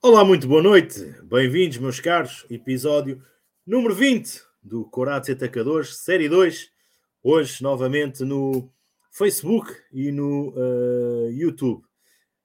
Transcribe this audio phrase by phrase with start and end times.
[0.00, 1.12] Olá, muito boa noite.
[1.24, 2.46] Bem-vindos, meus caros.
[2.48, 3.20] Episódio
[3.66, 6.70] número 20 do Corates Atacadores, Série 2.
[7.20, 8.70] Hoje, novamente, no
[9.10, 11.82] Facebook e no uh, YouTube.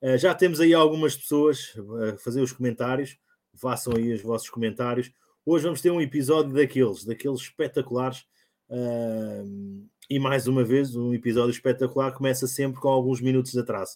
[0.02, 1.76] Uh, já temos aí algumas pessoas
[2.12, 3.20] a fazer os comentários.
[3.54, 5.12] Façam aí os vossos comentários.
[5.46, 8.26] Hoje vamos ter um episódio daqueles, daqueles espetaculares.
[8.68, 13.96] Uh, e mais uma vez, um episódio espetacular começa sempre com alguns minutos de atraso.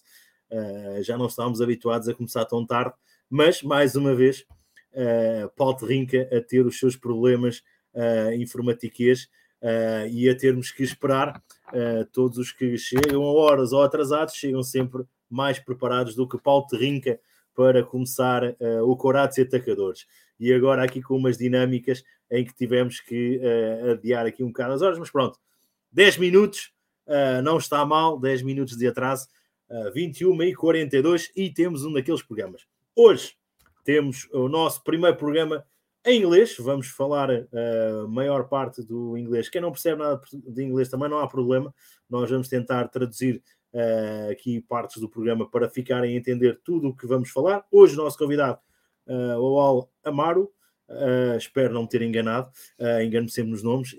[1.02, 2.94] já não estávamos habituados a começar tão tarde
[3.30, 4.44] mas mais uma vez,
[4.92, 7.62] uh, Paulo Terrinca a ter os seus problemas
[7.94, 9.28] uh, informatiquês
[9.62, 11.42] uh, e a termos que esperar.
[11.68, 16.40] Uh, todos os que chegam a horas ou atrasados chegam sempre mais preparados do que
[16.40, 17.20] Paulo Terrinca
[17.54, 18.54] para começar
[18.84, 20.06] o Corates e Atacadores.
[20.38, 23.40] E agora aqui com umas dinâmicas em que tivemos que
[23.90, 25.36] adiar aqui um bocado as horas, mas pronto,
[25.90, 26.72] 10 minutos,
[27.42, 29.26] não está mal, 10 minutos de atraso,
[29.68, 32.62] uh, 21 e 42 e temos um daqueles programas.
[33.00, 33.34] Hoje
[33.84, 35.64] temos o nosso primeiro programa
[36.04, 36.56] em inglês.
[36.58, 37.44] Vamos falar a
[38.04, 39.48] uh, maior parte do inglês.
[39.48, 41.72] Quem não percebe nada de inglês também não há problema.
[42.10, 43.40] Nós vamos tentar traduzir
[43.72, 47.64] uh, aqui partes do programa para ficarem a entender tudo o que vamos falar.
[47.70, 48.58] Hoje, o nosso convidado,
[49.06, 50.52] uh, o Al Amaro.
[51.36, 52.50] Espero não me ter enganado,
[53.04, 53.94] engano-me sempre nos nomes.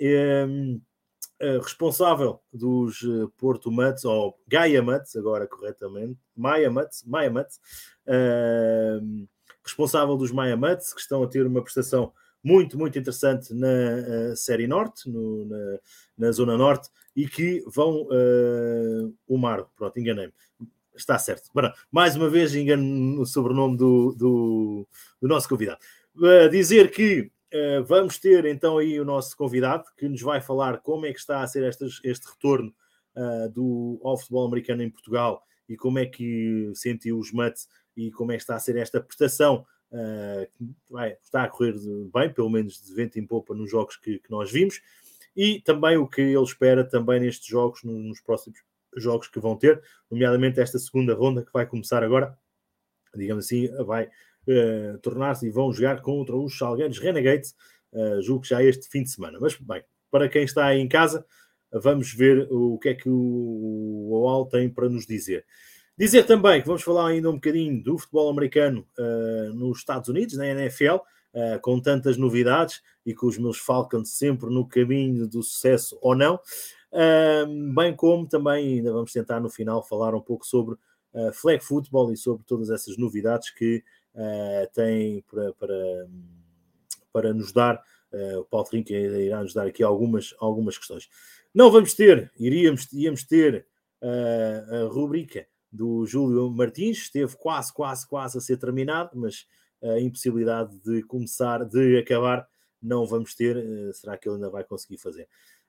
[1.61, 7.59] Responsável dos uh, Porto Mats, ou Gaia Mats, agora corretamente, Maia Mats, Maia Mats,
[8.05, 9.27] uh,
[9.63, 12.11] responsável dos Maia Mats, que estão a ter uma prestação
[12.43, 15.79] muito, muito interessante na Série Norte, no, na,
[16.17, 18.07] na, Zona Norte, e que vão
[19.27, 20.33] o Mar, pronto, enganei-me.
[20.95, 21.49] Está certo.
[21.91, 24.87] Mais uma vez engano no sobrenome do, do,
[25.21, 25.79] do nosso convidado.
[26.49, 31.07] dizer que Uh, vamos ter então aí o nosso convidado que nos vai falar como
[31.07, 32.71] é que está a ser este, retorno
[33.15, 38.11] uh, do, ao futebol americano em Portugal e como é que sentiu os Mets e
[38.11, 41.73] como é que está a ser esta prestação uh, que vai, está a correr
[42.13, 44.79] bem, pelo menos de vento em popa nos jogos que, que, nós vimos.
[45.35, 48.59] E também o que ele espera também nestes jogos, nos próximos
[48.95, 52.37] jogos que vão ter, nomeadamente esta segunda ronda que vai começar agora,
[53.15, 54.09] digamos assim, vai
[54.49, 57.55] uh, tornar-se e vão jogar contra os Salgueiros Renegades,
[57.93, 59.37] uh, julgo que já este fim de semana.
[59.39, 61.25] Mas, bem, para quem está aí em casa,
[61.71, 65.45] vamos ver o que é que o OAL tem para nos dizer.
[65.99, 70.37] Dizer também que vamos falar ainda um bocadinho do futebol americano uh, nos Estados Unidos,
[70.37, 75.43] na NFL, uh, com tantas novidades e com os meus Falcons sempre no caminho do
[75.43, 76.39] sucesso ou não.
[76.89, 80.77] Uh, bem como também ainda vamos tentar no final falar um pouco sobre
[81.33, 83.83] flag football e sobre todas essas novidades que
[84.15, 86.07] uh, tem para, para,
[87.11, 87.81] para nos dar,
[88.11, 91.09] uh, o Paulo Trinca irá nos dar aqui algumas, algumas questões.
[91.53, 93.65] Não vamos ter, iríamos, íamos ter
[94.01, 99.47] uh, a rubrica do Júlio Martins, esteve quase, quase, quase a ser terminado, mas
[99.81, 102.47] a impossibilidade de começar, de acabar,
[102.81, 103.55] não vamos ter.
[103.93, 105.27] será que ele ainda vai conseguir fazer?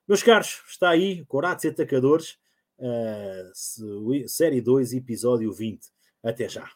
[0.09, 2.39] Meus caros, está aí, Corates e Atacadores,
[2.79, 5.87] uh, série 2, episódio 20.
[6.23, 6.69] Até já.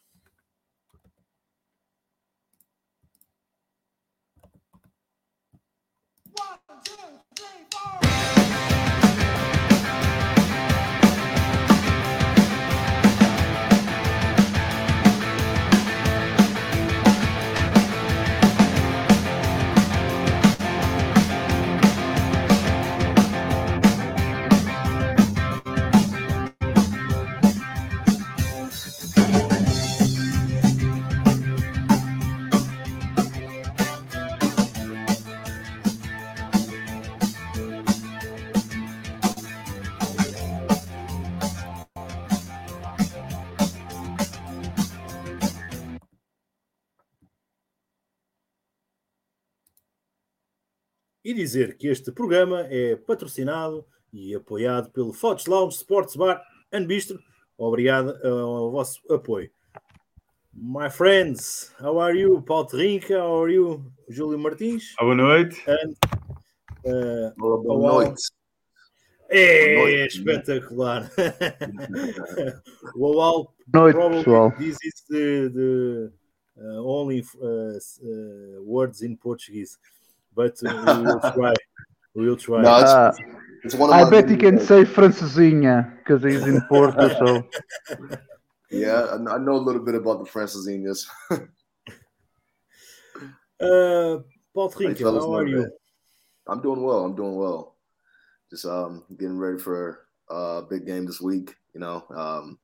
[51.25, 56.43] E dizer que este programa é patrocinado e apoiado pelo Fotos Lounge Sports Bar
[56.73, 57.19] and Bistro.
[57.57, 59.51] Obrigado uh, ao vosso apoio.
[60.53, 62.43] My friends, how are you?
[62.43, 63.85] Paulo Terrinca, how are you?
[64.09, 64.95] Júlio Martins.
[64.99, 65.65] Boa noite.
[65.67, 65.95] And,
[66.85, 68.23] uh, boa, boa noite.
[69.31, 71.11] É, é espetacular.
[72.95, 74.53] o Awal noite, pessoal.
[74.53, 76.13] This is the, the
[76.57, 79.79] uh, only uh, words in Portuguese
[80.35, 80.71] but we
[81.05, 81.55] will try.
[82.15, 82.63] We will try.
[82.63, 83.13] No, it's, Uh,
[83.65, 84.67] it's one of I bet he can videos.
[84.67, 87.09] say francesinha because he's in Porto.
[87.19, 87.47] So
[88.71, 91.07] Yeah, I I know a little bit about the Francesinhas.
[93.61, 94.19] Uh,
[94.53, 95.63] Paul Hey, how are you?
[95.63, 95.71] bad.
[96.49, 97.05] I'm doing well.
[97.05, 97.77] I'm doing well.
[98.51, 101.55] Just um getting ready for a big game this week.
[101.73, 102.59] You know, um,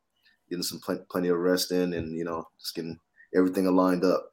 [0.51, 2.99] getting some plen- plenty of rest in, and you know, just getting
[3.35, 4.30] everything aligned up.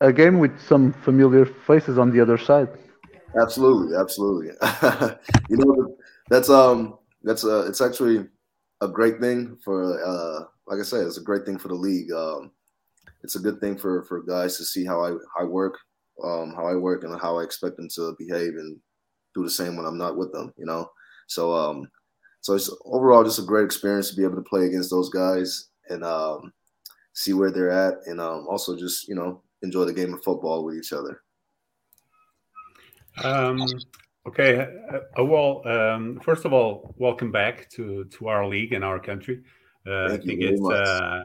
[0.00, 2.68] A game with some familiar faces on the other side.
[3.40, 4.48] Absolutely, absolutely.
[5.48, 5.96] you know,
[6.28, 8.26] that's um, that's uh, it's actually
[8.80, 12.10] a great thing for uh, like I said, it's a great thing for the league.
[12.12, 12.50] Um,
[13.22, 15.78] it's a good thing for for guys to see how I I work,
[16.24, 18.78] um, how I work, and how I expect them to behave and
[19.34, 20.52] do the same when I'm not with them.
[20.56, 20.90] You know,
[21.28, 21.88] so um,
[22.40, 25.68] so it's overall just a great experience to be able to play against those guys
[25.88, 26.52] and um,
[27.12, 30.64] see where they're at, and um, also just you know enjoy the game of football
[30.64, 31.22] with each other.
[33.22, 33.66] Um,
[34.26, 34.68] okay,
[35.18, 39.42] uh, well, um, first of all, welcome back to to our league and our country.
[39.86, 41.22] Uh, I think it's uh,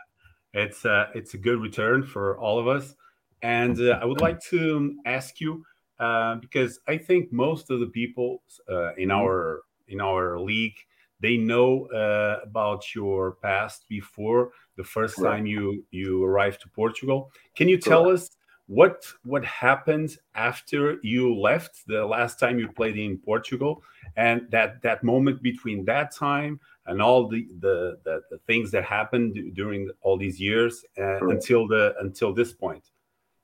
[0.53, 2.95] it's uh, it's a good return for all of us,
[3.41, 5.63] and uh, I would like to ask you
[5.99, 10.77] uh, because I think most of the people uh, in our in our league
[11.21, 15.37] they know uh, about your past before the first right.
[15.37, 17.31] time you you arrived to Portugal.
[17.55, 18.29] Can you tell us
[18.67, 23.83] what what happened after you left the last time you played in Portugal
[24.17, 28.83] and that that moment between that time and all the the, the, the things that
[28.83, 32.89] happened during all these years uh, until the until this point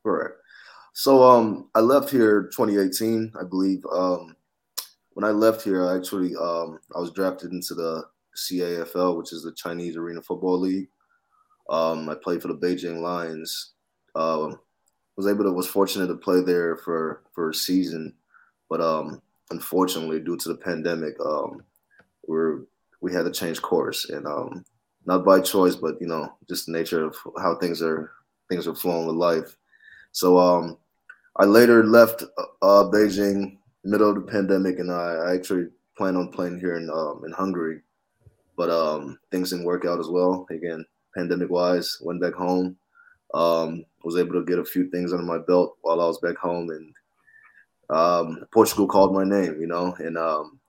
[0.04, 0.38] correct
[0.94, 4.36] so um i left here 2018 i believe um
[5.14, 8.04] when i left here i actually um i was drafted into the
[8.36, 10.88] cafl which is the chinese arena football league.
[11.70, 13.74] Um i played for the beijing lions.
[14.16, 14.60] Um
[15.18, 18.14] was able to was fortunate to play there for for a season.
[18.70, 21.64] But um unfortunately due to the pandemic um
[22.28, 22.62] we're
[23.02, 24.10] we had to change course.
[24.10, 24.64] And um,
[25.06, 28.12] not by choice, but you know, just the nature of how things are
[28.50, 29.58] things are flowing with life.
[30.12, 30.78] So um,
[31.38, 32.24] I later left
[32.62, 35.68] uh, Beijing middle of the pandemic, and I, I actually
[35.98, 37.82] plan on playing here in um, in Hungary,
[38.58, 40.46] but um, things didn't work out as well.
[40.50, 40.86] Again,
[41.16, 42.78] pandemic wise, went back home.
[43.34, 46.38] Um, was able to get a few things under my belt while I was back
[46.38, 46.94] home, and
[47.90, 50.60] um, Portugal called my name, you know, and um,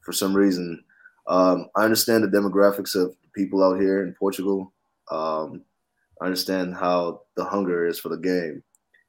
[0.00, 0.82] for some reason
[1.28, 4.72] um, I understand the demographics of people out here in Portugal.
[5.10, 5.62] Um,
[6.20, 8.62] I understand how the hunger is for the game,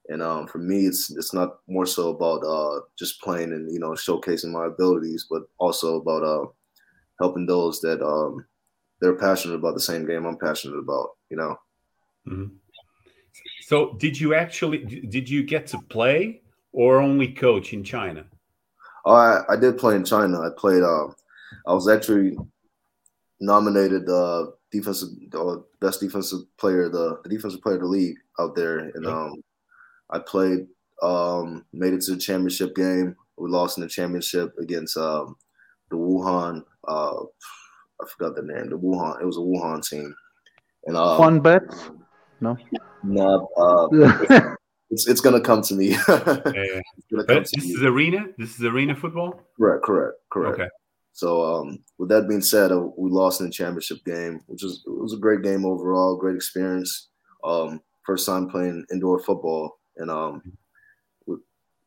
[0.10, 3.80] and um, for me, it's it's not more so about uh, just playing and you
[3.80, 6.48] know showcasing my abilities, but also about uh,
[7.20, 8.44] helping those that um,
[9.00, 11.12] they're passionate about the same game I'm passionate about.
[11.30, 11.56] You know.
[12.28, 12.56] Mm-hmm.
[13.62, 16.42] So, did you actually did you get to play
[16.72, 18.26] or only coach in China?
[19.06, 20.42] Oh, I, I did play in China.
[20.42, 20.82] I played.
[20.82, 21.10] Uh,
[21.68, 22.36] I was actually
[23.40, 28.56] nominated uh, defensive uh, best defensive player the, the defensive player of the league out
[28.56, 29.44] there, and um,
[30.10, 30.68] I played
[31.02, 33.16] um, made it to the championship game.
[33.38, 35.36] We lost in the championship against um,
[35.90, 36.64] the Wuhan.
[36.88, 37.24] Uh,
[38.02, 38.70] I forgot the name.
[38.70, 39.22] The Wuhan.
[39.22, 40.14] It was a Wuhan team.
[40.86, 41.64] And um, fun bet?
[42.42, 42.58] No.
[43.04, 43.48] No.
[43.58, 44.56] Uh,
[44.90, 45.90] it's it's gonna come to me.
[46.08, 46.82] yeah.
[47.12, 47.68] But this me.
[47.72, 48.26] is arena.
[48.38, 49.42] This is arena football.
[49.58, 49.84] Correct.
[49.84, 50.16] Correct.
[50.32, 50.60] Correct.
[50.60, 50.70] Okay.
[51.14, 54.84] So um, with that being said, uh, we lost in the championship game, which was
[54.86, 57.10] it was a great game overall, great experience.
[57.44, 60.42] Um, first time playing indoor football and um,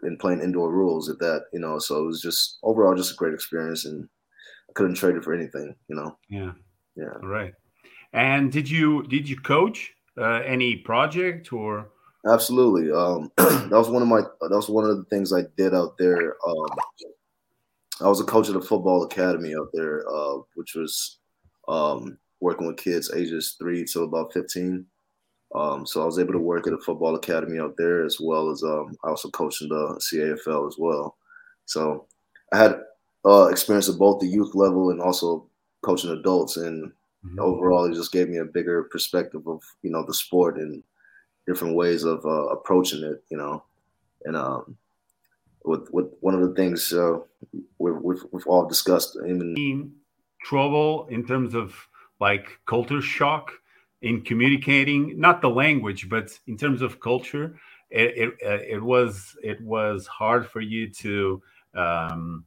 [0.03, 1.79] and playing indoor rules at that, you know.
[1.79, 4.09] So it was just overall just a great experience, and
[4.69, 6.17] I couldn't trade it for anything, you know.
[6.29, 6.53] Yeah,
[6.97, 7.15] yeah.
[7.23, 7.55] All right.
[8.13, 11.91] And did you did you coach uh, any project or?
[12.31, 12.93] Absolutely.
[12.93, 15.97] Um, that was one of my that was one of the things I did out
[15.99, 16.37] there.
[16.47, 16.69] Um,
[18.01, 21.19] I was a coach at a football academy out there, uh, which was
[21.69, 24.85] um, working with kids ages three to about 15.
[25.55, 28.51] Um, so I was able to work at a football academy out there as well
[28.51, 31.17] as um, I also coached in the CAFL as well.
[31.67, 32.07] So
[32.53, 32.81] I had
[33.25, 35.47] uh, experience at both the youth level and also
[35.83, 36.57] coaching adults.
[36.57, 36.91] And
[37.25, 37.39] mm-hmm.
[37.39, 40.83] overall, it just gave me a bigger perspective of, you know, the sport and
[41.47, 43.63] different ways of uh, approaching it, you know.
[44.25, 44.77] And um,
[45.65, 47.19] with with one of the things uh,
[47.79, 49.17] we've, we've, we've all discussed.
[49.17, 49.93] In
[50.43, 51.75] trouble in terms of
[52.21, 53.53] like culture shock
[54.03, 57.57] in communicating, not the language, but in terms of culture,
[57.91, 61.43] it it, uh, it was it was hard for you to
[61.75, 62.45] um,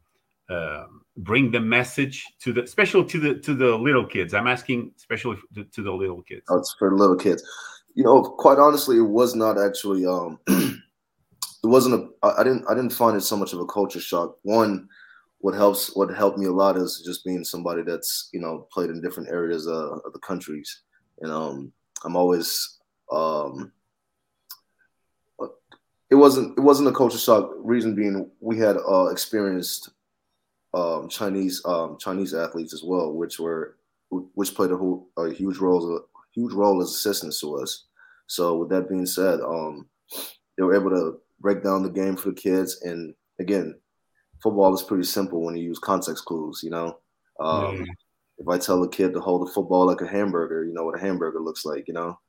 [0.49, 0.85] uh,
[1.17, 4.33] bring the message to the especially to the to the little kids.
[4.33, 6.43] I'm asking especially to, to the little kids.
[6.49, 7.43] Oh, it's for little kids.
[7.93, 10.05] You know, quite honestly, it was not actually.
[10.05, 10.39] Um,
[11.65, 14.37] it wasn't a I didn't I didn't find it so much of a culture shock.
[14.43, 14.87] One,
[15.39, 18.89] what helps what helped me a lot is just being somebody that's you know played
[18.89, 20.81] in different areas uh, of the countries,
[21.21, 21.71] and um,
[22.03, 22.79] I'm always
[23.11, 23.71] um,
[26.09, 27.51] it wasn't it wasn't a culture shock.
[27.57, 29.89] Reason being, we had uh, experienced
[30.73, 33.77] um, Chinese um, Chinese athletes as well, which were
[34.09, 35.99] which played a, a huge role a
[36.33, 37.85] huge role as assistants to us.
[38.27, 39.87] So with that being said, um,
[40.57, 42.81] they were able to break down the game for the kids.
[42.83, 43.75] And again,
[44.41, 46.61] football is pretty simple when you use context clues.
[46.63, 46.99] You know,
[47.39, 47.85] um, mm.
[48.37, 50.97] If I tell a kid to hold the football like a hamburger, you know what
[50.97, 51.87] a hamburger looks like.
[51.87, 52.19] You know,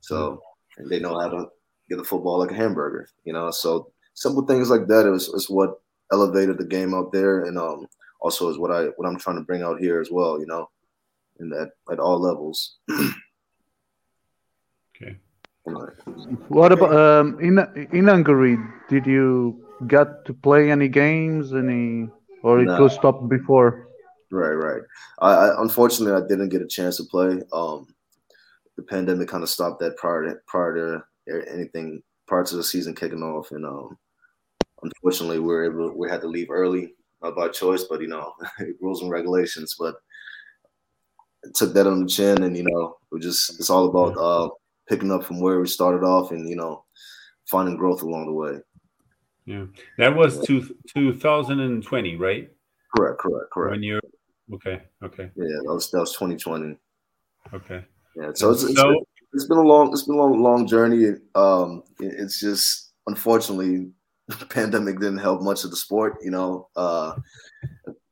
[0.00, 0.38] so mm.
[0.78, 1.46] and they know how to
[1.88, 3.08] get the football like a hamburger.
[3.24, 5.80] You know, so simple things like that is, is what
[6.12, 7.86] elevated the game out there, and um,
[8.20, 10.40] also is what I what I'm trying to bring out here as well.
[10.40, 10.68] You know,
[11.40, 12.76] in that at all levels.
[14.96, 15.16] okay.
[16.48, 17.58] What about um, in
[17.92, 18.56] in Hungary?
[18.88, 21.52] Did you get to play any games?
[21.52, 22.08] Any
[22.42, 22.80] or it no.
[22.82, 23.87] was stopped before?
[24.30, 24.82] Right, right.
[25.20, 27.40] I, I, unfortunately I didn't get a chance to play.
[27.52, 27.86] Um,
[28.76, 32.94] the pandemic kind of stopped that prior to prior to anything prior to the season
[32.94, 33.96] kicking off, and um,
[34.82, 38.32] unfortunately we were able we had to leave early, not by choice, but you know
[38.80, 39.74] rules and regulations.
[39.78, 39.96] But
[41.54, 44.50] took that on the chin, and you know we just it's all about uh,
[44.88, 46.84] picking up from where we started off, and you know
[47.46, 48.58] finding growth along the way.
[49.46, 49.64] Yeah,
[49.96, 50.60] that was two,
[50.94, 52.50] 2020, right?
[52.94, 53.72] Correct, correct, correct.
[53.72, 54.00] When you're
[54.54, 55.30] okay, okay.
[55.36, 56.76] Yeah, that was that was 2020.
[57.54, 57.84] Okay.
[58.16, 61.14] Yeah, so it's, so, it's, it's been a long it's been a long long journey.
[61.34, 63.90] Um, it's just unfortunately
[64.28, 66.16] the pandemic didn't help much of the sport.
[66.22, 67.16] You know, uh,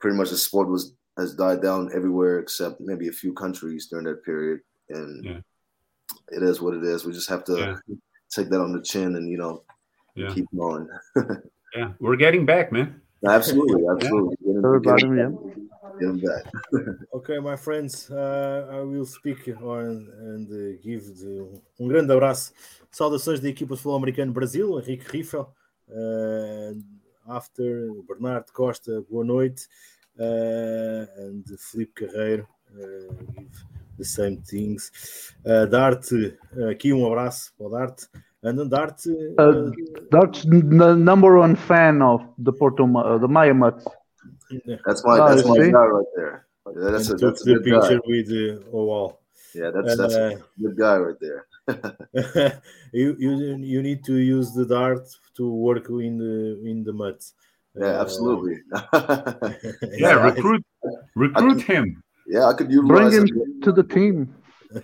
[0.01, 4.05] pretty much the sport was has died down everywhere except maybe a few countries during
[4.07, 5.39] that period, and yeah.
[6.29, 7.05] it is what it is.
[7.05, 7.95] We just have to yeah.
[8.31, 9.65] take that on the chin and you know
[10.15, 10.33] yeah.
[10.33, 10.89] keep going.
[11.77, 13.01] yeah, we're getting back, man.
[13.27, 14.37] Absolutely, absolutely.
[14.41, 14.79] Yeah.
[14.85, 15.57] Getting, back.
[17.13, 22.53] Okay, my friends, uh, I will speak on and uh, give the, um grande abraço.
[22.91, 25.53] Saudações da equipa de futebol americano Brasil, Henrique Riffel.
[25.89, 26.81] Uh,
[27.29, 29.67] after Bernardo Costa, boa noite.
[30.19, 33.51] Uh, and Felipe Carreiro, uh, give
[33.99, 34.91] the same things.
[35.45, 36.37] Uh, Darte,
[36.71, 38.09] aqui um abraço para o Darte.
[38.43, 39.11] And Darte.
[39.39, 39.71] Uh,
[40.11, 43.53] the number one fan of the Porto, uh, the Maya
[44.51, 44.83] Mutts.
[44.87, 46.47] That's my, that's my guy right there.
[46.75, 48.07] That's a, that's a the picture guy.
[48.07, 49.19] with uh, Awal.
[49.55, 51.47] Yeah, that's, that's a good guy right there.
[52.93, 57.17] you, you you need to use the dart to work in the in the mud.
[57.75, 58.59] Yeah, absolutely.
[59.99, 60.65] yeah, recruit
[61.15, 62.03] recruit could, him.
[62.27, 64.35] Yeah, I could utilize bring him, him to the team.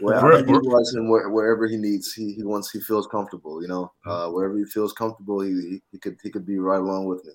[0.00, 2.12] Well, I could utilize him where, wherever he needs.
[2.12, 2.70] He he wants.
[2.70, 3.62] He feels comfortable.
[3.62, 7.06] You know, uh, wherever he feels comfortable, he, he could he could be right along
[7.06, 7.32] with me.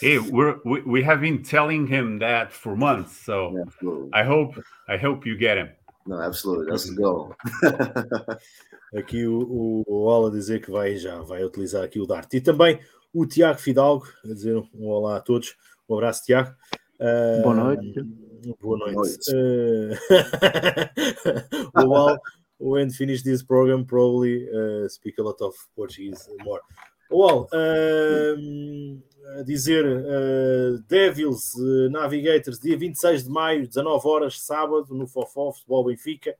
[0.00, 3.16] Hey, we're we, we have been telling him that for months.
[3.24, 5.70] So yeah, I hope I hope you get him.
[6.06, 7.34] Não, absolutely, that's the goal.
[8.96, 12.32] aqui o, o Ola dizer que vai já vai utilizar aqui o Dart.
[12.32, 12.78] E também
[13.12, 15.56] o Tiago Fidalgo, a dizer um olá a todos.
[15.88, 16.54] Um abraço, Tiago.
[17.00, 18.02] Uh, boa noite.
[18.60, 18.94] Boa noite.
[18.94, 19.18] Boa noite.
[21.74, 22.18] Uh, well,
[22.58, 26.60] when finish this program, probably uh, speak a lot of Portuguese more.
[27.10, 29.02] Well, um,
[29.34, 35.52] a dizer uh, Devils uh, Navigators, dia 26 de maio, 19 horas, sábado, no Fofó,
[35.52, 36.34] Futebol Benfica,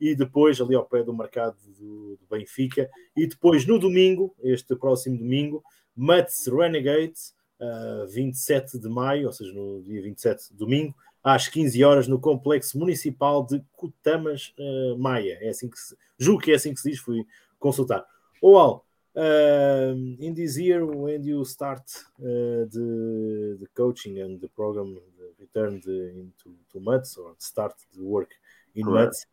[0.00, 4.74] e depois ali ao pé do mercado do, do Benfica, e depois no domingo, este
[4.74, 5.62] próximo domingo,
[5.94, 12.08] Mats Renegades, uh, 27 de maio, ou seja, no dia 27, domingo, às 15 horas,
[12.08, 14.54] no Complexo Municipal de Cutamas
[14.96, 15.36] Maia.
[15.42, 17.26] É assim que se, julgo que é assim que se diz, fui
[17.58, 18.06] consultar.
[18.40, 18.86] Oal,
[19.16, 21.82] uh, in this year, when you start
[22.20, 24.98] uh, the, the coaching and the program
[25.38, 28.30] returned into to Mutts or start the work
[28.74, 29.26] in Mutts,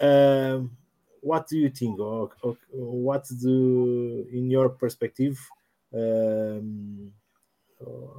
[0.00, 0.76] um,
[1.20, 5.38] what do you think, or, or, what do, in your perspective,
[5.94, 7.10] um,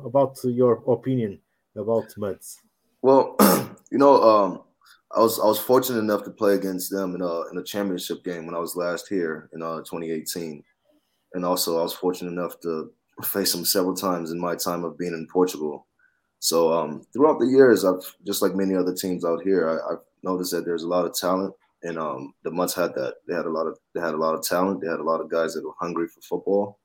[0.03, 1.39] about your opinion
[1.75, 2.61] about Mutts?
[3.01, 3.35] Well,
[3.91, 4.61] you know, um,
[5.15, 8.23] I was I was fortunate enough to play against them in a in a championship
[8.23, 10.63] game when I was last here in uh, 2018,
[11.33, 12.91] and also I was fortunate enough to
[13.23, 15.87] face them several times in my time of being in Portugal.
[16.39, 20.01] So um, throughout the years, I've just like many other teams out here, I, have
[20.23, 21.53] noticed that there's a lot of talent,
[21.83, 23.15] and um, the Mutts had that.
[23.27, 24.81] They had a lot of they had a lot of talent.
[24.81, 26.79] They had a lot of guys that were hungry for football,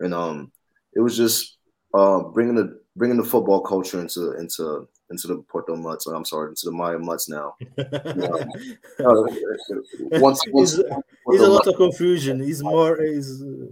[0.00, 0.50] and um,
[0.94, 1.58] it was just
[1.94, 6.06] uh, bringing the bringing the football culture into into into the Porto Mutts.
[6.06, 7.54] I'm sorry, into the Maia Mutts now.
[10.20, 12.42] once, once, a lot of confusion.
[12.42, 13.28] He's more is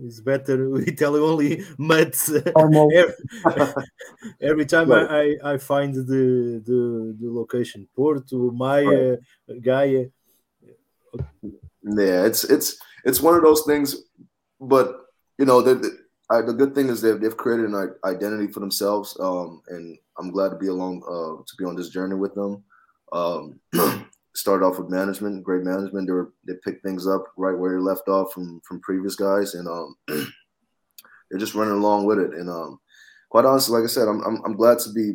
[0.09, 0.69] is better.
[0.71, 2.31] We tell you only Mutts.
[2.31, 3.85] every,
[4.41, 5.37] every time right.
[5.43, 9.17] I, I find the, the the location Porto Maia
[9.49, 9.63] right.
[9.63, 10.05] Gaia.
[11.83, 13.97] Yeah, it's it's it's one of those things,
[14.61, 14.95] but
[15.39, 15.99] you know the,
[16.31, 20.31] I, the good thing is that they've created an identity for themselves, um, and I'm
[20.31, 22.63] glad to be along uh, to be on this journey with them.
[23.13, 23.61] Um,
[24.35, 26.07] started off with management, great management.
[26.07, 29.55] They were they picked things up right where they left off from from previous guys,
[29.55, 32.31] and um, they're just running along with it.
[32.31, 32.79] And um,
[33.29, 35.15] quite honestly, like I said, I'm, I'm I'm glad to be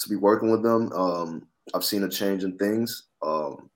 [0.00, 0.92] to be working with them.
[0.92, 3.04] Um, I've seen a change in things.
[3.22, 3.70] Um,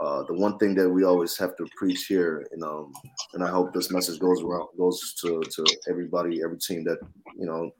[0.00, 2.92] uh, the one thing that we always have to preach here, and um,
[3.34, 6.98] and I hope this message goes around goes to to everybody, every team that
[7.36, 7.70] you know,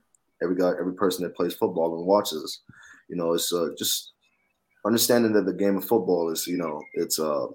[0.43, 2.63] every guy, every person that plays football and watches.
[3.09, 4.13] You know, it's uh, just
[4.85, 7.47] understanding that the game of football is, you know, it's uh,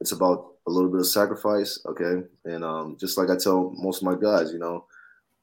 [0.00, 4.02] it's about a little bit of sacrifice, okay, and um, just like I tell most
[4.02, 4.84] of my guys, you know,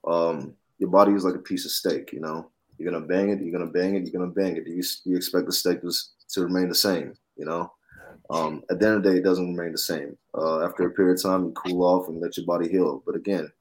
[0.07, 2.51] um, your body is like a piece of steak, you know.
[2.77, 4.67] You're gonna bang it, you're gonna bang it, you're gonna bang it.
[4.67, 5.91] You, you expect the steak to,
[6.33, 7.71] to remain the same, you know.
[8.29, 10.17] Um, at the end of the day, it doesn't remain the same.
[10.35, 13.03] Uh, after a period of time, you cool off and let your body heal.
[13.05, 13.51] But again,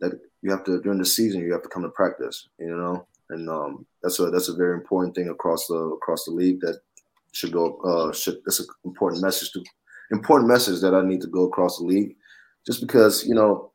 [0.00, 3.06] that you have to during the season, you have to come to practice, you know,
[3.30, 6.80] and um, that's a that's a very important thing across the across the league that
[7.32, 7.76] should go.
[7.78, 9.62] Uh, should that's an important message to
[10.10, 12.16] important message that I need to go across the league,
[12.66, 13.72] just because you know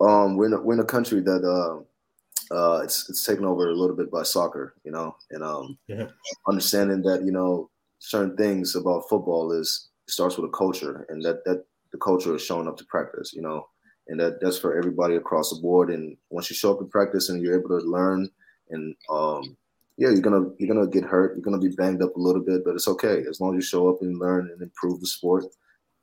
[0.00, 3.68] um, we're in a, we're in a country that uh, uh, it's it's taken over
[3.68, 6.08] a little bit by soccer, you know, and um, yeah.
[6.48, 11.44] understanding that you know certain things about football is starts with a culture, and that
[11.44, 13.66] that the culture is showing up to practice, you know,
[14.08, 15.90] and that that's for everybody across the board.
[15.90, 18.28] And once you show up to practice and you're able to learn,
[18.70, 19.56] and um,
[19.96, 22.64] yeah, you're gonna you're gonna get hurt, you're gonna be banged up a little bit,
[22.64, 25.44] but it's okay as long as you show up and learn and improve the sport.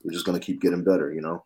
[0.01, 1.43] You're just gonna keep getting better, you know.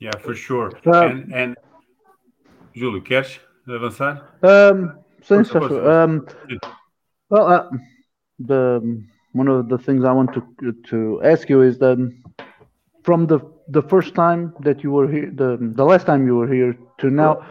[0.00, 0.70] Yeah, for sure.
[0.86, 1.56] Uh, and, and
[2.72, 4.28] Júlio, queres avançar?
[4.42, 6.24] Um, sim, um,
[7.30, 7.68] well, uh,
[8.38, 11.98] the one of the things I want to to ask you is that
[13.02, 16.52] from the the first time that you were here, the the last time you were
[16.52, 17.46] here to now,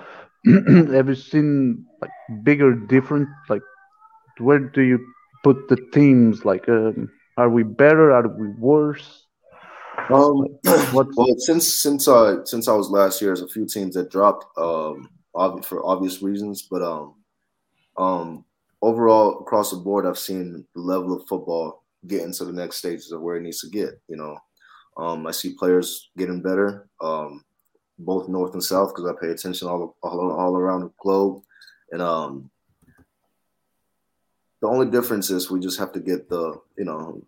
[0.45, 2.11] have you seen like
[2.43, 3.29] bigger different?
[3.49, 3.61] Like,
[4.39, 4.99] where do you
[5.43, 6.45] put the teams?
[6.45, 8.11] Like, um, are we better?
[8.11, 9.25] Are we worse?
[10.09, 10.45] Um,
[10.93, 14.45] well, since since uh since I was last year, there's a few teams that dropped
[14.57, 15.09] um
[15.63, 17.15] for obvious reasons, but um
[17.97, 18.45] um
[18.81, 23.11] overall across the board, I've seen the level of football getting to the next stages
[23.11, 23.99] of where it needs to get.
[24.07, 24.37] You know,
[24.97, 27.43] um, I see players getting better, um,
[27.99, 31.43] both north and south, because I pay attention all, all all around the globe,
[31.91, 32.49] and um,
[34.61, 37.21] the only difference is we just have to get the you know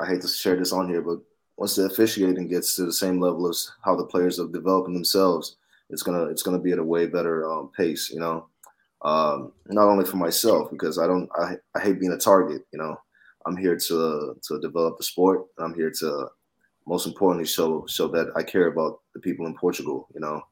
[0.00, 1.18] I hate to share this on here, but
[1.56, 5.56] once the officiating gets to the same level as how the players are developing themselves,
[5.90, 8.10] it's gonna it's gonna be at a way better um, pace.
[8.10, 8.48] You know,
[9.02, 12.62] um, not only for myself because I don't I, I hate being a target.
[12.72, 12.96] You know,
[13.46, 15.46] I'm here to to develop the sport.
[15.58, 16.28] I'm here to
[16.86, 20.08] most importantly show show that I care about the people in Portugal.
[20.14, 20.42] You know,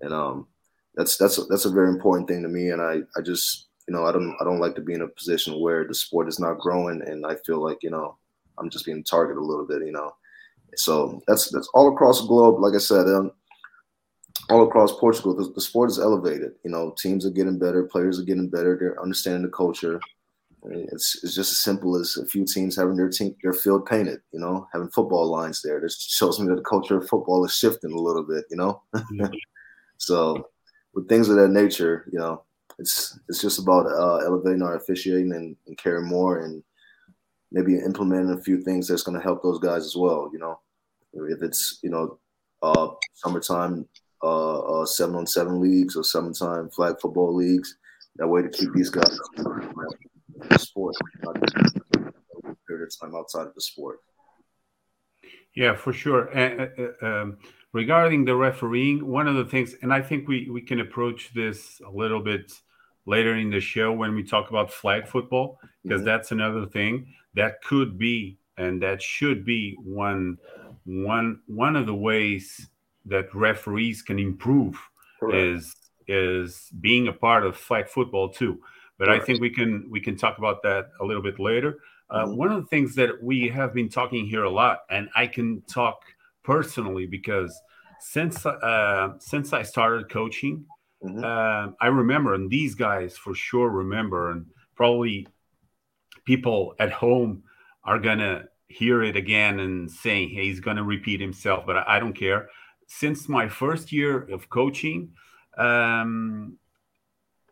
[0.00, 0.46] and um,
[0.94, 2.70] that's that's a, that's a very important thing to me.
[2.70, 5.08] And I I just you know I don't I don't like to be in a
[5.08, 8.16] position where the sport is not growing and I feel like you know
[8.58, 9.84] I'm just being targeted a little bit.
[9.84, 10.12] You know
[10.76, 12.60] so that's that's all across the globe.
[12.60, 13.32] Like I said, um,
[14.48, 16.52] all across Portugal, the, the, sport is elevated.
[16.64, 18.76] You know, teams are getting better, players are getting better.
[18.78, 20.00] They're understanding the culture.
[20.64, 23.52] I mean, it's it's just as simple as a few teams having their team their
[23.52, 24.20] field painted.
[24.32, 25.80] You know, having football lines there.
[25.80, 28.44] This shows me that the culture of football is shifting a little bit.
[28.50, 28.82] You know,
[29.96, 30.48] so
[30.94, 32.42] with things of that nature, you know,
[32.78, 36.62] it's it's just about uh, elevating our officiating and, and caring more and
[37.52, 40.30] maybe implementing a few things that's going to help those guys as well.
[40.32, 40.60] You know,
[41.12, 42.18] if it's you know
[42.62, 43.86] uh, summertime
[44.22, 47.76] uh, uh, seven on seven leagues or summertime flag football leagues.
[48.16, 51.36] That way to keep these guys the sport, not
[52.66, 53.98] period of time outside of the sport.
[55.54, 56.36] Yeah, for sure.
[56.36, 56.68] Uh,
[57.02, 57.38] um,
[57.72, 61.80] regarding the refereeing, one of the things, and I think we, we can approach this
[61.86, 62.52] a little bit
[63.06, 66.06] later in the show when we talk about flag football, because mm-hmm.
[66.06, 70.38] that's another thing that could be and that should be one
[70.84, 72.68] one one of the ways
[73.06, 74.78] that referees can improve
[75.20, 75.36] Correct.
[75.36, 75.74] is
[76.08, 78.60] is being a part of flag football too.
[78.98, 79.22] But Correct.
[79.22, 81.78] I think we can we can talk about that a little bit later.
[82.08, 82.36] Uh, mm-hmm.
[82.36, 85.62] One of the things that we have been talking here a lot, and I can
[85.62, 86.00] talk
[86.44, 87.58] personally because
[88.00, 90.64] since uh, since I started coaching,
[91.02, 91.24] mm-hmm.
[91.24, 95.26] uh, I remember, and these guys for sure remember, and probably
[96.24, 97.42] people at home
[97.84, 102.00] are gonna hear it again and saying hey, he's gonna repeat himself, but I, I
[102.00, 102.48] don't care
[102.86, 105.12] since my first year of coaching,
[105.56, 106.58] um,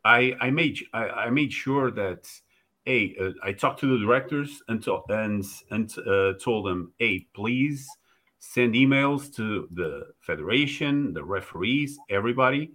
[0.05, 2.29] I, I made I, I, made sure that
[2.85, 7.27] hey, uh, I talked to the directors and to, and and uh, told them, hey,
[7.35, 7.89] please
[8.39, 12.73] send emails to the federation, the referees, everybody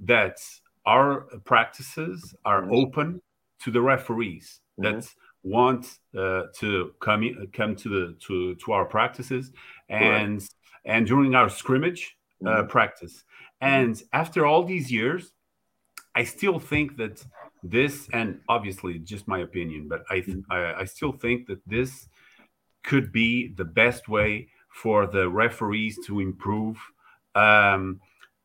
[0.00, 0.38] that
[0.86, 2.74] our practices are mm-hmm.
[2.74, 3.22] open
[3.64, 4.60] to the referees.
[4.78, 4.94] Mm-hmm.
[4.94, 9.52] That's want uh, to come come to the to to our practices
[9.88, 10.48] and right.
[10.88, 12.68] And during our scrimmage uh, mm-hmm.
[12.68, 13.22] practice.
[13.60, 15.32] And after all these years,
[16.14, 17.24] I still think that
[17.62, 22.08] this, and obviously just my opinion, but I, th- I, I still think that this
[22.82, 26.78] could be the best way for the referees to improve
[27.34, 28.00] um,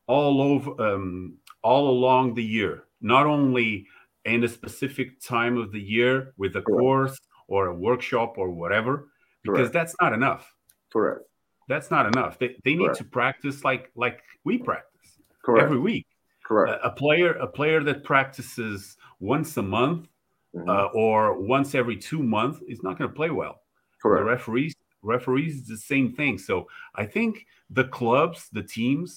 [0.06, 3.86] all over um, all along the year, not only
[4.24, 6.80] in a specific time of the year with a Correct.
[6.80, 9.08] course or a workshop or whatever,
[9.42, 9.72] because Correct.
[9.72, 10.52] that's not enough.
[10.92, 11.22] Correct.
[11.68, 12.38] That's not enough.
[12.38, 12.98] They, they need Correct.
[12.98, 15.18] to practice like like we practice
[15.58, 16.06] every week.
[16.44, 16.82] Correct.
[16.84, 20.08] A, a, player a player that practices once a month
[20.54, 20.68] mm-hmm.
[20.68, 23.60] uh, or once every two months is not going to play well.
[24.02, 24.20] Correct.
[24.20, 26.38] The referees referees the same thing.
[26.38, 29.16] So I think the clubs, the teams,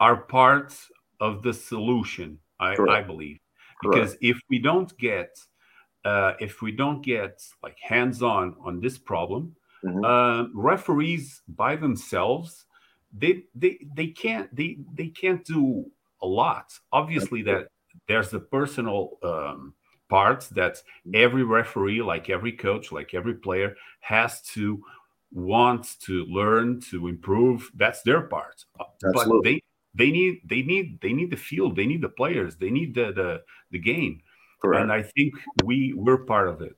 [0.00, 0.74] are part
[1.20, 2.38] of the solution.
[2.58, 3.38] I, I believe
[3.82, 4.24] because Correct.
[4.24, 5.38] if we don't get
[6.04, 10.04] uh, if we don't get like hands on on this problem, mm-hmm.
[10.04, 12.66] uh, referees by themselves
[13.16, 15.90] they they they can't they they can't do
[16.22, 16.72] a lot.
[16.92, 17.68] Obviously, that
[18.08, 19.74] there's the personal um,
[20.08, 20.82] parts that
[21.14, 24.82] every referee, like every coach, like every player, has to
[25.32, 27.70] want to learn to improve.
[27.74, 28.64] That's their part.
[29.04, 29.14] Absolutely.
[29.14, 29.62] But they
[30.06, 31.76] they need they need they need the field.
[31.76, 32.56] They need the players.
[32.56, 34.20] They need the the the game.
[34.60, 34.82] Correct.
[34.82, 35.34] And I think
[35.64, 36.76] we we're part of it.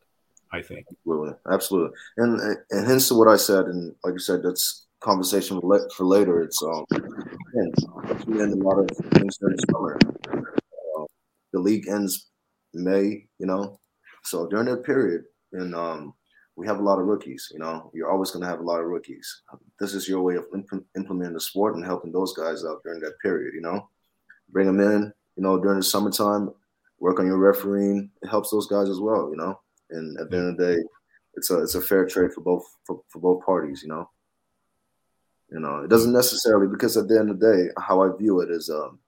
[0.53, 4.43] I think absolutely, absolutely, and and hence to what I said, and like you said,
[4.43, 6.43] that's conversation for later.
[6.43, 9.99] It's um, end a lot of things during summer.
[10.33, 11.05] Uh,
[11.53, 12.31] the league ends
[12.75, 13.79] May, you know,
[14.25, 16.15] so during that period, and um,
[16.57, 17.49] we have a lot of rookies.
[17.53, 19.43] You know, you're always going to have a lot of rookies.
[19.81, 23.01] This is your way of imp- implementing the sport and helping those guys out during
[23.01, 23.55] that period.
[23.55, 23.89] You know,
[24.51, 25.13] bring them in.
[25.37, 26.51] You know, during the summertime,
[26.99, 28.11] work on your refereeing.
[28.23, 29.31] It helps those guys as well.
[29.31, 30.83] You know, and at the end of the day,
[31.35, 33.83] it's a it's a fair trade for both for, for both parties.
[33.83, 34.11] You know.
[35.51, 38.41] You know, it doesn't necessarily because at the end of the day, how I view
[38.41, 38.99] it is, um,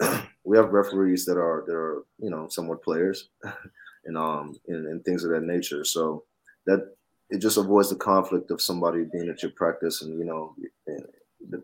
[0.44, 3.28] we have referees that are that are you know somewhat players,
[4.04, 5.84] and um and, and things of that nature.
[5.84, 6.24] So
[6.66, 6.94] that
[7.30, 10.54] it just avoids the conflict of somebody being at your practice, and you know,
[10.86, 11.06] and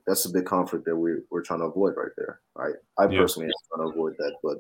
[0.07, 2.41] that's a big conflict that we we're trying to avoid right there.
[2.55, 3.21] Right, I yeah.
[3.21, 4.59] personally am trying to avoid that, but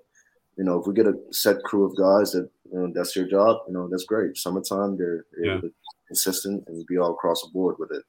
[0.57, 3.27] you know, if we get a set crew of guys that you know that's your
[3.27, 4.37] job, you know, that's great.
[4.37, 5.61] Summertime, they're, they're yeah.
[6.09, 8.03] consistent and be all across the board with it.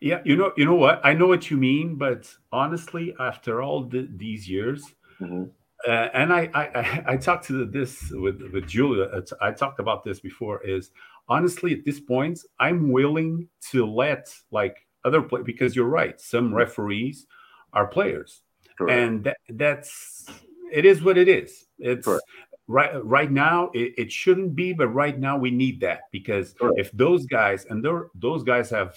[0.00, 1.00] Yeah, you know, you know what?
[1.02, 4.84] I know what you mean, but honestly, after all the, these years,
[5.20, 5.44] mm-hmm.
[5.88, 9.22] uh, and I, I, I talked to this with with Julia.
[9.40, 10.62] I talked about this before.
[10.62, 10.90] Is
[11.28, 16.20] honestly at this point, I'm willing to let like other play because you're right.
[16.20, 17.26] Some referees
[17.72, 18.42] are players,
[18.76, 19.00] Correct.
[19.00, 20.26] and that, that's
[20.72, 21.66] it is what it is.
[21.78, 22.24] It's Correct.
[22.66, 23.70] right right now.
[23.74, 26.78] It, it, shouldn't be, but right now we need that because Correct.
[26.78, 28.96] if those guys and those guys have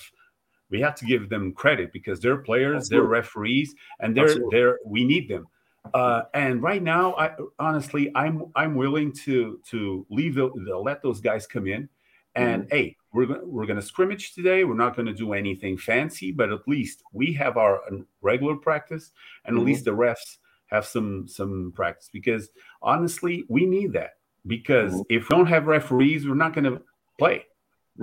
[0.69, 2.97] we have to give them credit because they're players, Absolutely.
[2.97, 4.57] they're referees, and they're Absolutely.
[4.57, 5.47] they're we need them.
[5.93, 11.01] Uh, and right now, I honestly, I'm I'm willing to to leave the, the let
[11.01, 11.89] those guys come in,
[12.35, 12.75] and mm-hmm.
[12.75, 14.63] hey, we're gonna we're gonna scrimmage today.
[14.63, 17.81] We're not gonna do anything fancy, but at least we have our
[18.21, 19.11] regular practice,
[19.45, 19.61] and mm-hmm.
[19.61, 22.49] at least the refs have some some practice because
[22.81, 24.11] honestly, we need that
[24.45, 25.01] because mm-hmm.
[25.09, 26.81] if we don't have referees, we're not gonna
[27.17, 27.45] play.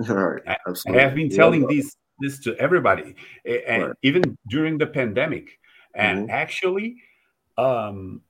[0.09, 0.41] All right.
[0.47, 0.57] I,
[0.89, 1.67] I have been telling yeah.
[1.69, 3.95] these this to everybody, and right.
[4.01, 5.59] even during the pandemic.
[5.93, 6.35] And mm-hmm.
[6.35, 6.97] actually,
[7.57, 8.21] um,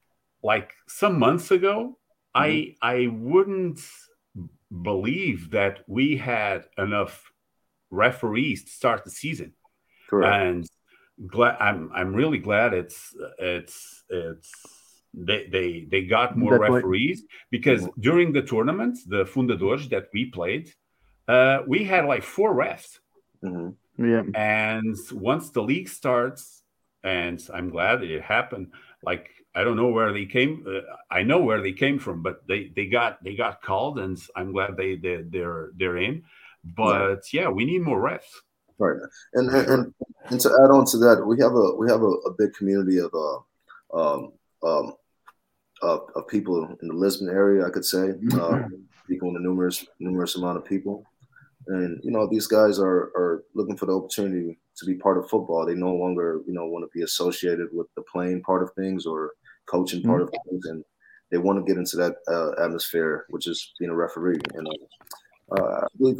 [0.43, 1.97] like some months ago,
[2.35, 2.41] mm-hmm.
[2.41, 3.79] I I wouldn't
[4.81, 7.31] believe that we had enough
[7.91, 9.53] referees to start the season.
[10.09, 10.43] Correct.
[10.43, 10.69] And
[11.27, 14.51] glad I'm I'm really glad it's it's it's
[15.13, 17.27] they they they got more that referees way.
[17.51, 20.73] because during the tournaments the Fundadores that we played,
[21.27, 22.99] uh, we had like four refs.
[23.43, 23.69] Mm-hmm.
[23.97, 24.23] Yeah.
[24.35, 26.63] And once the league starts,
[27.03, 28.73] and I'm glad it happened.
[29.03, 30.65] Like I don't know where they came.
[30.67, 34.17] Uh, I know where they came from, but they they got they got called, and
[34.35, 36.23] I'm glad they they they're they're in.
[36.63, 37.33] But right.
[37.33, 38.33] yeah, we need more refs.
[38.77, 38.97] Right,
[39.33, 39.93] and, and
[40.25, 42.97] and to add on to that, we have a we have a, a big community
[42.97, 44.33] of uh um
[44.63, 44.93] um
[45.81, 47.65] of, of people in the Lisbon area.
[47.65, 48.63] I could say, uh,
[49.05, 51.05] speaking with a numerous numerous amount of people.
[51.67, 55.29] And you know, these guys are are looking for the opportunity to be part of
[55.29, 55.65] football.
[55.65, 59.05] They no longer, you know, want to be associated with the playing part of things
[59.05, 59.31] or
[59.65, 60.35] coaching part mm-hmm.
[60.35, 60.83] of things, and
[61.31, 64.39] they want to get into that uh, atmosphere, which is being a referee.
[64.53, 64.67] And
[65.57, 66.17] uh, I believe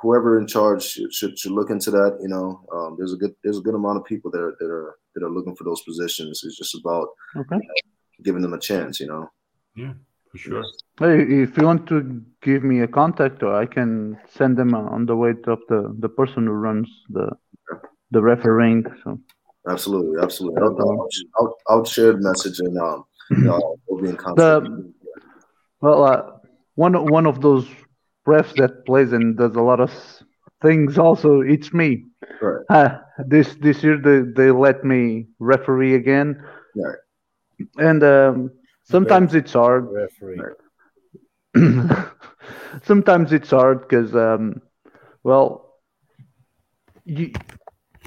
[0.00, 2.18] whoever in charge should, should, should look into that.
[2.20, 4.70] You know, um, there's a good there's a good amount of people that are that
[4.70, 6.42] are that are looking for those positions.
[6.44, 7.56] It's just about okay.
[7.56, 9.00] you giving them a chance.
[9.00, 9.30] You know.
[9.74, 9.92] Yeah,
[10.30, 10.64] for sure.
[10.98, 15.06] Hey, if you want to give me a contact, or I can send them on
[15.06, 17.30] the way to the the person who runs the
[18.10, 18.84] the refereeing.
[19.04, 19.20] So
[19.68, 20.62] absolutely, absolutely.
[20.62, 23.04] I'll, I'll, I'll, I'll share the message and um,
[23.88, 24.64] we'll be in contact.
[24.64, 24.92] The,
[25.80, 26.22] well, uh,
[26.74, 27.66] one one of those
[28.26, 29.92] refs that plays and does a lot of
[30.62, 30.98] things.
[30.98, 32.04] Also, it's me.
[32.40, 32.64] Right.
[32.68, 36.42] Uh, this this year they they let me referee again.
[36.74, 36.98] Right.
[37.78, 38.50] And um,
[38.84, 39.88] sometimes it's hard.
[39.90, 40.40] Referee.
[42.82, 44.60] sometimes it's hard because, um,
[45.22, 45.74] well,
[47.04, 47.32] you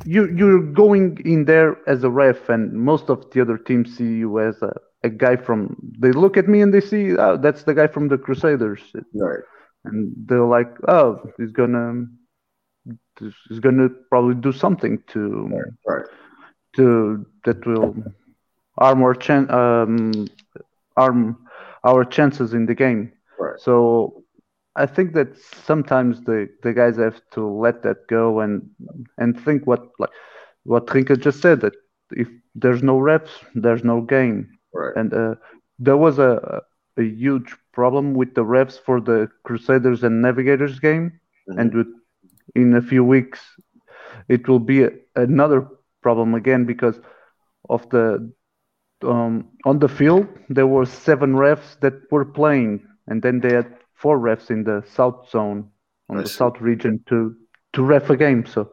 [0.06, 4.18] you you're going in there as a ref, and most of the other teams see
[4.18, 5.76] you as a, a guy from.
[6.00, 8.82] They look at me and they see, oh, that's the guy from the Crusaders.
[9.14, 9.40] Right.
[9.86, 12.06] And they're like, oh, he's gonna
[13.20, 15.74] he's gonna probably do something to right.
[15.88, 16.06] Right.
[16.76, 17.96] to that will
[18.78, 20.28] arm our chan- um,
[20.98, 21.38] arm
[21.84, 23.12] our chances in the game.
[23.40, 23.60] Right.
[23.60, 24.24] So
[24.76, 28.70] I think that sometimes the, the guys have to let that go and
[29.18, 30.12] and think what like
[30.64, 31.74] what Rinka just said that
[32.12, 34.48] if there's no reps, there's no game.
[34.74, 34.96] Right.
[34.96, 35.36] And uh,
[35.80, 36.62] there was a
[37.00, 41.60] a huge problem with the refs for the Crusaders and Navigators game, mm-hmm.
[41.60, 41.88] and with,
[42.56, 43.40] in a few weeks
[44.28, 45.68] it will be a, another
[46.02, 47.00] problem again because
[47.70, 48.32] of the
[49.02, 53.74] um, on the field there were seven refs that were playing, and then they had
[53.94, 55.70] four refs in the south zone
[56.10, 56.36] on I the see.
[56.36, 57.36] south region to
[57.74, 58.46] to ref a game.
[58.46, 58.72] So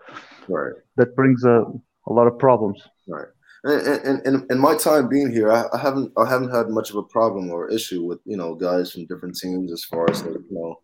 [0.49, 0.73] right.
[0.97, 1.65] that brings a,
[2.07, 2.83] a lot of problems.
[3.07, 3.29] Right.
[3.67, 6.97] And, and, in my time being here, I, I, haven't I haven't had much of
[6.97, 10.45] a problem or issue with you know guys from different teams as far as you
[10.51, 10.81] know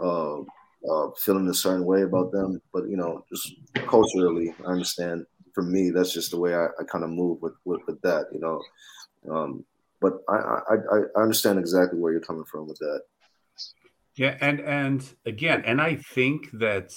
[0.00, 0.40] uh,
[0.88, 2.62] uh, feeling a certain way about them.
[2.72, 3.54] But you know, just
[3.88, 7.54] culturally, I understand for me, that's just the way I, I kind of move with,
[7.64, 8.62] with, with that, you know.
[9.30, 9.64] Um,
[10.00, 10.74] but I, I,
[11.16, 13.02] I understand exactly where you're coming from with that.
[14.14, 16.92] Yeah, and and again, and I think that,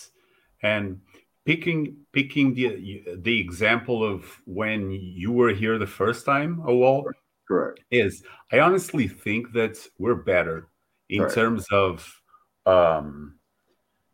[0.61, 1.01] and
[1.45, 7.05] picking picking the the example of when you were here the first time, Awal,
[7.47, 10.67] correct, is I honestly think that we're better
[11.09, 12.21] in terms of
[12.65, 13.35] um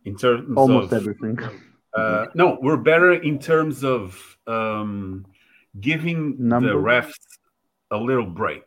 [0.06, 1.40] in terms almost of, everything.
[1.94, 5.26] Uh, no, we're better in terms of um,
[5.80, 6.70] giving Number.
[6.70, 7.14] the refs
[7.92, 8.64] a little break.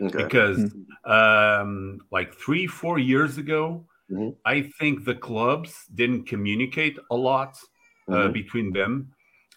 [0.00, 0.22] Okay.
[0.22, 1.10] Because mm-hmm.
[1.10, 4.30] um, like three, four years ago, mm-hmm.
[4.44, 7.58] I think the clubs didn't communicate a lot
[8.10, 8.32] mm-hmm.
[8.32, 9.12] between them.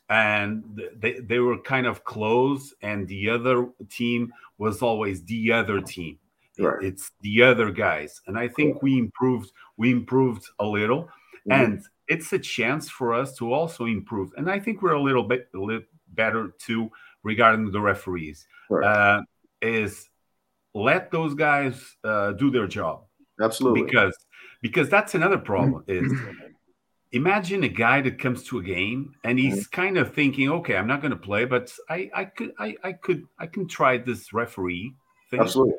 [0.09, 5.81] And they, they were kind of close, and the other team was always the other
[5.81, 6.19] team.
[6.59, 6.83] Right.
[6.83, 8.21] It's the other guys.
[8.27, 11.03] And I think we improved, we improved a little.
[11.49, 11.51] Mm-hmm.
[11.51, 14.31] And it's a chance for us to also improve.
[14.37, 16.91] And I think we're a little bit a little better too
[17.23, 18.45] regarding the referees.
[18.69, 18.85] Right.
[18.85, 19.21] Uh,
[19.61, 20.09] is
[20.73, 23.05] let those guys uh, do their job.
[23.41, 23.83] Absolutely.
[23.83, 24.15] Because
[24.61, 26.11] because that's another problem is
[27.13, 29.81] imagine a guy that comes to a game and he's mm-hmm.
[29.81, 32.93] kind of thinking, okay, I'm not going to play, but I, I could I, I
[32.93, 34.93] could I can try this referee
[35.29, 35.39] thing.
[35.39, 35.75] Absolutely.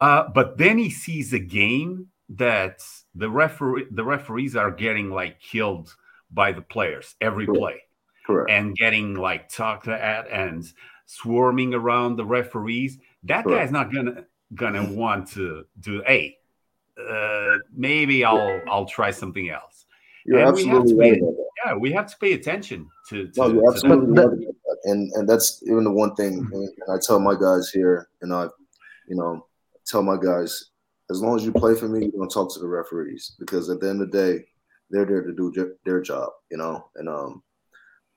[0.00, 2.82] Uh, but then he sees a game that
[3.14, 5.94] the referee the referees are getting like killed
[6.30, 7.60] by the players every Correct.
[7.60, 7.82] play
[8.26, 8.50] Correct.
[8.50, 10.64] and getting like talked at and
[11.06, 13.64] swarming around the referees that Correct.
[13.64, 16.36] guy's not gonna gonna want to do hey
[16.98, 19.71] uh, maybe i'll i'll try something else
[20.26, 21.26] you're and absolutely we right pay,
[21.64, 24.38] yeah we have to pay attention to, to, no, you're absolutely right
[24.84, 28.44] and and that's even the one thing and i tell my guys here and i
[29.08, 29.46] you know
[29.86, 30.70] tell my guys
[31.12, 33.80] as long as you play for me, you're gonna talk to the referees because at
[33.80, 34.44] the end of the day,
[34.90, 36.88] they're there to do their job, you know.
[36.96, 37.42] And um,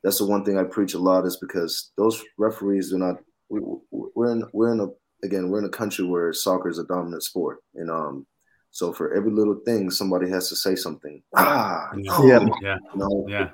[0.03, 3.17] that's the one thing I preach a lot is because those referees are not.
[3.49, 3.59] We,
[3.91, 4.87] we're in we're in a
[5.23, 8.25] again we're in a country where soccer is a dominant sport, and um,
[8.75, 11.23] so for every little thing, somebody has to say something.
[11.33, 13.25] Ah, no, yeah, yeah, you know?
[13.29, 13.49] yeah.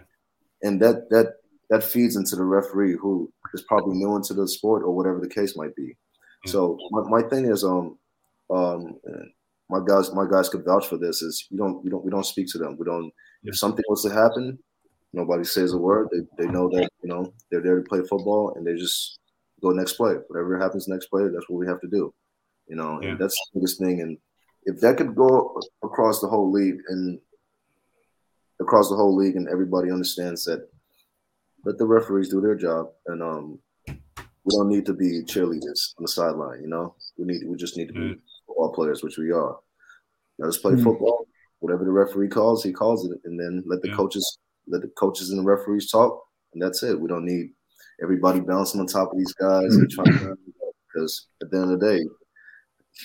[0.63, 1.36] And that that
[1.69, 5.29] that feeds into the referee who is probably new into the sport or whatever the
[5.29, 5.95] case might be.
[6.45, 6.51] Yeah.
[6.51, 7.99] So my, my thing is um
[8.49, 8.99] um,
[9.69, 11.21] my guys, my guys could vouch for this.
[11.21, 12.75] Is you don't, we don't, we don't speak to them.
[12.79, 13.12] We don't.
[13.43, 14.57] If something was to happen,
[15.13, 16.10] nobody says a word.
[16.12, 19.19] They, they know that you know they're there to play football, and they just
[19.62, 20.15] go next play.
[20.29, 22.12] Whatever happens next play, that's what we have to do.
[22.67, 23.10] You know, yeah.
[23.10, 24.01] and that's the biggest thing.
[24.01, 24.17] And
[24.63, 27.19] if that could go across the whole league and
[28.60, 30.67] across the whole league, and everybody understands that,
[31.65, 36.04] let the referees do their job, and um, we don't need to be cheerleaders on
[36.04, 36.62] the sideline.
[36.62, 38.19] You know, we need, we just need to be mm
[38.52, 39.58] football players, which we are.
[40.38, 40.84] Let us play mm-hmm.
[40.84, 41.26] football.
[41.60, 43.95] Whatever the referee calls, he calls it, and then let the yeah.
[43.95, 46.21] coaches let the coaches and the referees talk,
[46.54, 47.00] and that's it.
[47.00, 47.52] We don't need
[48.02, 50.38] everybody bouncing on top of these guys and trying to
[50.91, 52.04] because at the end of the day,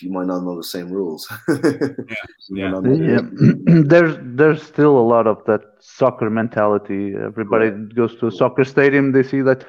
[0.02, 1.30] you might not know the same rules.
[1.48, 2.08] yeah,
[2.50, 2.80] yeah.
[2.84, 3.20] yeah.
[3.86, 7.14] there's there's still a lot of that soccer mentality.
[7.14, 7.94] Everybody right.
[7.94, 9.64] goes to a soccer stadium, they see that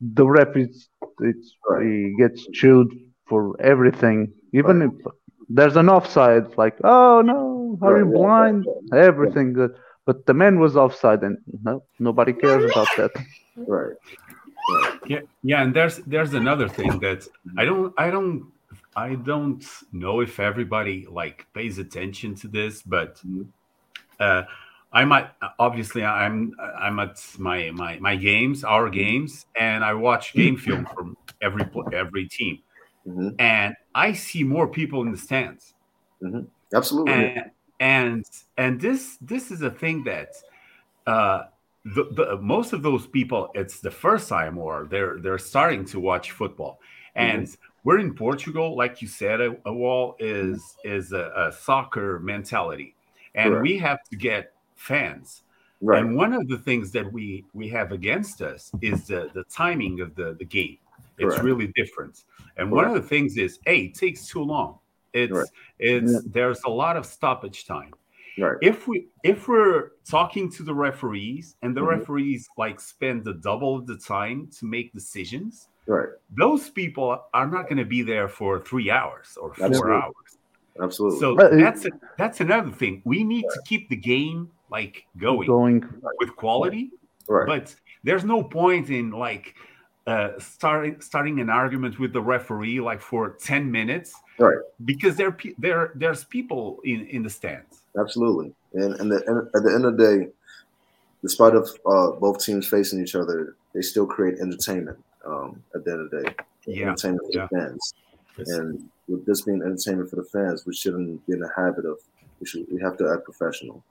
[0.00, 0.88] the ref is
[1.20, 1.84] it's right.
[1.84, 2.88] he gets chewed
[3.26, 4.90] for everything, even right.
[4.90, 5.12] if
[5.48, 6.56] there's an offside.
[6.56, 8.66] Like, oh no, are you blind?
[8.94, 9.74] Everything good,
[10.06, 13.10] but the man was offside, and no, nobody cares about that.
[13.56, 13.96] Right.
[15.06, 18.52] Yeah, yeah, and there's there's another thing that I don't I don't
[18.98, 23.42] I don't know if everybody like pays attention to this, but mm-hmm.
[24.18, 24.42] uh,
[24.92, 25.28] I might
[25.60, 28.94] obviously I'm I'm at my my my games, our mm-hmm.
[29.02, 32.58] games, and I watch game film from every every team,
[33.06, 33.28] mm-hmm.
[33.38, 35.74] and I see more people in the stands.
[36.20, 36.44] Mm-hmm.
[36.74, 38.24] Absolutely, and, and
[38.56, 40.30] and this this is a thing that
[41.06, 41.44] uh,
[41.84, 46.00] the, the, most of those people it's the first time or they're they're starting to
[46.00, 46.80] watch football
[47.14, 47.68] and mm-hmm.
[47.84, 52.94] We're in portugal like you said a, a wall is is a, a, soccer mentality.
[53.34, 55.42] And we have to get fans.
[55.80, 56.00] Right.
[56.00, 60.00] and one of the things that we we have against us is the the timing
[60.00, 60.78] of the the game.
[61.18, 62.24] It's really different.
[62.56, 64.78] And one of the things is hey it takes too long.
[65.12, 66.18] It's it's yeah.
[66.26, 67.92] there's a lot of stoppage time.
[68.38, 68.56] Right.
[68.60, 72.00] If we if we're talking to the referees and the mm-hmm.
[72.00, 76.08] referees like spend the double of the time to make decisions, right?
[76.36, 79.92] Those people are not going to be there for three hours or four Absolutely.
[79.92, 80.14] hours.
[80.80, 81.18] Absolutely.
[81.18, 83.02] So that's a, that's another thing.
[83.04, 83.54] We need right.
[83.54, 85.84] to keep the game like going, going
[86.18, 86.90] with quality.
[87.26, 87.46] Right.
[87.46, 87.74] But
[88.04, 89.54] there's no point in like
[90.08, 95.36] uh, starting starting an argument with the referee like for 10 minutes right because there
[95.58, 99.84] there there's people in in the stands absolutely and and, the, and at the end
[99.84, 100.28] of the day
[101.22, 104.98] despite of uh, both teams facing each other they still create entertainment
[105.28, 106.34] um, at the end of the day
[106.66, 106.86] yeah.
[106.86, 107.46] entertainment for yeah.
[107.50, 107.94] the fans
[108.38, 108.48] yes.
[108.50, 111.98] and with this being entertainment for the fans we shouldn't be in the habit of
[112.40, 113.82] we should we have to act professional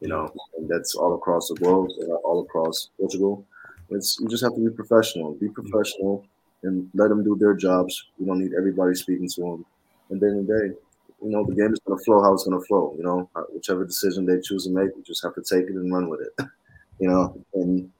[0.00, 1.92] you know and that's all across the world
[2.24, 3.44] all across portugal
[3.90, 5.34] it's you just have to be professional.
[5.34, 6.24] Be professional
[6.62, 8.06] and let them do their jobs.
[8.18, 9.66] We don't need everybody speaking to them.
[10.10, 10.76] And then in the day,
[11.22, 12.94] you know, the game is going to flow how it's going to flow.
[12.96, 15.92] You know, whichever decision they choose to make, we just have to take it and
[15.92, 16.46] run with it.
[16.98, 17.90] you know, and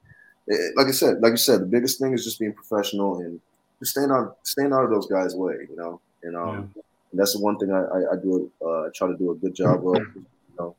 [0.75, 3.39] like I said, like you said, the biggest thing is just being professional and
[3.79, 5.67] just staying out, staying out of those guys' way.
[5.69, 6.81] You know, and um, yeah.
[7.11, 8.51] and that's the one thing I, I, I do.
[8.61, 10.01] Uh, I try to do a good job of.
[10.57, 10.75] You know,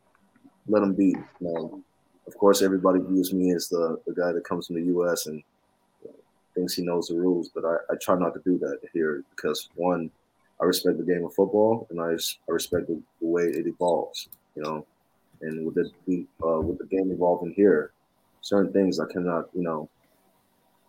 [0.68, 1.08] let them be.
[1.08, 1.82] You know,
[2.26, 5.26] of course, everybody views me as the, the guy that comes from the U.S.
[5.26, 5.42] and
[6.56, 9.68] thinks he knows the rules, but I, I try not to do that here because
[9.76, 10.10] one,
[10.60, 14.28] I respect the game of football and I, I respect the, the way it evolves,
[14.56, 14.84] you know.
[15.42, 17.92] And with the uh, with the game evolving here,
[18.46, 19.88] certain things I cannot, you know,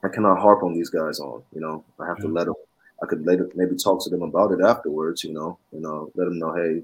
[0.04, 1.42] I cannot harp on these guys on.
[1.54, 2.54] You know, I have to let them.
[3.02, 5.24] I could later maybe talk to them about it afterwards.
[5.24, 6.84] You know, you know, let them know, hey,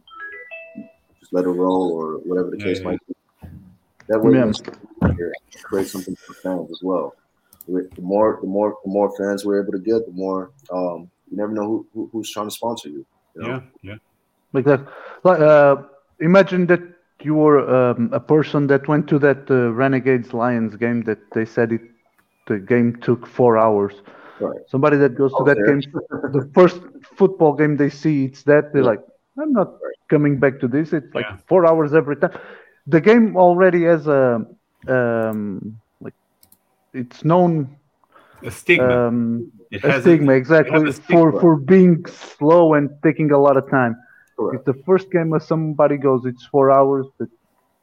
[1.19, 3.13] just let it roll or whatever the case yeah, might be.
[4.07, 5.13] That way, yeah.
[5.63, 7.15] create something for fans as well.
[7.67, 11.37] The more, the more, the more fans we're able to get, the more um, you
[11.37, 13.05] never know who, who, who's trying to sponsor you.
[13.35, 13.47] you know?
[13.47, 13.95] Yeah, yeah.
[14.51, 14.85] Like that.
[15.23, 15.83] Like, uh,
[16.19, 16.81] imagine that
[17.25, 21.45] you were um, a person that went to that uh, Renegades Lions game that they
[21.45, 21.81] said it.
[22.47, 23.93] The game took four hours.
[24.39, 24.59] Right.
[24.67, 25.79] Somebody that goes to that there.
[25.79, 25.91] game,
[26.33, 26.81] the first
[27.15, 28.89] football game they see, it's that they're yeah.
[28.89, 28.99] like,
[29.41, 29.75] I'm not
[30.09, 30.91] coming back to this.
[30.91, 31.37] It's like yeah.
[31.47, 32.37] four hours every time
[32.87, 34.45] the game already has a
[34.87, 36.13] um, like
[36.93, 37.75] it's known
[38.41, 39.07] a stigma.
[39.07, 41.31] Um, a stigma a, exactly a stigma.
[41.31, 43.95] for for being slow and taking a lot of time.
[44.35, 44.59] Correct.
[44.59, 47.29] If the first game of somebody goes, it's four hours, but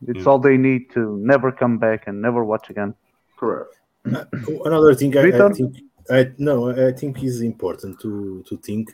[0.06, 0.24] it's yeah.
[0.24, 2.94] all they need to never come back and never watch again.
[3.36, 3.74] Correct.
[4.12, 4.24] Uh,
[4.64, 5.76] another thing I, I, think
[6.10, 8.90] I no I think is important to to think.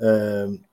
[0.00, 0.64] Um,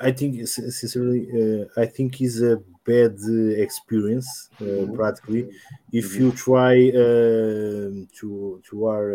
[0.00, 3.16] I think sincerely, uh, I think is a bad
[3.56, 4.94] experience uh, mm-hmm.
[4.94, 5.50] practically
[5.92, 6.22] if mm-hmm.
[6.22, 9.12] you try uh, to to are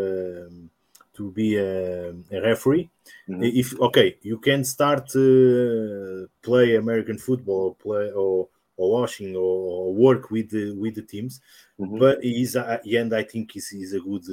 [0.48, 0.70] um,
[1.19, 2.89] to be a, a referee.
[3.27, 3.44] Mm-hmm.
[3.44, 9.58] If okay, you can start uh, play American football or play or or watching or,
[9.79, 11.41] or work with the with the teams,
[11.77, 12.00] mm-hmm.
[12.00, 14.25] but is at the end I think is is a good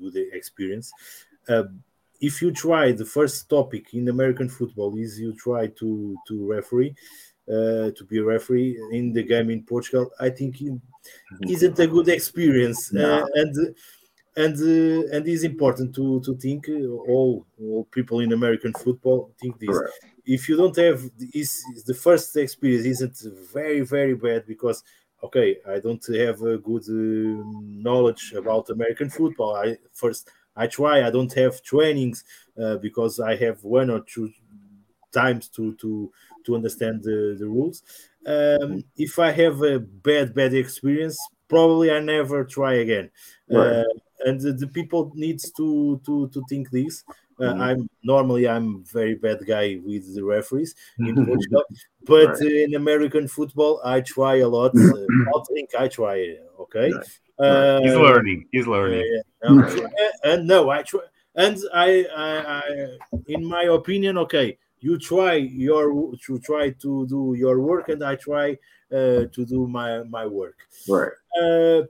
[0.00, 0.92] good experience.
[1.48, 1.64] Uh,
[2.20, 6.94] if you try the first topic in American football is you try to to referee
[7.48, 10.78] uh, to be a referee in the game in Portugal, I think it
[11.48, 13.02] isn't a good experience, no.
[13.02, 13.74] uh, and
[14.44, 19.32] and uh, and it's important to to think uh, all all people in American football
[19.40, 19.68] think this.
[19.68, 19.92] Correct.
[20.24, 21.00] If you don't have
[21.34, 21.50] is
[21.86, 23.18] the first experience isn't
[23.52, 24.82] very very bad because
[25.22, 27.42] okay I don't have a good uh,
[27.88, 29.56] knowledge about American football.
[29.56, 31.06] I first I try.
[31.06, 32.24] I don't have trainings
[32.60, 34.30] uh, because I have one or two
[35.12, 36.12] times to to
[36.46, 37.82] to understand the, the rules.
[38.26, 41.18] Um, if I have a bad bad experience,
[41.48, 43.10] probably I never try again.
[43.48, 43.66] Right.
[43.66, 43.84] Uh,
[44.24, 47.04] and the, the, people needs to to to think this.
[47.38, 47.60] Uh, mm-hmm.
[47.62, 51.64] I'm normally I'm very bad guy with the referees in Portugal,
[52.04, 52.40] but right.
[52.42, 54.72] in American football I try a lot.
[54.76, 56.36] Uh, I think I try.
[56.60, 57.06] Okay, right.
[57.38, 58.46] Uh, he's learning.
[58.52, 59.22] He's learning.
[60.24, 61.00] and no, I try.
[61.36, 62.98] And I, I, I,
[63.28, 68.16] in my opinion, okay, you try your to try to do your work, and I
[68.16, 68.58] try
[68.92, 70.58] uh, to do my my work.
[70.88, 71.12] Right.
[71.40, 71.82] Uh,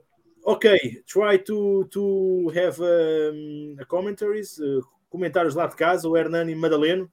[0.43, 7.11] ok, try to to have um, commentaries, uh, comentários lá de casa, o Hernani Madaleno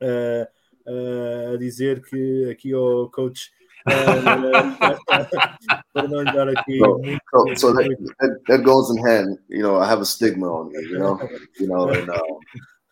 [0.00, 0.46] uh,
[0.86, 3.50] uh, a dizer que aqui o coach
[5.92, 7.20] para não dar aqui so, muito,
[7.58, 7.88] so, that,
[8.20, 11.18] that, that, goes in hand you know I have a stigma on me you know
[11.58, 12.22] you know and uh,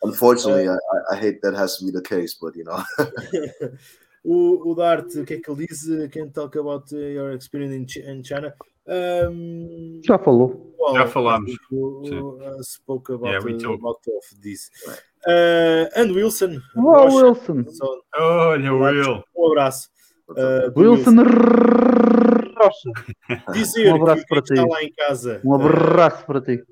[0.02, 0.76] unfortunately I,
[1.12, 2.82] I hate that has to be the case but you know
[4.24, 5.86] o, o Dart, o que é que ele diz?
[6.10, 8.54] Can talk about your experience in, in China?
[8.90, 10.74] Um, Já falou.
[10.78, 11.52] Well, Já falamos.
[11.70, 14.70] Uh, spoke about, yeah, we uh, about of this.
[15.26, 16.60] Uh, and Wilson.
[16.76, 17.66] Oh, Wilson.
[17.68, 19.22] So, Olha, Will.
[19.36, 19.88] Um abraço.
[20.30, 21.16] Uh, Wilson
[22.56, 22.90] Rocha.
[23.52, 24.54] Dizer um abraço que para ti.
[24.54, 25.40] está lá em casa.
[25.44, 26.64] Um abraço uh, para ti.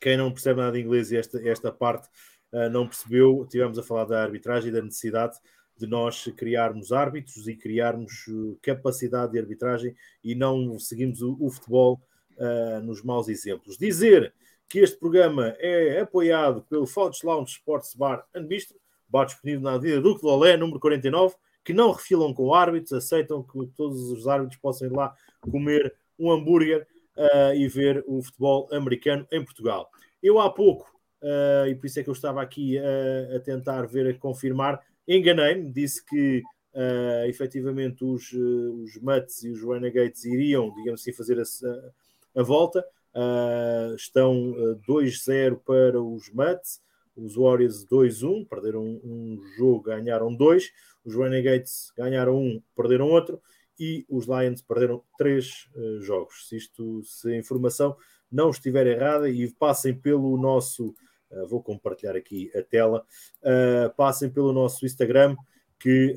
[0.00, 2.08] Quem não percebe nada de inglês e esta, esta parte
[2.52, 5.36] uh, não percebeu, tivemos a falar da arbitragem e da necessidade
[5.78, 11.50] de nós criarmos árbitros e criarmos uh, capacidade de arbitragem e não seguimos o, o
[11.50, 12.00] futebol
[12.38, 13.76] uh, nos maus exemplos.
[13.76, 14.32] Dizer
[14.68, 18.76] que este programa é apoiado pelo Fox Lounge Sports Bar and Bistro,
[19.08, 23.42] bar disponível na Avenida Duque do Olé, número 49, que não refilam com árbitros, aceitam
[23.42, 28.68] que todos os árbitros possam ir lá comer um hambúrguer uh, e ver o futebol
[28.72, 29.88] americano em Portugal.
[30.22, 30.90] Eu há pouco,
[31.22, 35.70] uh, e por isso é que eu estava aqui a tentar ver, a confirmar, enganei-me,
[35.70, 36.42] disse que
[36.74, 42.42] uh, efetivamente os, uh, os Mets e os Renegades iriam, digamos assim, fazer a, a
[42.42, 42.84] volta.
[43.14, 46.80] Uh, estão uh, 2-0 para os Mets,
[47.16, 50.70] os Warriors 2-1, perderam um, um jogo, ganharam dois
[51.06, 53.40] os Renegades ganharam um, perderam outro,
[53.78, 56.48] e os Lions perderam três uh, jogos.
[56.48, 57.96] Se, isto, se a informação
[58.30, 60.94] não estiver errada, e passem pelo nosso,
[61.30, 63.04] uh, vou compartilhar aqui a tela,
[63.42, 65.36] uh, passem pelo nosso Instagram,
[65.78, 66.16] que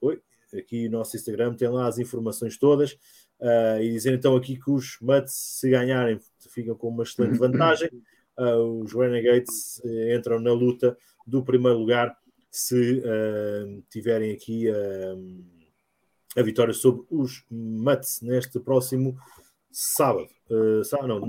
[0.00, 0.20] oi,
[0.58, 2.96] aqui o nosso Instagram tem lá as informações todas.
[3.80, 6.20] e dizer então aqui que os Mets, se ganharem,
[6.50, 7.90] ficam com uma excelente vantagem.
[8.36, 9.80] os Renegades
[10.14, 12.14] entram na luta do primeiro lugar
[12.52, 15.44] se uh, tiverem aqui uh,
[16.36, 19.16] a vitória sobre os Mets neste próximo
[19.70, 21.20] sábado, uh, sábado não,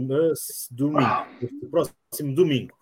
[0.69, 2.75] domingo, próximo domingo.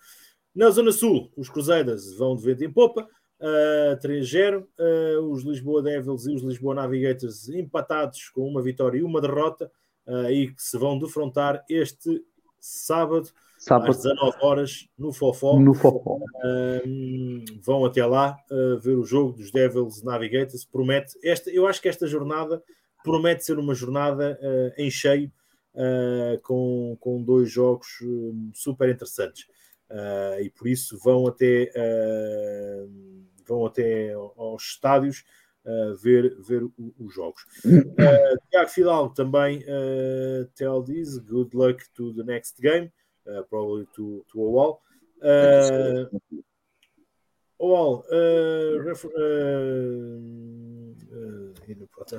[0.53, 3.07] Na Zona Sul, os Cruzeiros vão de vento em popa,
[3.39, 4.63] uh, 3-0.
[4.77, 9.71] Uh, os Lisboa Devils e os Lisboa Navigators empatados com uma vitória e uma derrota,
[10.07, 12.23] uh, e que se vão defrontar este
[12.59, 13.29] sábado
[13.61, 13.91] Sábado.
[13.91, 15.59] às 19 horas no Fofó.
[15.59, 16.17] No Fofó.
[16.43, 20.65] Um, vão até lá uh, ver o jogo dos Devils Navigators.
[20.65, 22.63] Promete, esta, eu acho que esta jornada
[23.03, 25.31] promete ser uma jornada uh, em cheio,
[25.75, 27.87] uh, com, com dois jogos
[28.55, 29.45] super interessantes.
[30.41, 31.71] E por isso vão até,
[33.47, 35.23] vão até aos estádios.
[35.63, 36.63] Uh, ver, ver
[36.97, 37.43] os jogos.
[37.63, 42.91] Uh, Tiago Fidalgo também uh, tell this, good luck to the next game.
[43.29, 44.79] uh, probably to to Owal.
[45.23, 46.05] Uh,
[47.61, 48.77] Owal, uh,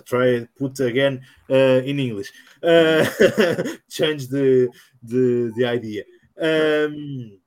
[0.06, 2.32] try put again in English.
[2.62, 4.68] Change the
[5.02, 6.04] the the idea.
[6.40, 7.38] Um,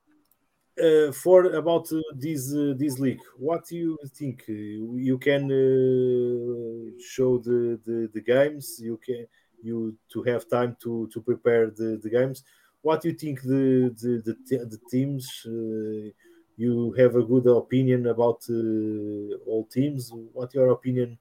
[0.82, 4.44] uh, for about uh, this uh, this league, what do you think?
[4.48, 8.80] you can uh, show the, the the games.
[8.80, 9.28] You can
[9.62, 12.44] you to have time to to prepare the the games
[12.86, 15.26] what do you think the the the, the teams?
[15.44, 16.12] Uh,
[16.56, 20.12] you have a good opinion about uh, all teams.
[20.34, 21.18] What your opinion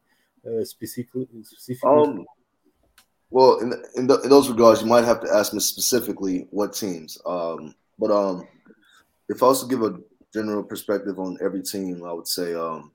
[0.47, 1.27] uh, specifically?
[1.43, 1.91] specifically?
[1.91, 2.27] Um,
[3.31, 6.75] well, in, in, the, in, those regards, you might have to ask me specifically what
[6.75, 7.19] teams.
[7.27, 8.47] Um, but um,
[9.29, 9.99] if I was to give a
[10.33, 12.93] general perspective on every team, I would say um,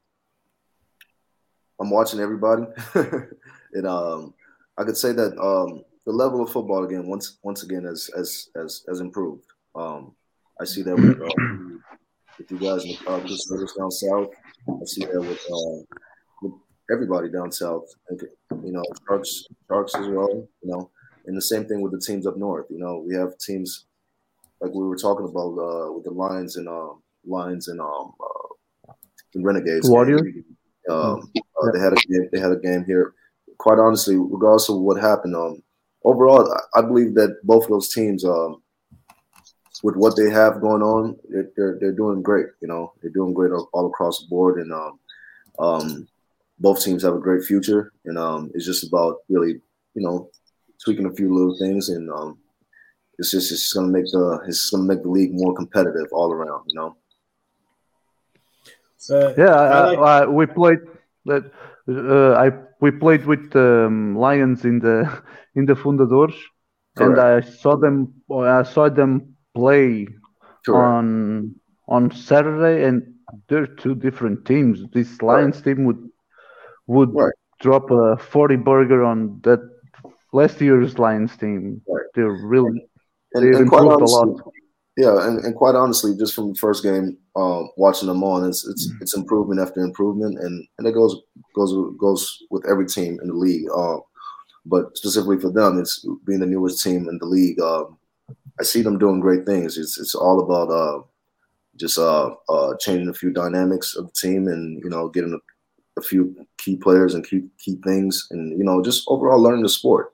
[1.80, 2.64] I'm watching everybody,
[3.74, 4.34] and um,
[4.78, 8.50] I could say that um, the level of football again once once again has has
[8.56, 9.46] has, has improved.
[9.76, 10.16] Um,
[10.60, 11.80] I see that with, uh,
[12.38, 14.30] with you guys in the uh, down south.
[14.68, 15.96] I see that with, uh,
[16.42, 16.54] with
[16.92, 17.86] everybody down south.
[18.12, 20.48] You know, Sharks Sharks as well.
[20.62, 20.92] You know,
[21.26, 22.66] and the same thing with the teams up north.
[22.70, 23.86] You know, we have teams
[24.62, 26.90] like we were talking about uh, with the Lions and uh,
[27.26, 28.94] Lions and um, uh,
[29.34, 29.90] the Renegades.
[30.90, 31.32] Um,
[31.62, 32.30] uh, they had a game.
[32.32, 33.14] They had a game here.
[33.58, 35.62] Quite honestly, regardless of what happened, um,
[36.04, 38.62] overall, I believe that both of those teams, um,
[39.84, 42.48] with what they have going on, they're, they're, they're doing great.
[42.62, 45.00] You know, they're doing great all, all across the board, and um,
[45.60, 46.08] um,
[46.60, 47.92] both teams have a great future.
[48.06, 49.62] And um, it's just about really,
[49.94, 50.30] you know,
[50.84, 52.38] tweaking a few little things, and um,
[53.20, 56.08] it's just it's going to make the it's going to make the league more competitive
[56.12, 56.64] all around.
[56.68, 56.96] You know.
[59.12, 60.80] Uh, yeah, I, I, we played
[61.26, 61.52] that.
[61.88, 65.22] Uh, I we played with um, Lions in the
[65.56, 66.36] in the Fundadores,
[66.96, 67.12] Correct.
[67.12, 68.14] and I saw them.
[68.32, 70.08] I saw them play
[70.66, 70.70] Correct.
[70.70, 71.56] on
[71.88, 73.16] on Saturday, and
[73.50, 74.84] they're two different teams.
[74.94, 75.76] This Lions right.
[75.76, 76.10] team would
[76.88, 77.34] would right.
[77.60, 79.60] drop a forty burger on that
[80.32, 81.82] last year's Lions team.
[81.88, 82.06] Right.
[82.16, 82.89] They're really
[83.34, 84.54] and, and improved honestly, a lot.
[84.98, 88.68] Yeah, and, and quite honestly, just from the first game, uh, watching them on, it's
[88.68, 89.02] it's mm-hmm.
[89.02, 91.16] it's improvement after improvement, and and it goes
[91.56, 93.66] goes goes with every team in the league.
[93.76, 93.98] Uh,
[94.66, 97.60] but specifically for them, it's being the newest team in the league.
[97.60, 97.86] Uh,
[98.60, 99.78] I see them doing great things.
[99.78, 101.02] It's it's all about uh,
[101.78, 106.00] just uh, uh, changing a few dynamics of the team, and you know, getting a,
[106.00, 109.70] a few key players and key key things, and you know, just overall learning the
[109.70, 110.14] sport.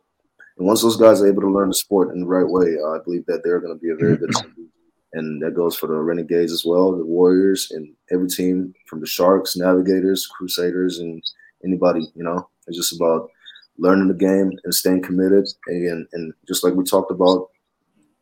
[0.58, 2.92] And once those guys are able to learn the sport in the right way, uh,
[2.92, 4.70] I believe that they're going to be a very good team.
[5.14, 9.08] And that goes for the Renegades as well, the Warriors, and every team from the
[9.08, 11.24] Sharks, Navigators, Crusaders, and
[11.64, 12.08] anybody.
[12.16, 13.30] You know, it's just about
[13.78, 15.48] learning the game and staying committed.
[15.68, 17.50] And, and just like we talked about,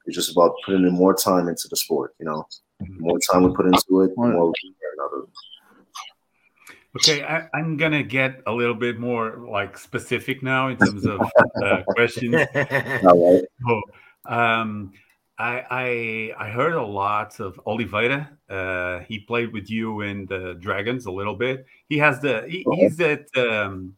[0.05, 2.13] it's just about putting in more time into the sport.
[2.19, 2.45] You know,
[2.79, 5.29] the more time we put into it, the more we learn out of it.
[6.95, 11.21] Okay, I, am gonna get a little bit more like specific now in terms of
[11.63, 12.35] uh, questions.
[13.03, 13.81] so,
[14.27, 14.91] um,
[15.39, 15.65] I,
[16.37, 18.29] I, I heard a lot of Oliveira.
[18.47, 21.65] Uh, he played with you in the Dragons a little bit.
[21.89, 22.81] He has the he, okay.
[22.81, 23.95] he's at um,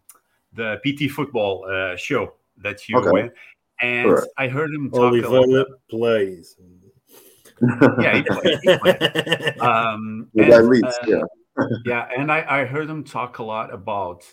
[0.53, 3.11] the PT football uh, show that you okay.
[3.11, 3.33] went,
[3.81, 4.27] and sure.
[4.37, 5.13] I heard him talk.
[5.13, 6.55] Oliveira plays.
[7.99, 8.59] yeah, he plays.
[8.61, 9.51] He plays.
[9.59, 11.21] Um, and, uh, yeah
[11.85, 14.23] yeah, and I, I heard him talk a lot about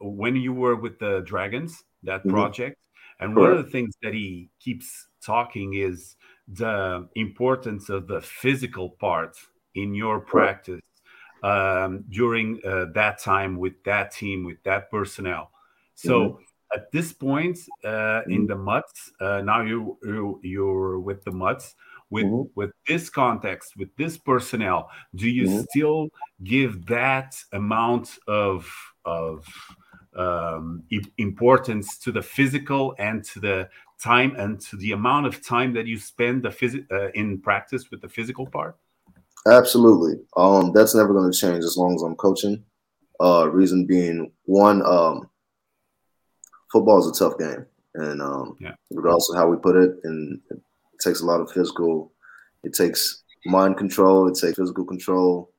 [0.00, 2.30] when you were with the Dragons, that mm-hmm.
[2.30, 2.76] project.
[3.20, 6.16] And one of the things that he keeps talking is
[6.48, 9.36] the importance of the physical part
[9.74, 10.80] in your practice
[11.42, 15.50] um, during uh, that time with that team, with that personnel.
[15.94, 16.42] So mm-hmm.
[16.74, 18.32] at this point uh, mm-hmm.
[18.32, 21.74] in the Mutts, uh, now you, you you're with the Mutts
[22.12, 22.50] with mm-hmm.
[22.54, 25.62] with this context with this personnel do you mm-hmm.
[25.70, 26.08] still
[26.44, 28.70] give that amount of
[29.04, 29.46] of
[30.14, 30.84] um,
[31.16, 35.86] importance to the physical and to the time and to the amount of time that
[35.86, 38.76] you spend the phys- uh, in practice with the physical part
[39.48, 42.62] absolutely um, that's never going to change as long as i'm coaching
[43.20, 45.30] uh, reason being one um,
[46.70, 48.74] football is a tough game and um, yeah.
[48.90, 50.40] regardless of how we put it and
[51.02, 52.12] takes a lot of physical.
[52.62, 54.28] It takes mind control.
[54.28, 55.50] It takes physical control.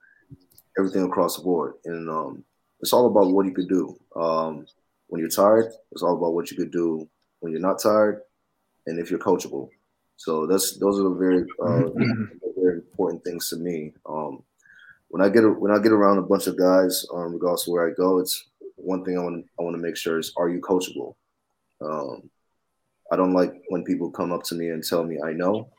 [0.77, 2.43] Everything across the board, and um,
[2.79, 4.65] it's all about what you could do um,
[5.07, 5.71] when you're tired.
[5.91, 7.07] It's all about what you could do
[7.41, 8.21] when you're not tired,
[8.87, 9.69] and if you're coachable.
[10.15, 11.89] So that's those are the very uh,
[12.57, 13.93] very important things to me.
[14.07, 14.43] Um,
[15.09, 17.87] when I get when I get around a bunch of guys, um, regardless of where
[17.87, 20.59] I go, it's one thing I want I want to make sure is are you
[20.59, 21.15] coachable?
[21.81, 22.29] Um,
[23.13, 25.69] I don't like when people come up to me and tell me I know.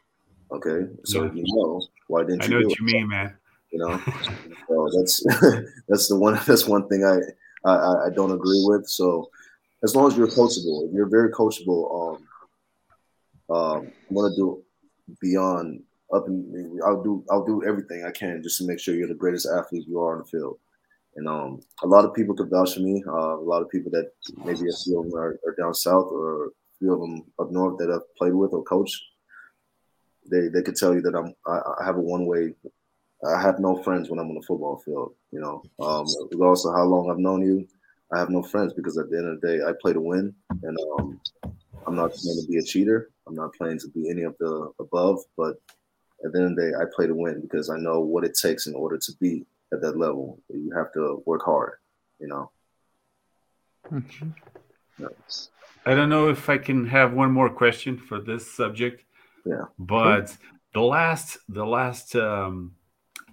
[0.52, 1.32] Okay, so yeah.
[1.34, 2.58] you know, why didn't I you?
[2.58, 3.36] I know what you mean, man.
[3.72, 4.00] You know,
[4.68, 5.24] so that's
[5.88, 8.86] that's the one that's one thing I, I I don't agree with.
[8.86, 9.30] So
[9.82, 11.82] as long as you're coachable, if you're very coachable,
[13.50, 14.62] um, um, I'm gonna do
[15.20, 15.82] beyond
[16.14, 19.14] up and I'll do I'll do everything I can just to make sure you're the
[19.14, 20.58] greatest athlete you are on the field.
[21.16, 23.02] And um, a lot of people could vouch for me.
[23.06, 24.10] Uh, a lot of people that
[24.44, 26.50] maybe a few are, are down south or
[26.84, 29.02] few of them up north that I've played with or coached,
[30.30, 32.54] they they could tell you that I'm I, I have a one way.
[33.26, 35.14] I have no friends when I'm on the football field.
[35.32, 37.66] You know, um, regardless of how long I've known you,
[38.12, 40.34] I have no friends because at the end of the day, I play to win,
[40.62, 41.20] and um,
[41.86, 43.10] I'm not playing to be a cheater.
[43.26, 45.56] I'm not playing to be any of the above, but
[46.24, 48.36] at the end of the day, I play to win because I know what it
[48.40, 50.38] takes in order to be at that level.
[50.50, 51.74] You have to work hard,
[52.20, 52.50] you know.
[53.90, 54.30] Mm-hmm.
[54.98, 55.48] Yes.
[55.86, 59.04] I don't know if I can have one more question for this subject.
[59.44, 59.64] Yeah.
[59.78, 60.36] But
[60.72, 62.72] the last, the last, um,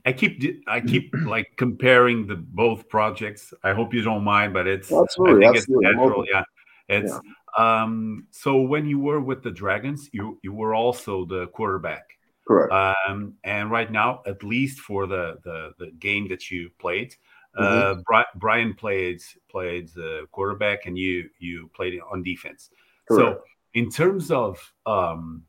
[0.06, 3.54] I keep, I keep like comparing the both projects.
[3.64, 5.90] I hope you don't mind, but it's, absolutely, I think absolutely.
[5.90, 6.26] it's natural.
[6.30, 6.44] Yeah.
[6.90, 7.14] It's,
[7.58, 7.82] yeah.
[7.84, 12.04] um, so when you were with the Dragons, you, you were also the quarterback.
[12.48, 12.74] Correct.
[12.74, 17.16] Um, and right now, at least for the the, the game that you played,
[17.58, 18.40] uh, mm-hmm.
[18.40, 22.70] Brian played played the quarterback, and you you played on defense.
[23.08, 23.40] Correct.
[23.40, 23.44] So,
[23.74, 25.44] in terms of um,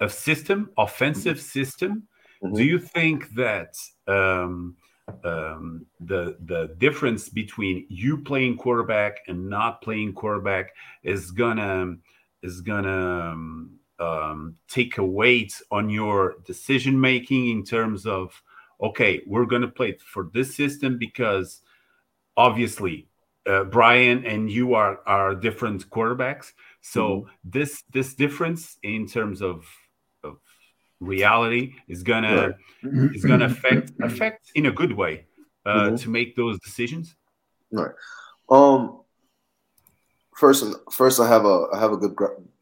[0.00, 1.60] a system, offensive mm-hmm.
[1.60, 2.08] system,
[2.42, 2.54] mm-hmm.
[2.56, 3.76] do you think that
[4.08, 4.76] um,
[5.24, 11.94] um, the the difference between you playing quarterback and not playing quarterback is gonna
[12.42, 18.42] is gonna um, um, take a weight on your decision making in terms of
[18.80, 21.60] okay we're gonna play it for this system because
[22.36, 23.08] obviously
[23.46, 27.28] uh, Brian and you are are different quarterbacks so mm-hmm.
[27.44, 29.66] this this difference in terms of
[30.22, 30.38] of
[31.00, 33.14] reality is gonna right.
[33.14, 35.26] is gonna affect affect in a good way
[35.66, 35.96] uh, mm-hmm.
[35.96, 37.16] to make those decisions?
[37.72, 37.92] Right.
[38.48, 39.00] Um.
[40.34, 42.16] First, first, I have a I have a good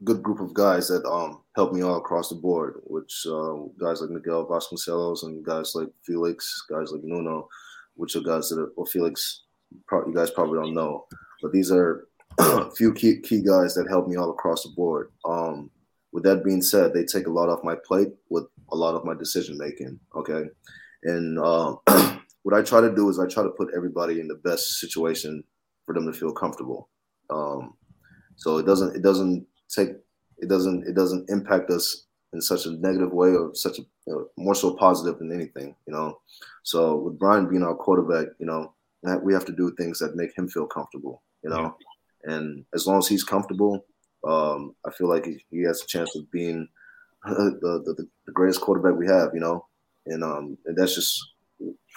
[0.05, 4.03] good group of guys that um help me all across the board, which uh, guys
[4.03, 7.49] like Miguel Vasconcelos and guys like Felix, guys like Nuno,
[7.95, 11.07] which are guys that are well Felix, you guys probably don't know,
[11.41, 12.09] but these are
[12.39, 15.11] a few key key guys that help me all across the board.
[15.25, 15.71] Um,
[16.13, 19.07] with that being said, they take a lot off my plate with a lot of
[19.07, 19.99] my decision making.
[20.15, 20.45] Okay,
[21.05, 21.77] and uh,
[22.43, 25.43] what I try to do is I try to put everybody in the best situation
[25.87, 26.91] for them to feel comfortable.
[27.33, 27.75] Um,
[28.37, 29.91] so it doesn't it doesn't take
[30.39, 34.13] it doesn't it doesn't impact us in such a negative way or such a you
[34.13, 36.19] know, more so positive than anything, you know.
[36.63, 38.75] So with Brian being our quarterback, you know,
[39.23, 41.77] we have to do things that make him feel comfortable, you know.
[42.27, 42.35] Yeah.
[42.35, 43.85] And as long as he's comfortable,
[44.25, 46.69] um, I feel like he, he, has a chance of being
[47.25, 49.67] the, the, the greatest quarterback we have, you know.
[50.07, 51.33] And um, and that's just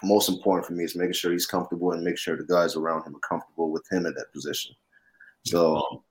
[0.03, 3.03] most important for me is making sure he's comfortable and make sure the guys around
[3.05, 4.75] him are comfortable with him in that position.
[5.47, 6.03] So,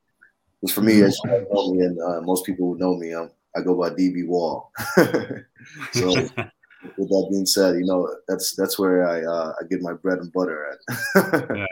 [0.72, 3.60] for me, as you know me, and uh, most people who know me, I'm, I
[3.60, 4.70] go by DB Wall.
[4.96, 6.08] so,
[6.96, 10.18] with that being said, you know that's that's where I uh, I get my bread
[10.18, 11.48] and butter at.
[11.56, 11.66] yeah,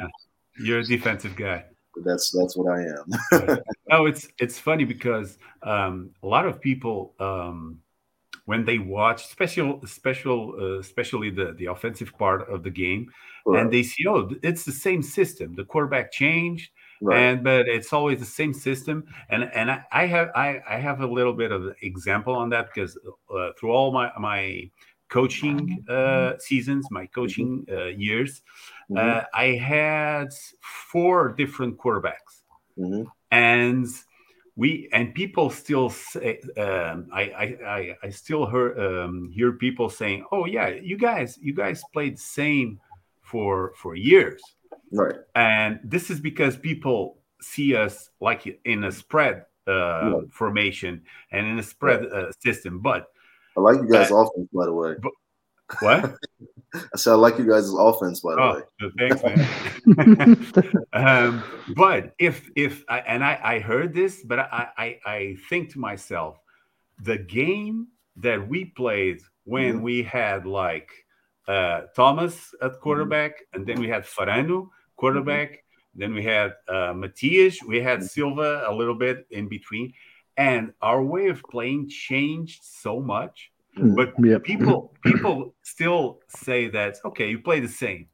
[0.58, 1.64] you're a defensive guy.
[2.04, 3.58] That's that's what I am.
[3.88, 7.14] no, it's it's funny because um, a lot of people.
[7.18, 7.78] Um,
[8.44, 13.08] when they watch special special uh, especially the the offensive part of the game
[13.46, 13.60] right.
[13.60, 16.70] and they see oh it's the same system the quarterback changed
[17.02, 17.18] right.
[17.18, 21.00] and but it's always the same system and and I, I, have I, I have
[21.00, 22.98] a little bit of example on that because
[23.34, 24.70] uh, through all my my
[25.08, 27.76] coaching uh, seasons my coaching mm-hmm.
[27.76, 28.42] uh, years
[28.90, 28.98] mm-hmm.
[28.98, 30.28] Uh, I had
[30.60, 32.42] four different quarterbacks
[32.78, 33.04] mm-hmm.
[33.30, 33.86] and
[34.56, 37.22] we and people still say um, I,
[37.66, 42.16] I I still hear um, hear people saying, "Oh yeah, you guys you guys played
[42.16, 42.78] the same
[43.22, 44.42] for for years."
[44.90, 45.16] Right.
[45.34, 51.58] And this is because people see us like in a spread uh, formation and in
[51.58, 52.80] a spread uh, system.
[52.80, 53.08] But
[53.56, 54.94] I like you guys' uh, offense, by the way.
[55.00, 55.12] But,
[55.80, 56.14] what?
[56.74, 58.90] I said I like you guys' offense, by the oh, way.
[58.98, 60.84] Thanks, man.
[60.92, 61.44] um,
[61.76, 65.78] but if if I, and I, I heard this, but I, I I think to
[65.78, 66.38] myself,
[67.02, 69.82] the game that we played when mm-hmm.
[69.82, 70.90] we had like
[71.48, 72.80] uh, Thomas at mm-hmm.
[72.80, 76.00] quarterback, and then we had Farano quarterback, mm-hmm.
[76.00, 78.06] then we had uh, Matias, we had mm-hmm.
[78.06, 79.92] Silva a little bit in between,
[80.36, 87.30] and our way of playing changed so much but people people still say that okay,
[87.30, 88.06] you play the same.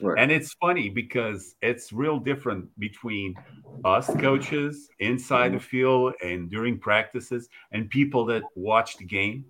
[0.00, 0.18] Right.
[0.18, 3.36] And it's funny because it's real different between
[3.84, 9.44] us coaches inside the field and during practices and people that watch the game.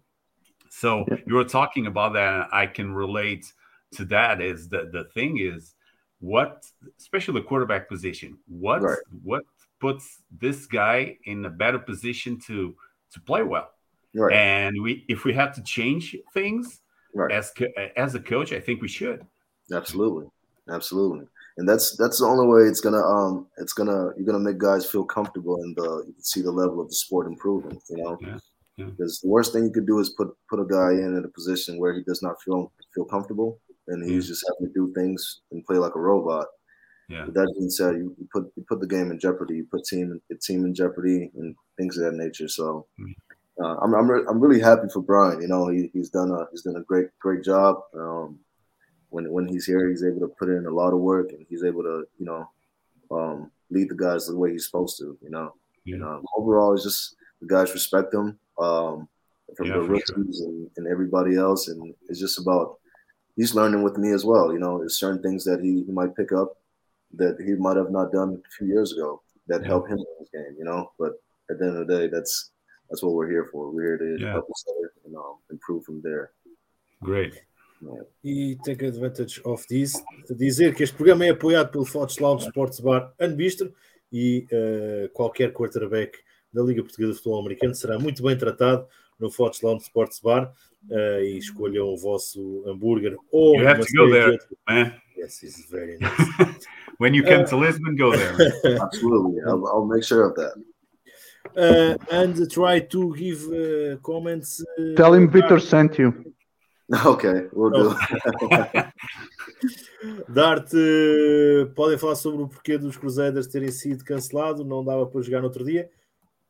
[0.77, 1.21] So yep.
[1.25, 3.53] you were talking about that, and I can relate
[3.93, 4.41] to that.
[4.41, 5.75] Is that the thing is
[6.19, 6.67] what,
[6.99, 8.99] especially the quarterback position, what right.
[9.23, 9.45] what
[9.81, 12.75] puts this guy in a better position to
[13.13, 13.71] to play well?
[14.17, 14.35] Right.
[14.35, 16.81] And we, if we have to change things
[17.15, 17.31] right.
[17.31, 17.53] as
[17.97, 19.25] as a coach, I think we should.
[19.73, 20.27] Absolutely,
[20.69, 24.59] absolutely, and that's that's the only way it's gonna um it's gonna you're gonna make
[24.59, 27.81] guys feel comfortable and uh, you can see the level of the sport improving.
[27.89, 28.19] You know.
[28.21, 28.39] Yeah.
[28.77, 31.29] Because the worst thing you could do is put put a guy in in a
[31.29, 35.41] position where he does not feel feel comfortable, and he's just having to do things
[35.53, 36.47] and play like a robot.
[37.09, 37.27] Yeah.
[37.27, 39.57] With that being said, you, you, put you put the game in jeopardy.
[39.57, 42.49] You put team the team in jeopardy and things of that nature.
[42.49, 43.13] So, mm-hmm
[43.63, 45.41] uh, I'm I'm, re- I'm really happy for Brian.
[45.41, 47.83] You know, he, he's done a he's done a great great job.
[47.95, 48.39] Um,
[49.11, 51.63] when when he's here, he's able to put in a lot of work, and he's
[51.63, 52.51] able to you know
[53.11, 55.17] um, lead the guys the way he's supposed to.
[55.23, 55.55] You know,
[55.85, 55.97] yeah.
[55.97, 59.09] and um, overall, it's just the guys respect him um,
[59.57, 60.49] from yeah, the rookies sure.
[60.49, 62.79] and, and everybody else, and it's just about
[63.37, 64.53] he's learning with me as well.
[64.53, 66.57] You know, there's certain things that he, he might pick up
[67.17, 69.69] that he might have not done a few years ago that yeah.
[69.69, 70.57] help him in his game.
[70.59, 71.13] You know, but
[71.51, 72.51] at the end of the day, that's
[72.91, 73.71] that's what we're here for.
[73.71, 74.33] We're here to yeah.
[74.33, 76.33] help each other and um, improve from there.
[77.03, 77.35] Great.
[78.23, 82.81] E take advantage of this, dizer que este programa é apoiado pelo Fox Lounge Sports
[82.81, 83.73] Bar and Bistro
[84.11, 86.17] e uh, qualquer quarterback
[86.55, 88.87] da Liga Portuguesa de Futebol Americano será muito bem tratado
[89.19, 90.53] no Fox Lounge Sports Bar
[90.91, 94.39] uh, e escolham o vosso hambúrguer ou you have to go there,
[94.69, 94.95] man.
[95.17, 96.67] Yes, it's very nice.
[96.99, 98.35] When you come uh, to Lisbon, go there.
[98.81, 100.55] Absolutely, I'll, I'll, make sure of that.
[101.57, 104.65] Uh, and try to give uh, comments.
[104.79, 106.13] Uh, Tell him Peter sent you.
[107.05, 107.95] Ok, we'll do.
[110.29, 110.71] Dart,
[111.75, 115.47] podem falar sobre o porquê dos Crusaders terem sido cancelados, não dava para jogar no
[115.47, 115.89] outro dia.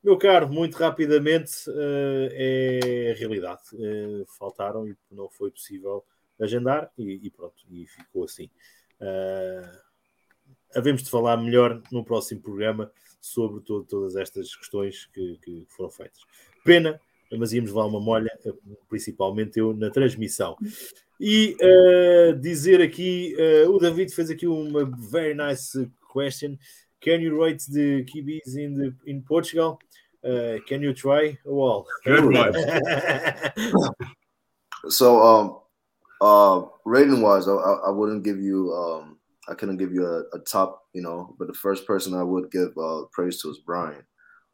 [0.04, 3.62] Meu caro, muito rapidamente uh, é realidade.
[3.72, 6.04] Uh, faltaram e não foi possível
[6.38, 8.50] agendar e, e pronto, e ficou assim.
[9.00, 9.78] Uh,
[10.76, 16.20] havemos de falar melhor no próximo programa sobre todas estas questões que, que, foram feitas.
[16.62, 17.00] Pena,
[17.32, 18.30] mas íamos levar uma molha,
[18.90, 20.54] principalmente eu, na transmissão.
[21.18, 26.58] E uh, dizer aqui, uh, o David fez aqui uma very nice question.
[27.04, 29.78] Can you rate the QBs in, the, in Portugal?
[30.24, 31.84] Uh, can you try Awal?
[32.06, 32.54] Good one.
[34.88, 35.58] so, um,
[36.22, 39.18] uh, rating wise, I, I, wouldn't give you, um,
[39.50, 42.50] I couldn't give you a, a, top, you know, but the first person I would
[42.50, 44.02] give uh, praise to is Brian.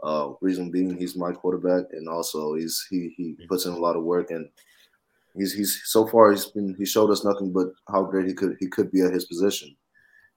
[0.03, 3.97] Uh, reason being, he's my quarterback, and also he's he he puts in a lot
[3.97, 4.49] of work, and
[5.37, 8.57] he's he's so far he's been he showed us nothing but how great he could
[8.61, 9.77] he could be at his position.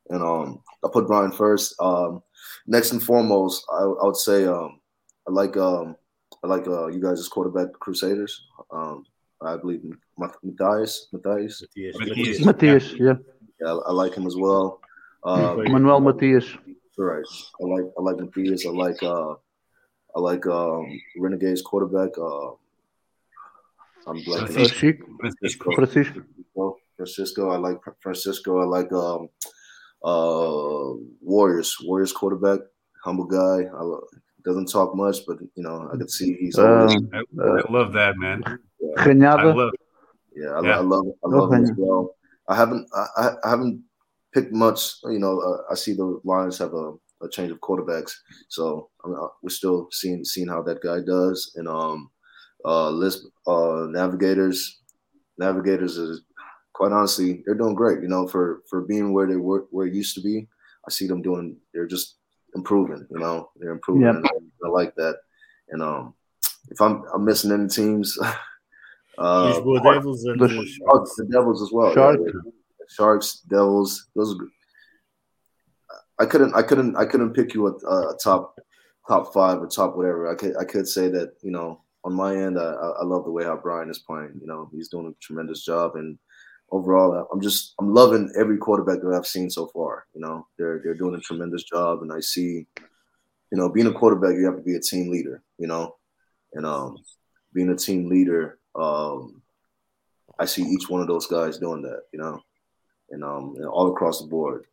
[0.09, 1.75] And um, I put Brian first.
[1.79, 2.21] Um,
[2.67, 4.79] next and foremost, I, I would say um,
[5.27, 5.95] I like um
[6.43, 8.47] I like uh you guys' as quarterback Crusaders.
[8.71, 9.05] Um
[9.41, 9.81] I believe
[10.17, 13.15] Matthias Matthias Matthias, Matthias yeah.
[13.61, 14.81] Yeah, I, I, like him as well.
[15.23, 16.45] Uh, Manuel Matthias.
[16.97, 17.23] Right.
[17.61, 18.65] I like I like Matthias.
[18.65, 19.33] I like uh
[20.15, 22.51] I like um Renegades quarterback uh
[24.05, 25.05] I'm like Francisco.
[25.19, 26.77] Francisco.
[26.97, 27.49] Francisco.
[27.51, 28.59] I like Francisco.
[28.59, 29.29] I like um
[30.03, 31.77] uh Warriors.
[31.83, 32.59] Warriors quarterback,
[33.03, 33.63] humble guy.
[33.63, 34.03] I love
[34.45, 36.57] doesn't talk much, but you know, I could see he's.
[36.57, 38.43] Um, I, I, love that man.
[38.79, 39.71] Yeah, I love,
[40.35, 40.77] yeah, I, yeah.
[40.77, 42.15] I love, I love him as well.
[42.49, 43.83] I haven't, I, I haven't
[44.33, 44.95] picked much.
[45.05, 48.11] You know, uh, I see the Lions have a, a change of quarterbacks,
[48.49, 51.53] so uh, we're still seeing seeing how that guy does.
[51.55, 52.09] And um,
[52.65, 54.81] uh, Lisp, uh, Navigators,
[55.37, 56.21] Navigators is
[56.73, 58.01] quite honestly they're doing great.
[58.01, 60.47] You know, for for being where they were where it used to be,
[60.87, 61.57] I see them doing.
[61.73, 62.17] They're just
[62.55, 63.05] improving.
[63.09, 64.03] You know, they're improving.
[64.03, 64.31] Yep.
[64.65, 65.17] I like that.
[65.69, 66.13] And um,
[66.69, 68.17] if I'm I'm missing any teams,
[69.17, 71.93] uh, the Devils and the, the, Sharks, the Devils as well.
[71.93, 72.51] Sharks, yeah.
[72.89, 74.09] Sharks Devils.
[74.15, 74.35] Those.
[76.19, 76.53] I couldn't.
[76.53, 76.95] I couldn't.
[76.95, 78.59] I couldn't pick you a, a, top
[79.07, 80.31] top five or top whatever.
[80.31, 80.55] I could.
[80.57, 83.57] I could say that you know on my end, I, I love the way how
[83.57, 84.39] Brian is playing.
[84.39, 86.17] You know, he's doing a tremendous job and
[86.73, 90.05] overall, I'm just I'm loving every quarterback that I've seen so far.
[90.13, 92.65] You know, they're they're doing a tremendous job, and I see,
[93.51, 95.43] you know, being a quarterback, you have to be a team leader.
[95.59, 95.95] You know,
[96.53, 96.97] and um,
[97.53, 99.41] being a team leader, um,
[100.39, 102.01] I see each one of those guys doing that.
[102.11, 102.41] You know,
[103.11, 104.65] and um, and all across the board.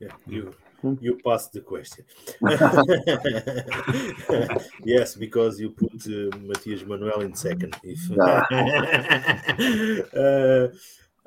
[0.00, 0.54] Yeah, you
[1.00, 2.04] you passed the question.
[4.84, 7.76] yes, because you put uh, Matias Manuel in second.
[7.82, 8.10] If
[10.14, 10.68] uh,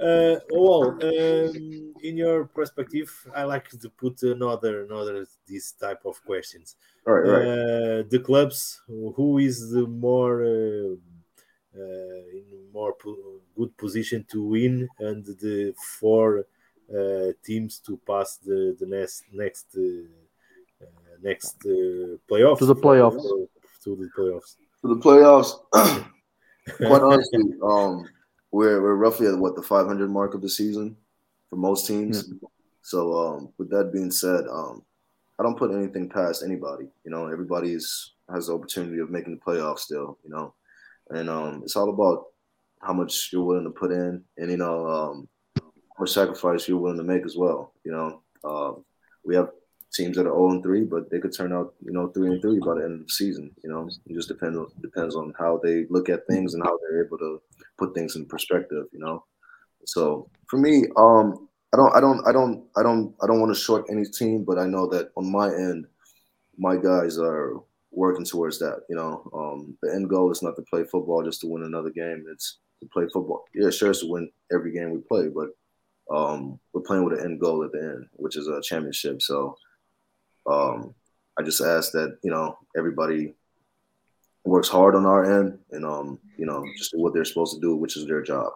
[0.01, 6.23] uh, well, um, in your perspective, I like to put another another this type of
[6.25, 6.75] questions.
[7.05, 7.47] All right, right.
[7.47, 10.95] Uh, the clubs, who is the more uh,
[11.75, 16.43] uh, in more po- good position to win, and the four uh,
[17.45, 19.81] teams to pass the the next next uh,
[20.81, 21.59] uh, next
[22.29, 23.21] playoffs to the playoffs
[23.83, 25.51] to the playoffs to the playoffs.
[26.77, 28.07] Quite honestly, um,
[28.51, 30.95] we're we're roughly at what the 500 mark of the season
[31.49, 32.27] for most teams.
[32.27, 32.47] Yeah.
[32.81, 34.83] So, um, with that being said, um,
[35.37, 36.87] I don't put anything past anybody.
[37.03, 40.17] You know, everybody is, has the opportunity of making the playoffs still.
[40.23, 40.53] You know,
[41.09, 42.25] and um, it's all about
[42.81, 45.27] how much you're willing to put in, and you know, um,
[45.99, 47.73] or sacrifice you're willing to make as well.
[47.83, 48.79] You know, uh,
[49.23, 49.49] we have
[49.93, 52.41] teams that are 0 and 3, but they could turn out, you know, 3 and
[52.41, 53.51] 3 by the end of the season.
[53.63, 56.77] You know, it just depends on, depends on how they look at things and how
[56.77, 57.41] they're able to
[57.77, 58.85] put things in perspective.
[58.93, 59.25] You know,
[59.85, 63.53] so for me, um, I don't, I don't, I don't, I don't, I don't want
[63.53, 65.85] to short any team, but I know that on my end,
[66.57, 67.55] my guys are
[67.91, 68.83] working towards that.
[68.89, 71.89] You know, um, the end goal is not to play football just to win another
[71.89, 72.25] game.
[72.31, 73.45] It's to play football.
[73.53, 75.49] Yeah, sure, it's to win every game we play, but
[76.09, 79.21] um, we're playing with an end goal at the end, which is a championship.
[79.21, 79.57] So
[80.45, 80.93] um,
[81.37, 83.33] I just ask that you know everybody
[84.43, 87.61] works hard on our end, and um, you know, just do what they're supposed to
[87.61, 88.53] do, which is their job.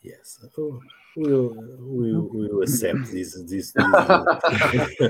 [0.00, 0.44] Yes.
[0.58, 0.82] Oh,
[1.16, 3.34] we'll we'll, we'll accept this.
[3.34, 3.72] This.
[3.72, 4.38] this uh,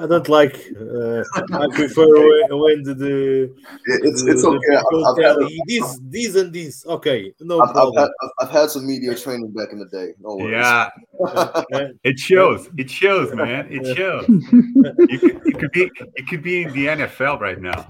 [0.00, 0.56] I don't like.
[0.74, 1.22] Uh,
[1.52, 2.06] I prefer
[2.56, 4.76] when, the, the it's it's okay.
[4.76, 5.36] I've, I've had,
[5.66, 6.86] this this and this.
[6.86, 7.98] Okay, no I've, problem.
[7.98, 10.14] I've had, I've had, some media training back in the day.
[10.18, 10.52] No worries.
[10.52, 10.88] Yeah,
[12.04, 12.70] it shows.
[12.78, 13.66] It shows, man.
[13.70, 14.26] It shows.
[14.28, 17.86] you, could, you could be you could be in the NFL right now.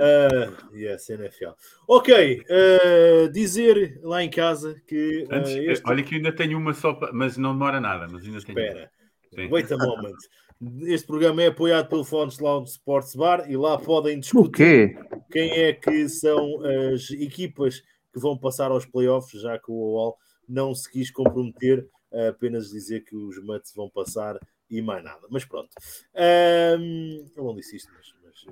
[0.00, 1.54] uh, yes, NFL.
[1.86, 5.28] Ok, uh, dizer lá em casa que.
[5.30, 5.88] Uh, Antes, este...
[5.88, 8.08] Olha que ainda tenho uma só, mas não demora nada.
[8.10, 8.58] Mas ainda tenho.
[8.58, 8.97] Espera.
[9.34, 9.48] Sim.
[9.50, 10.16] Wait a moment.
[10.82, 14.98] Este programa é apoiado pelo Fontes Lounge Sports Bar e lá podem discutir
[15.30, 16.60] quem é que são
[16.92, 17.80] as equipas
[18.12, 20.16] que vão passar aos playoffs, já que o OL
[20.48, 21.86] não se quis comprometer,
[22.28, 24.38] apenas dizer que os Mets vão passar
[24.70, 25.26] e mais nada.
[25.30, 25.70] Mas pronto.
[26.14, 28.12] Um, eu não disse isto, mas.
[28.24, 28.42] mas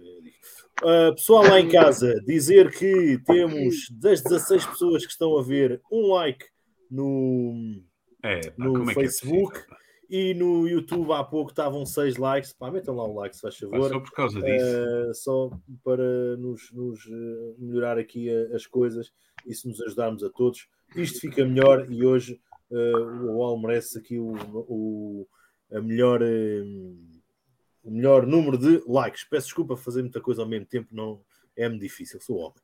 [0.82, 5.80] uh, pessoal lá em casa, dizer que temos das 16 pessoas que estão a ver
[5.90, 6.46] um like
[6.90, 7.82] no,
[8.22, 9.58] é, no é Facebook.
[9.58, 12.52] É e no YouTube há pouco estavam 6 likes.
[12.52, 13.88] Pá, metam lá um like, se faz favor.
[13.88, 14.66] só por causa disso.
[14.66, 15.50] Uh, só
[15.82, 19.12] para nos, nos uh, melhorar aqui a, as coisas
[19.46, 20.68] e se nos ajudarmos a todos.
[20.94, 22.40] Isto fica melhor e hoje
[22.70, 25.28] uh, o UOL merece aqui o, o,
[25.72, 26.22] a melhor,
[27.82, 29.24] o melhor número de likes.
[29.24, 31.20] Peço desculpa fazer muita coisa ao mesmo tempo, não
[31.56, 32.62] é-me difícil, sou homem.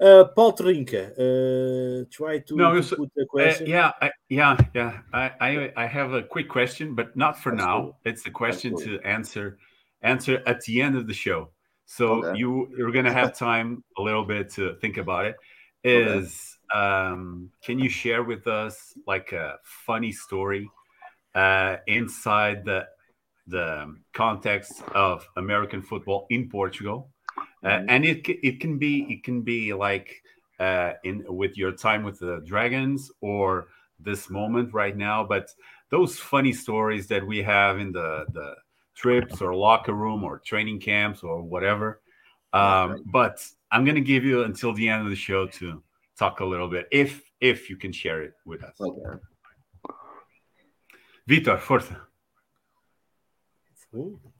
[0.00, 3.66] Uh, Paul Trinca, uh, try to, no, to put the question.
[3.66, 4.98] Uh, yeah, I, yeah, yeah.
[5.12, 7.80] I, I, I have a quick question, but not for That's now.
[7.80, 7.98] Cool.
[8.04, 9.58] It's a question to answer
[10.02, 11.50] answer at the end of the show.
[11.86, 12.38] So okay.
[12.38, 15.36] you you're gonna have time a little bit to think about it.
[15.84, 16.80] Is okay.
[16.80, 20.68] um, can you share with us like a funny story
[21.34, 22.86] uh, inside the
[23.46, 27.10] the context of American football in Portugal?
[27.64, 30.22] Uh, and it it can be it can be like
[30.60, 33.68] uh, in with your time with the dragons or
[33.98, 35.50] this moment right now but
[35.90, 38.54] those funny stories that we have in the the
[38.94, 42.00] trips or locker room or training camps or whatever
[42.52, 45.82] um, but i'm going to give you until the end of the show to
[46.18, 48.80] talk a little bit if if you can share it with us.
[48.80, 49.18] Okay.
[51.26, 52.06] vitor força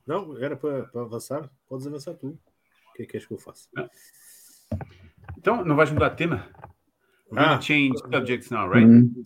[0.05, 2.37] não era para avançar podes avançar tu
[2.95, 3.67] que é que queres que eu faça?
[5.37, 6.47] Então, não vais mudar de tema?
[7.29, 7.59] We're ah.
[7.59, 8.87] change subjects now, right?
[8.87, 9.25] Mm.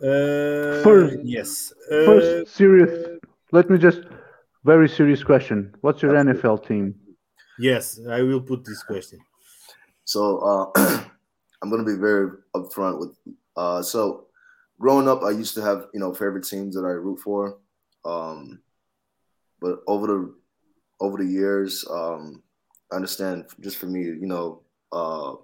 [0.00, 1.74] Uh, first, yes.
[1.90, 3.18] Uh, first, serious.
[3.52, 4.02] Let me just
[4.64, 5.74] very serious question.
[5.82, 6.94] What's your NFL team?
[7.58, 9.18] Yes, I will put this question.
[10.04, 10.70] So uh,
[11.62, 13.16] I'm going to be very upfront with.
[13.56, 14.26] Uh, so
[14.78, 17.58] growing up, I used to have you know favorite teams that I root for,
[18.04, 18.60] um,
[19.60, 20.34] but over the
[21.00, 22.43] over the years, um, I
[22.94, 25.34] understand just for me, you know, uh,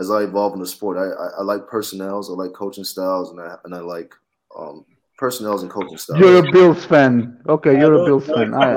[0.00, 3.30] as I evolve in the sport, I, I, I, like personnels, I like coaching styles,
[3.30, 4.14] and I and I like
[4.56, 4.84] um,
[5.16, 6.20] personnels and coaching styles.
[6.20, 7.78] You're a Bills fan, okay?
[7.78, 8.54] You're a Bills fan.
[8.54, 8.76] I,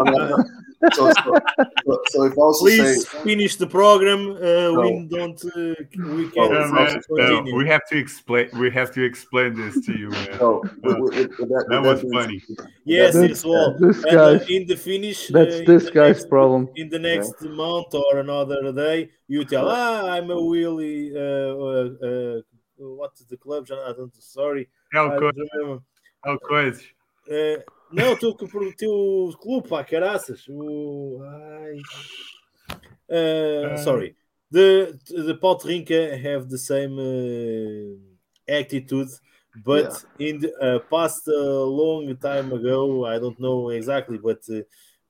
[0.94, 4.82] so, so, so, if I was please say, finish the program, uh, no.
[4.82, 5.76] we don't uh,
[6.16, 8.50] we can no, man, no, we have to explain.
[8.54, 10.38] We have to explain this to you, man.
[10.40, 12.42] No, that, that, was funny.
[12.86, 13.78] Yes, it's well.
[13.80, 15.28] This guy, uh, in the finish.
[15.28, 16.70] That's uh, this guy's next, problem.
[16.76, 17.52] In the next yeah.
[17.52, 21.12] month or another day, you tell, ah, I'm a Willie.
[21.16, 22.42] Uh, uh,
[22.78, 23.68] what's the club?
[23.72, 24.14] I don't.
[24.16, 25.84] Sorry, é o coisa.
[26.26, 26.82] É o coisa.
[27.92, 30.48] Não, tu que pro teu clube, pá, caraças.
[30.50, 31.20] O...
[31.24, 31.78] Ai.
[33.10, 34.16] Uh, sorry.
[34.52, 39.10] The the Potrinka have the same uh, attitude,
[39.64, 40.28] but yeah.
[40.28, 44.62] in the uh, past a long time ago, I don't know exactly, but uh,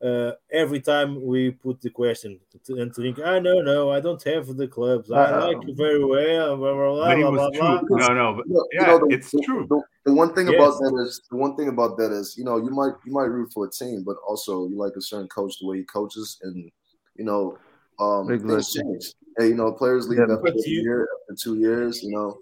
[0.04, 2.40] uh, every time we put the question
[2.70, 5.12] and think, I ah, no, no, I don't have the clubs.
[5.12, 6.58] I uh, like you very well.
[6.58, 8.08] Blah, blah, blah, blah, blah, blah.
[8.08, 9.68] No, no, but yeah, you know, the, it's the, true.
[9.70, 10.56] The, the one thing yes.
[10.56, 13.26] about that is the one thing about that is you know you might you might
[13.26, 16.40] root for a team, but also you like a certain coach the way he coaches,
[16.42, 16.72] and
[17.16, 17.58] you know
[18.00, 19.14] um, things change.
[19.38, 22.02] Hey, you know players leave yeah, after a year, after two years.
[22.02, 22.40] You know,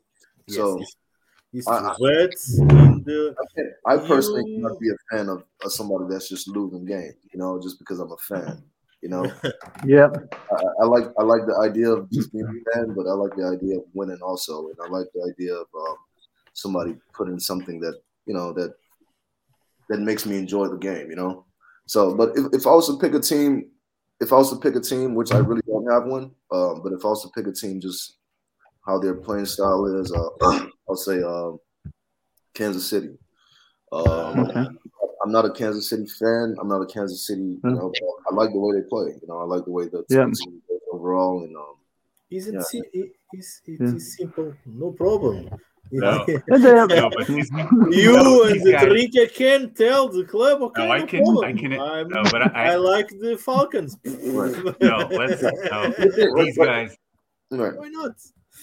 [0.47, 0.80] yes, so.
[1.51, 1.68] Yes.
[1.68, 1.95] I,
[3.10, 4.62] the, I, personally you...
[4.62, 7.99] cannot be a fan of, of, somebody that's just losing games, you know, just because
[7.99, 8.64] I'm a fan.
[9.01, 9.32] You know,
[9.86, 10.10] yeah.
[10.51, 13.36] I, I, like I like the idea of just being a fan, but I like
[13.36, 15.95] the idea of winning also, and I like the idea of um,
[16.53, 18.74] somebody putting something that you know that
[19.88, 21.10] that makes me enjoy the game.
[21.10, 21.45] You know,
[21.86, 23.70] so but if, if I was to pick a team,
[24.20, 26.91] if I was to pick a team, which I really don't have one, um, but
[26.91, 28.18] if I was to pick a team, just
[28.86, 31.60] how their playing style is, uh, I'll say um,
[32.60, 33.18] Kansas City.
[33.91, 34.66] Um, okay.
[35.24, 36.55] I'm not a Kansas City fan.
[36.60, 37.57] I'm not a Kansas City.
[37.64, 37.91] You know,
[38.30, 39.10] I like the way they play.
[39.22, 40.26] You know, I like the way the Yeah.
[40.26, 40.34] team
[40.68, 41.43] plays overall.
[41.43, 41.76] And um,
[42.30, 42.62] Isn't Yeah.
[42.62, 43.95] si- it, it's, it Yeah.
[43.95, 45.49] is simple, no problem.
[45.91, 46.24] No.
[46.28, 50.24] And they have, No, but you No, and these the guys- Trinca can tell the
[50.26, 51.45] club, okay, No, no, I can- problem.
[51.49, 53.97] I can- I'm- no, but I- I like the Falcons.
[54.05, 55.80] no, let's no,
[56.45, 56.95] these guys.
[57.51, 58.12] right, Why not?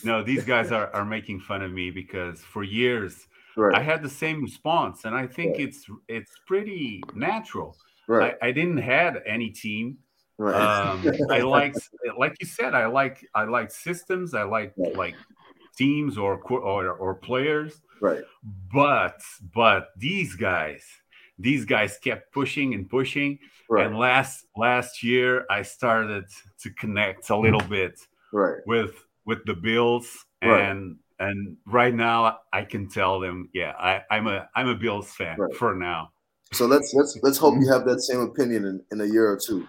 [0.05, 3.26] No, these guys are, are making fun of me because for years
[3.74, 5.68] I had the same response, and I think Right.
[5.68, 7.76] it's it's pretty natural.
[8.09, 9.98] right, I, I didn't had any team.
[10.38, 10.54] right.
[10.54, 11.74] Um, I like,
[12.18, 14.34] like you said, I like I like systems.
[14.34, 14.94] I like Right.
[14.96, 15.16] like
[15.76, 17.80] teams or or or players.
[18.00, 18.22] right,
[18.72, 19.20] But
[19.54, 20.84] but these guys,
[21.38, 23.38] these guys kept pushing and pushing.
[23.70, 26.24] right, And last last year, I started
[26.62, 27.98] to connect a little bit
[28.32, 28.61] right.
[28.66, 28.94] with
[29.24, 30.07] with the Bills,
[30.42, 30.61] Right.
[30.70, 35.11] and and right now I can tell them, yeah, I, I'm a I'm a Bills
[35.11, 35.55] fan Right.
[35.55, 36.11] for now.
[36.53, 39.39] So let's let's let's hope you have that same opinion in, in a year or
[39.39, 39.67] two.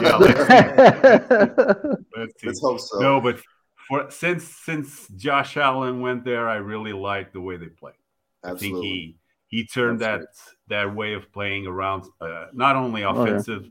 [0.00, 1.30] Yeah, let's,
[2.16, 2.98] let's let's hope so.
[3.00, 3.38] No, but
[3.88, 7.92] for since since Josh Allen went there, I really like the way they play.
[8.42, 9.18] I think he
[9.48, 10.22] he turned that
[10.68, 13.10] that way of playing around, uh, not only yeah.
[13.10, 13.68] offensive,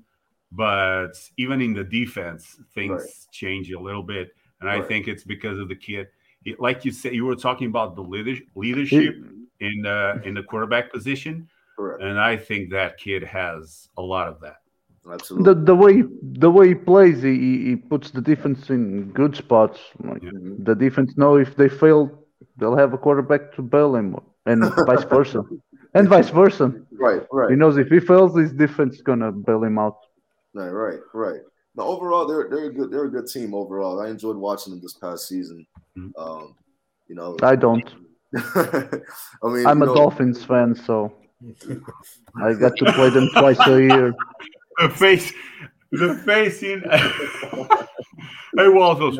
[0.51, 3.09] but even in the defense, things Right.
[3.31, 4.29] change a little bit.
[4.61, 6.07] And I think it's because of the kid.
[6.45, 8.01] It- like you said, you were talking about the
[8.55, 9.15] leadership
[9.59, 12.03] in the in the quarterback position, Correct.
[12.03, 14.57] and I think that kid has a lot of that.
[15.11, 15.53] Absolutely.
[15.53, 16.03] the the way
[16.45, 19.79] the way he plays, he, he- he puts the defense in good spots.
[20.03, 20.31] Like Yeah.
[20.69, 22.01] The defense know if they fail,
[22.57, 24.07] they'll have a quarterback to bail him,
[24.45, 24.59] and
[24.91, 25.41] vice versa,
[25.93, 26.65] and vice versa.
[27.05, 27.49] Right, right.
[27.51, 29.97] He knows if he fails, his defense is gonna bail him out.
[30.55, 31.41] Right, right, right.
[31.77, 34.01] Now, overall, they're they're a good they're a good team overall.
[34.01, 35.65] I enjoyed watching them this past season.
[35.97, 36.11] Mhm.
[36.17, 36.55] Um,
[37.07, 37.87] you know, I don't.
[38.35, 38.99] I
[39.43, 41.13] mean, I'm a know, Dolphins fan, so
[42.41, 44.13] I got to play them twice a year.
[44.77, 45.31] The face,
[45.93, 46.81] the face in.
[48.57, 49.17] hey, Walters.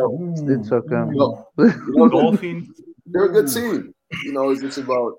[0.50, 1.14] It's okay.
[1.14, 1.46] you
[1.88, 2.68] know, Dolphins?
[3.06, 3.94] they're a good team.
[4.26, 5.14] You know, it's just about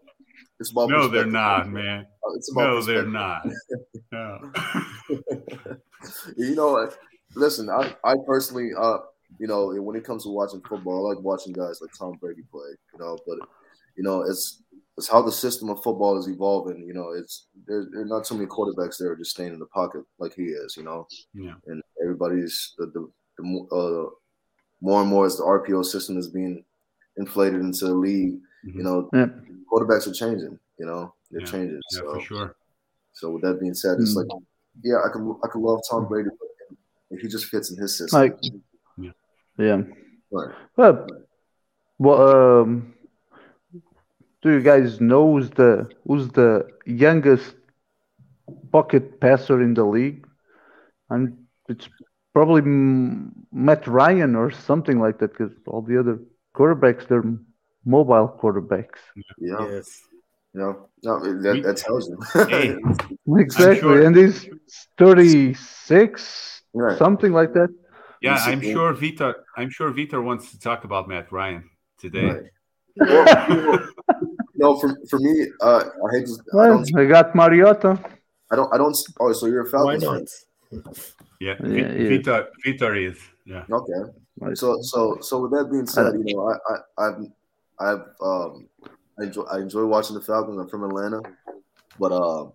[0.60, 2.04] it's about No, they're not, man.
[2.34, 3.48] It's about No, they're not.
[4.12, 4.52] No.
[6.36, 6.90] you know,
[7.36, 8.98] listen, I, I personally, uh,
[9.38, 12.42] you know, when it comes to watching football, I like watching guys like Tom Brady
[12.50, 12.70] play.
[12.92, 13.38] You know, but
[13.96, 14.62] you know, it's
[14.96, 16.82] it's how the system of football is evolving.
[16.86, 19.58] You know, it's there, there are not too many quarterbacks that are just staying in
[19.58, 20.76] the pocket like he is.
[20.76, 21.54] You know, Yeah.
[21.66, 24.10] and everybody's the the, the uh,
[24.80, 26.64] more and more as the RPO system is being
[27.18, 28.38] inflated into the league.
[28.64, 29.26] You know, Yeah.
[29.70, 30.58] quarterbacks are changing.
[30.78, 31.46] You know, they're Yeah.
[31.46, 31.80] changing.
[31.92, 32.56] Yeah, so, for sure.
[33.12, 34.16] so with that being said, it's Mm.
[34.28, 34.42] like,
[34.82, 36.30] yeah, I can I can love Tom Brady,
[37.10, 38.36] but if he just fits in his system, Like,
[39.58, 39.82] yeah.
[40.30, 40.54] right.
[40.76, 41.06] Well,
[41.98, 42.94] well, um,
[44.42, 47.54] do you guys know who's the who's the youngest
[48.70, 50.26] pocket passer in the league?
[51.10, 51.88] And it's
[52.34, 52.62] probably
[53.52, 56.18] Matt Ryan or something like that, because all the other
[56.54, 57.24] quarterbacks they're
[57.84, 59.00] mobile quarterbacks.
[59.38, 59.88] Yeah, Yes.
[60.52, 60.60] you
[61.02, 62.18] no, that, that tells you.
[63.38, 64.48] Exactly, sure- and he's
[64.98, 66.98] thirty-six, right.
[66.98, 67.68] something like that.
[68.20, 69.34] Yeah, Is I'm sure Vitor.
[69.56, 71.68] I'm sure Vitor wants to talk about Matt Ryan
[71.98, 72.24] today.
[72.24, 72.42] right.
[72.96, 73.72] Well, you know,
[74.54, 77.98] you know, for for me, uh, I hate to, I Well, don't, I got Mariota.
[78.50, 78.96] I don't, I don't.
[79.20, 80.24] Oh, so you're a Why Falcons fan?
[80.72, 80.96] not?
[81.40, 82.10] Yeah, Yeah, Vi- yeah.
[82.10, 82.46] Vitor.
[82.64, 83.18] Vitor is.
[83.44, 83.64] Yeah.
[83.70, 84.00] Okay.
[84.40, 84.56] Right.
[84.56, 87.20] So so so with that being said, you know, I I I've
[87.80, 88.68] I've um
[89.20, 90.58] I enjoy I enjoy watching the Falcons.
[90.58, 91.20] I'm from Atlanta,
[92.00, 92.48] but uh,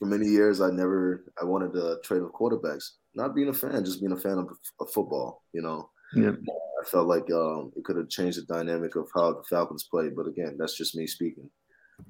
[0.00, 2.92] for many years I never I wanted to trade with quarterbacks.
[3.14, 4.48] Not being a fan, just being a fan of,
[4.80, 5.44] of football.
[5.52, 6.32] You know, Yeah.
[6.80, 10.16] I felt like um it could have changed the dynamic of how the Falcons played.
[10.16, 11.48] But again, that's just me speaking.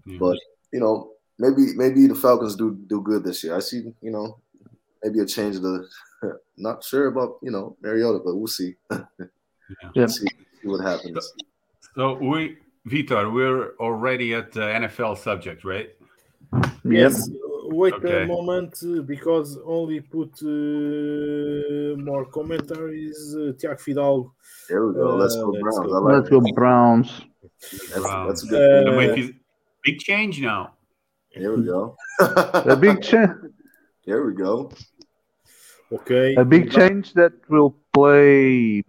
[0.06, 0.18] Yeah.
[0.20, 0.38] But
[0.72, 3.56] you know, maybe maybe the Falcons do do good this year.
[3.56, 4.38] I see, you know,
[5.02, 5.86] maybe a change of the.
[6.56, 8.74] Not sure about you know Mariota, but we'll see.
[9.94, 10.06] Yeah.
[10.06, 10.26] see,
[10.60, 11.32] see what happens.
[11.94, 12.56] So we,
[12.88, 15.90] Vitor, we're already at the NFL subject, right?
[16.84, 17.30] Yes.
[17.72, 18.24] Wait Okay.
[18.24, 23.36] a moment, uh, because only put uh, more commentaries.
[23.36, 24.32] Uh, Tiago Fidalgo.
[24.68, 25.14] There we go.
[25.16, 25.86] Let's Uh, go let's Browns.
[25.86, 26.00] go.
[26.00, 26.54] Like Let's go that.
[26.54, 27.08] Browns.
[27.92, 27.92] That's,
[28.26, 28.86] that's a Uh, good.
[28.86, 29.36] The Memphis-
[29.84, 30.74] big change now.
[31.36, 31.94] There we go.
[32.74, 33.30] A big change.
[34.04, 34.70] There we go.
[35.92, 36.34] Okay.
[36.34, 38.82] A big change that will play.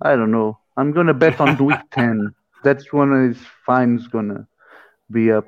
[0.00, 0.58] I don't know.
[0.78, 2.34] I'm gonna bet on week ten.
[2.64, 4.48] That's when his fine's gonna
[5.10, 5.44] be up.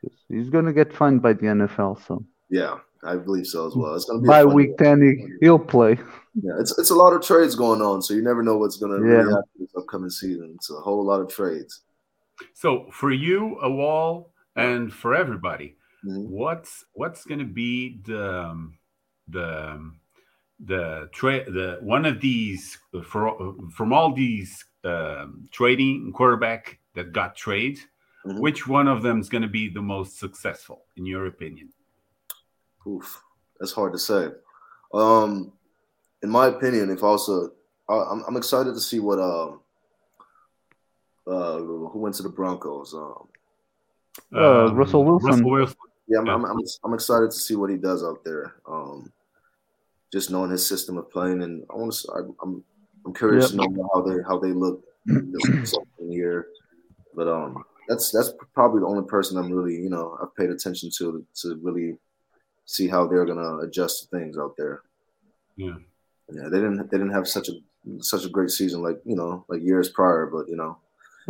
[0.00, 1.96] 'Cause He's gonna get fined by the NFL.
[2.06, 3.94] So Yeah, I believe so as well.
[3.94, 5.98] It's gonna be by week ten, he, he'll play.
[6.34, 9.00] Yeah, it's it's a lot of trades going on, so you never know what's gonna
[9.00, 9.36] really Yeah.
[9.36, 10.52] happen this upcoming season.
[10.54, 11.82] It's a whole lot of trades.
[12.54, 16.28] So for you, Awal, and for everybody, mm-hmm.
[16.30, 18.78] what's what's going to be the um,
[19.28, 20.00] the um,
[20.64, 27.36] the trade the one of these for from all these um, trading quarterback that got
[27.36, 27.78] trade,
[28.26, 28.40] mm-hmm.
[28.40, 31.70] which one of them is going to be the most successful in your opinion?
[32.86, 33.22] Oof,
[33.58, 34.28] that's hard to say.
[34.94, 35.52] Um,
[36.22, 37.52] in my opinion, if also
[37.88, 39.60] I'm, I'm excited to see what um
[41.28, 42.94] uh, who went to the Broncos.
[42.94, 43.28] Um,
[44.34, 45.28] uh, Russell Wilson.
[45.28, 45.76] Russell Wilson.
[46.08, 48.54] Yeah, I'm, I'm, I'm, I'm, excited to see what he does out there.
[48.66, 49.12] Um,
[50.10, 52.12] just knowing his system of playing, and I want to.
[52.12, 52.64] I, I'm
[53.04, 53.62] I'm curious yep.
[53.62, 56.48] to know how they how they look this year.
[57.14, 60.90] But um, that's that's probably the only person I'm really you know I've paid attention
[60.98, 61.96] to to really
[62.64, 64.82] see how they're gonna adjust to things out there.
[65.56, 65.76] Yeah,
[66.30, 66.48] yeah.
[66.50, 67.52] They didn't they didn't have such a
[68.00, 70.78] such a great season like you know like years prior, but you know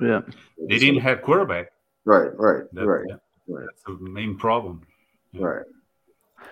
[0.00, 0.20] yeah.
[0.68, 1.72] They didn't have quarterback.
[2.04, 3.04] Right, right, that, right,
[3.48, 3.66] right.
[3.66, 4.82] That's the main problem.
[5.32, 5.44] Yeah.
[5.44, 5.66] Right.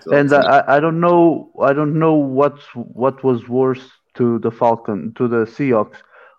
[0.01, 4.51] So and I, I don't know I don't know what what was worse to the
[4.51, 5.97] Falcon to the Seahawks,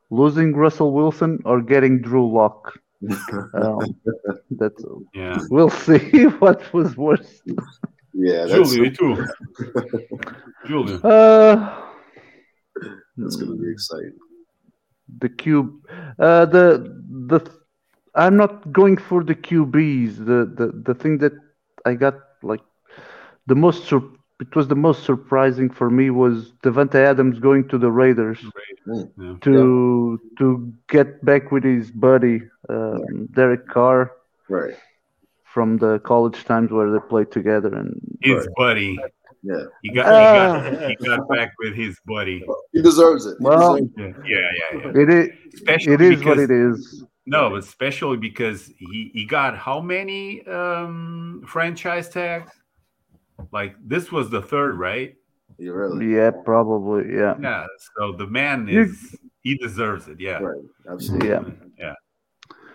[0.09, 2.77] losing Russell Wilson or getting Drew Lock.
[3.53, 3.95] Um,
[4.51, 4.83] that's
[5.13, 5.39] yeah.
[5.49, 7.41] We'll see what was worse.
[8.13, 9.25] Yeah, that's Julie too.
[10.67, 10.99] Julie.
[11.03, 11.83] Uh,
[13.17, 14.17] that's gonna be exciting
[15.19, 15.71] the cube.
[16.19, 17.39] Uh, the the
[18.15, 20.17] I'm not going for the QBs.
[20.17, 21.33] The the the thing that
[21.85, 22.61] I got like
[23.45, 27.77] the most sur- it was the most surprising for me was Davante Adams going to
[27.77, 28.39] the Raiders
[28.85, 29.35] yeah.
[29.41, 30.37] to yeah.
[30.39, 34.11] to get back with his buddy um, Derek Carr.
[34.49, 34.75] Right.
[35.43, 38.55] From the college times where they played together and his right.
[38.55, 38.99] buddy
[39.43, 42.43] yeah, he got, uh, he got he got back with his buddy.
[42.73, 43.37] He deserves it.
[43.39, 44.15] He well, deserves it.
[44.27, 44.37] yeah,
[44.73, 45.01] yeah, yeah.
[45.01, 45.29] It is.
[45.53, 47.05] Especially it is because, what it is.
[47.25, 52.51] No, especially because he he got how many um franchise tags?
[53.51, 55.15] Like this was the third, right?
[55.57, 56.13] You really?
[56.13, 57.13] Yeah, probably.
[57.13, 57.35] Yeah.
[57.41, 57.65] Yeah.
[57.97, 60.19] So the man is he deserves it.
[60.19, 60.39] Yeah.
[60.39, 60.61] Right.
[60.89, 61.29] Absolutely.
[61.29, 61.43] Yeah.
[61.77, 61.93] Yeah.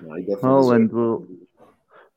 [0.02, 1.26] No, well, and we'll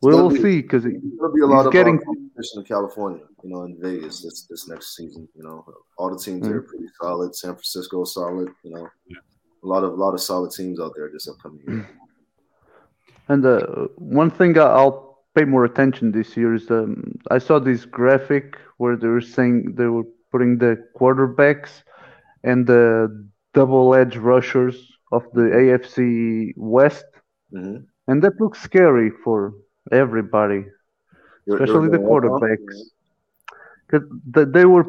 [0.01, 3.63] we'll be, see because it'll be a lot of getting competition in California, you know,
[3.63, 5.27] in Vegas this this next season.
[5.35, 5.65] You know,
[5.97, 6.53] all the teams mm-hmm.
[6.53, 7.35] are pretty solid.
[7.35, 8.49] San Francisco solid.
[8.63, 9.17] You know, yeah.
[9.63, 11.89] a lot of a lot of solid teams out there this upcoming year.
[13.27, 15.04] And uh, one thing I'll
[15.35, 19.75] pay more attention this year is um, I saw this graphic where they were saying
[19.75, 21.83] they were putting the quarterbacks
[22.43, 24.75] and the double edge rushers
[25.11, 27.05] of the AFC West.
[27.53, 27.83] Mm-hmm.
[28.07, 29.53] And that looks scary for
[29.91, 30.65] everybody,
[31.49, 32.75] especially the quarterbacks,
[33.87, 34.07] because
[34.53, 34.85] they were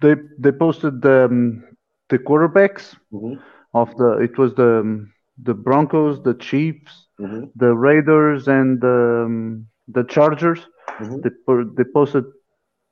[0.00, 1.64] they they posted the um,
[2.10, 3.34] the quarterbacks mm-hmm.
[3.72, 5.12] of the it was the um,
[5.42, 7.44] the Broncos, the Chiefs, mm-hmm.
[7.56, 10.60] the Raiders, and the um, the Chargers.
[11.00, 11.20] Mm-hmm.
[11.22, 12.24] They they posted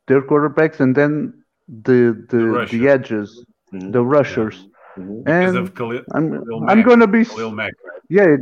[0.07, 3.91] their quarterbacks and then the the the, the edges, mm-hmm.
[3.91, 4.66] the rushers.
[4.99, 5.28] Mm-hmm.
[5.28, 8.03] And Khalil, I'm Khalil I'm gonna be Mack, right?
[8.09, 8.36] yeah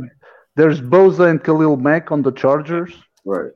[0.55, 2.93] there's Bosa and Khalil Mack on the Chargers.
[3.23, 3.51] Right.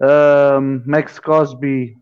[0.00, 1.96] Um, Maxx Crosby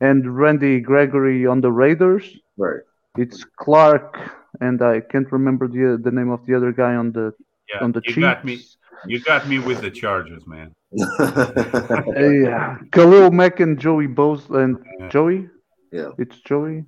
[0.00, 2.24] and Randy Gregory on the Raiders.
[2.56, 2.80] Right.
[3.18, 4.16] It's Clark
[4.60, 7.32] and I can't remember the the name of the other guy on the
[7.72, 8.26] yeah, on the you Chiefs.
[8.26, 8.60] Got me,
[9.06, 10.72] you got me with the Chargers, man.
[10.94, 15.08] Yeah, Khalil Mack and Joey Bosa and yeah.
[15.08, 15.48] Joey.
[15.92, 16.84] Yeah, it's Joey.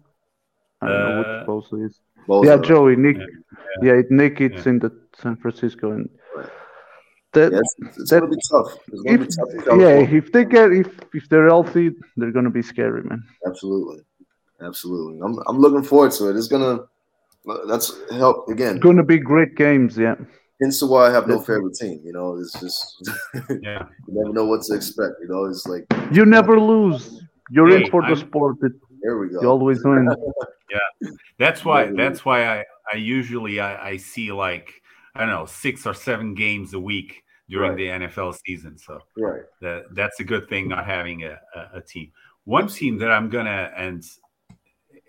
[0.81, 2.01] I don't uh, know which uh, Bosa is.
[2.29, 2.45] Bosa.
[2.47, 2.97] Yeah, Joey.
[2.97, 3.19] Nick.
[3.83, 4.03] Yeah, yeah.
[4.11, 4.41] Nick.
[4.41, 4.91] It's in the
[5.21, 6.09] San Francisco and
[7.37, 8.79] that, yes, it's that, gonna be tough.
[9.05, 12.63] Gonna if, be tough yeah, if they get if if they're healthy, they're gonna be
[12.63, 13.23] scary, man.
[13.47, 14.01] Absolutely,
[14.63, 15.21] absolutely.
[15.23, 16.37] I'm I'm looking forward to it.
[16.37, 16.85] It's gonna
[17.69, 18.77] that's help again.
[18.77, 20.15] It's Gonna be great games, yeah.
[20.61, 22.01] Hence why I have no favorite team.
[22.05, 23.11] You know, it's just
[23.63, 23.87] yeah.
[24.09, 25.15] you never know what to expect.
[25.21, 27.23] You know, it's like you never lose.
[27.51, 28.57] You're hey, in for I'm, the sport.
[28.63, 28.73] It,
[29.03, 29.43] there we go.
[29.43, 30.09] You always win.
[30.71, 31.09] yeah,
[31.39, 31.93] that's why.
[31.93, 34.73] That's why I I usually I, I see like
[35.15, 38.01] I don't know six or seven games a week during right.
[38.01, 38.79] the NFL season.
[38.79, 39.43] So right.
[39.61, 42.11] that that's a good thing not having a, a, a team.
[42.45, 44.05] One team that I'm gonna and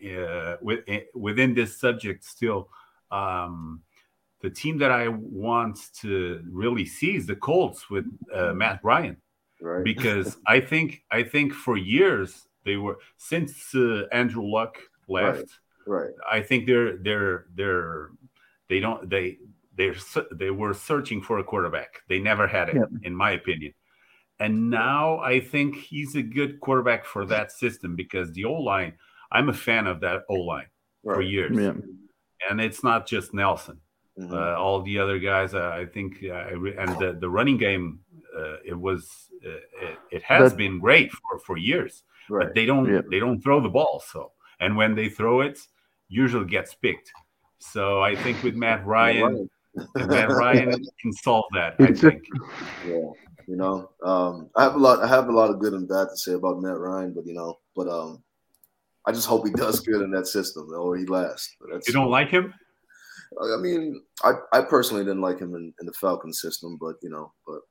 [0.05, 2.69] uh, with, eh, within this subject still,
[3.11, 3.81] um,
[4.47, 9.17] the team that I want to really see is the Colts with uh, Matt Ryan,
[9.59, 9.83] right.
[9.83, 14.77] because I think I think for years they were since uh, Andrew Luck
[15.09, 15.49] left.
[15.85, 15.99] Right.
[15.99, 16.13] right.
[16.31, 18.11] I think they're they're they're
[18.69, 19.37] they don't they
[19.75, 19.91] they
[20.31, 22.03] they were searching for a quarterback.
[22.07, 22.87] They never had it, yep.
[23.03, 23.73] in my opinion.
[24.39, 28.93] And now I think he's a good quarterback for that system because the O line.
[29.29, 30.67] I'm a fan of that O line
[31.03, 31.15] right.
[31.15, 31.73] for years, yeah.
[32.49, 33.81] and it's not just Nelson.
[34.19, 34.33] Mm-hmm.
[34.33, 37.99] Uh, all the other guys, uh, I think, uh, and the, the running game
[38.35, 39.49] uh, it was uh,
[39.81, 42.03] it, it, has but, been great for for years.
[42.29, 42.47] Right.
[42.47, 43.01] But they don't yeah.
[43.09, 44.03] they don't throw the ball.
[44.11, 45.59] So and when they throw it,
[46.09, 47.11] usually gets picked.
[47.59, 49.49] So I think with Matt Ryan,
[49.95, 50.71] Matt Ryan
[51.01, 51.75] can solve that.
[51.79, 52.23] I think.
[52.85, 53.11] Yeah,
[53.47, 55.01] you know, um, I have a lot.
[55.01, 57.33] I have a lot of good and bad to say about Matt Ryan, but you
[57.33, 58.23] know, but um,
[59.05, 61.55] I just hope he does good in that system or he lasts.
[61.87, 62.53] you don't like him?
[63.41, 67.09] I mean, I, I personally didn't like him in, in the Falcon system, but you
[67.09, 67.61] know, but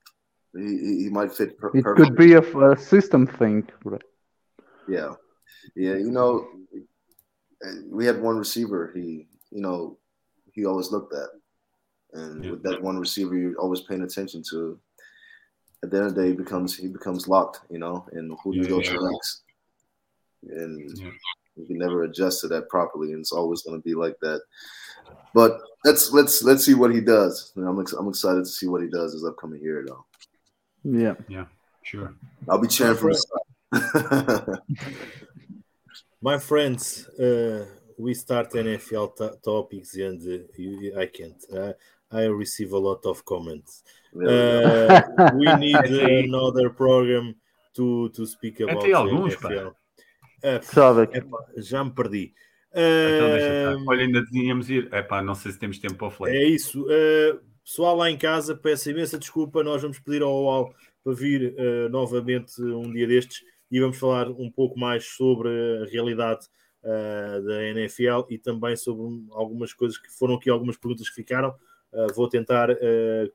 [0.54, 1.58] he, he might fit.
[1.58, 4.02] Per- it could be a, a, system thing, right?
[4.88, 5.14] Yeah,
[5.74, 5.94] yeah.
[5.94, 6.48] You know,
[7.86, 8.92] we had one receiver.
[8.94, 9.98] He, you know,
[10.52, 12.50] he always looked at, and yeah.
[12.52, 14.78] with that one receiver, you're always paying attention to.
[15.82, 18.52] At the end of the day, he becomes he becomes locked, you know, and who
[18.52, 19.42] do you go to next?
[20.42, 21.12] And
[21.56, 24.40] you can never adjust to that properly, and it's always going to be like that.
[25.34, 27.52] But let's let's let's see what he does.
[27.56, 30.04] I'm ex- I'm excited to see what he does this upcoming year, though.
[30.84, 31.46] Yeah, yeah,
[31.82, 32.14] sure.
[32.48, 33.16] I'll be cheering for him.
[36.22, 37.66] My friends, uh,
[37.98, 41.44] we start NFL t- topics, and uh, you, I can't.
[41.52, 41.72] Uh,
[42.10, 43.82] I receive a lot of comments.
[44.14, 45.02] Uh,
[45.34, 45.76] we need
[46.24, 47.34] another program
[47.74, 48.82] to to speak about
[50.46, 51.02] NFL.
[51.02, 52.32] Uh, já me perdi.
[52.70, 54.92] Então deixa Olha, ainda tínhamos ir.
[54.92, 56.36] Epá, não sei se temos tempo para o flare.
[56.36, 56.82] É isso.
[56.82, 59.64] Uh, pessoal lá em casa, peço imensa desculpa.
[59.64, 64.28] Nós vamos pedir ao UAL para vir uh, novamente um dia destes e vamos falar
[64.28, 65.48] um pouco mais sobre
[65.82, 66.46] a realidade
[66.84, 69.02] uh, da NFL e também sobre
[69.32, 71.54] algumas coisas que foram aqui, algumas perguntas que ficaram.
[71.92, 72.68] Uh, vou tentar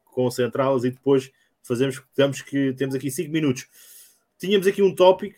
[0.05, 1.31] concentrá-las e depois
[1.63, 2.01] fazemos.
[2.15, 3.67] Temos, que, temos aqui 5 minutos.
[4.41, 5.35] Tínhamos aqui um topic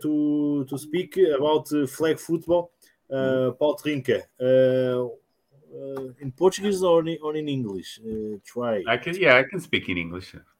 [0.00, 2.72] to, to speak about flag football.
[3.12, 5.04] Uh, Paul Trinca, uh,
[5.74, 8.00] uh, in Portuguese or in, or in English?
[8.04, 8.84] Uh, try.
[8.86, 10.32] I can, yeah, I can speak in English.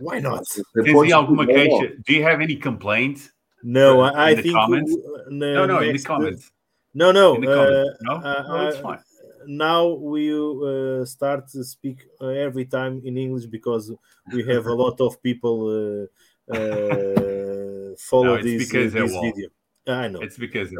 [0.00, 0.44] Why not?
[0.74, 3.32] Do you have any complaints?
[3.64, 4.54] No, I, I think.
[4.54, 4.96] Comments?
[5.28, 6.52] no, no, in the comments.
[6.94, 7.34] No, no.
[7.34, 7.98] In the comments.
[8.02, 9.00] no, no it's fine.
[9.48, 13.92] Now we uh, start to speak uh, every time in English because
[14.32, 16.06] we have a lot of people
[17.98, 19.48] follow no, this, this video.
[19.86, 20.20] I know.
[20.20, 20.70] It's because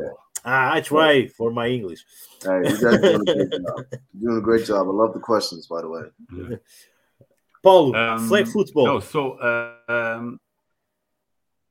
[0.49, 2.05] Ah, I try for my English.
[2.45, 3.85] Right, you guys doing a great job.
[4.17, 4.87] doing a great job.
[4.87, 6.03] I love the questions, by the way.
[6.33, 6.57] Yeah.
[7.63, 8.87] Paulo, um, flag football.
[8.87, 10.39] No, so, uh, um,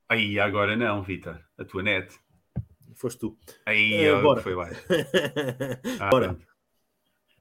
[0.09, 2.13] aí agora não, Vitor, a tua net.
[2.95, 3.37] Foste tu.
[3.65, 4.41] Aí uh, bora.
[4.41, 4.69] foi lá.
[6.01, 6.37] ah, bora.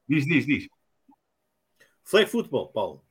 [0.08, 0.68] Diz, diz, diz.
[2.04, 3.03] Flag football, Paulo.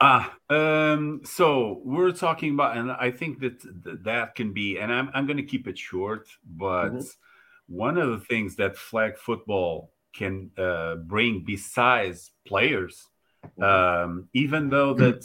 [0.00, 5.08] Ah, um, so we're talking about, and I think that that can be, and I'm,
[5.14, 7.76] I'm going to keep it short, but mm-hmm.
[7.76, 13.08] one of the things that flag football can uh, bring besides players,
[13.58, 13.62] mm-hmm.
[13.62, 15.24] um, even though that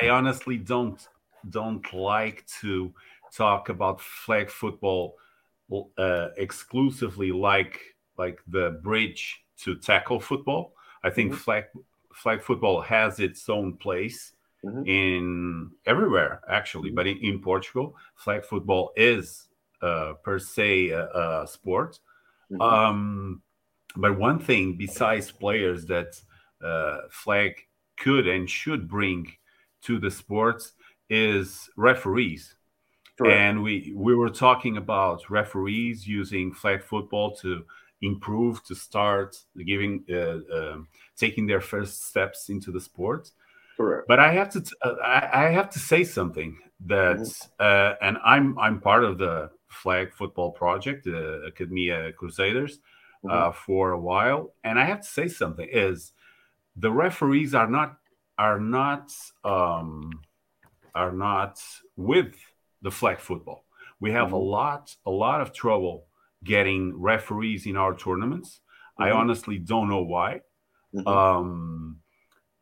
[0.00, 1.06] I honestly don't
[1.48, 2.92] don't like to
[3.32, 5.16] talk about flag football
[5.98, 7.80] uh, exclusively like
[8.18, 10.72] like the bridge to tackle football.
[11.02, 11.40] I think mm-hmm.
[11.40, 11.64] flag
[12.16, 14.32] flag football has its own place
[14.64, 14.82] mm-hmm.
[14.86, 19.48] in everywhere actually but in, in, portugal flag football is
[19.82, 21.98] uh, per se a, a sport
[22.50, 22.60] mm-hmm.
[22.60, 23.42] um,
[23.96, 26.20] but one thing besides players that
[26.64, 27.52] uh, flag
[27.98, 29.30] could and should bring
[29.82, 30.72] to the sports
[31.10, 32.54] is referees
[33.18, 33.38] Correct.
[33.38, 37.64] and we we were talking about referees using flag football to
[38.02, 40.78] improve to start giving uh, uh,
[41.16, 43.30] taking their first steps into the sport
[43.76, 44.06] Correct.
[44.08, 48.04] but i have to uh, I, I, have to say something that mm-hmm.
[48.06, 52.80] and i'm i'm part of the flag football project the academia crusaders
[53.28, 53.58] uh, mm-hmm.
[53.64, 56.12] for a while and i have to say something is
[56.76, 57.98] the referees are not
[58.38, 59.12] are not
[59.44, 60.20] um,
[60.94, 61.62] are not
[61.96, 62.34] with
[62.82, 63.64] the flag football
[64.00, 64.34] we have mm-hmm.
[64.34, 66.05] a lot a lot of trouble
[66.46, 68.60] getting referees in our tournaments.
[68.98, 69.02] Mm-hmm.
[69.04, 70.40] I honestly don't know why.
[70.94, 71.08] Mm-hmm.
[71.08, 71.98] Um,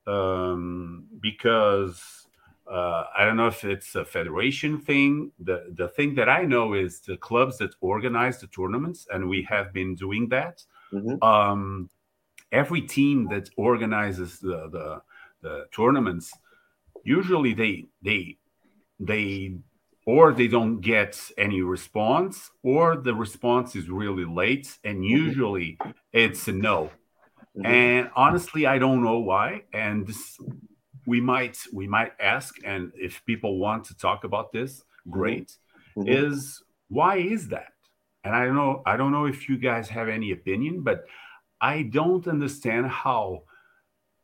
[0.07, 2.25] um, because
[2.71, 5.33] uh, I don't know if it's a federation thing.
[5.39, 9.43] The the thing that I know is the clubs that organize the tournaments, and we
[9.49, 10.63] have been doing that.
[10.93, 11.23] Mm-hmm.
[11.23, 11.91] Um,
[12.53, 15.03] every team that organizes the, the
[15.43, 16.33] the tournaments,
[17.05, 18.39] usually they they
[18.99, 19.57] they
[20.07, 25.05] or they don't get any response, or the response is really late, and mm-hmm.
[25.05, 25.79] usually
[26.13, 26.91] it's a no.
[27.57, 27.67] Mm-hmm.
[27.67, 29.63] And honestly, I don't know why.
[29.73, 30.39] And this,
[31.07, 35.11] we might we might ask, and if people want to talk about this, mm-hmm.
[35.13, 35.57] great.
[35.97, 36.09] Mm-hmm.
[36.09, 37.73] Is why is that?
[38.25, 38.83] And I don't know.
[38.85, 41.05] I don't know if you guys have any opinion, but
[41.61, 43.45] I don't understand how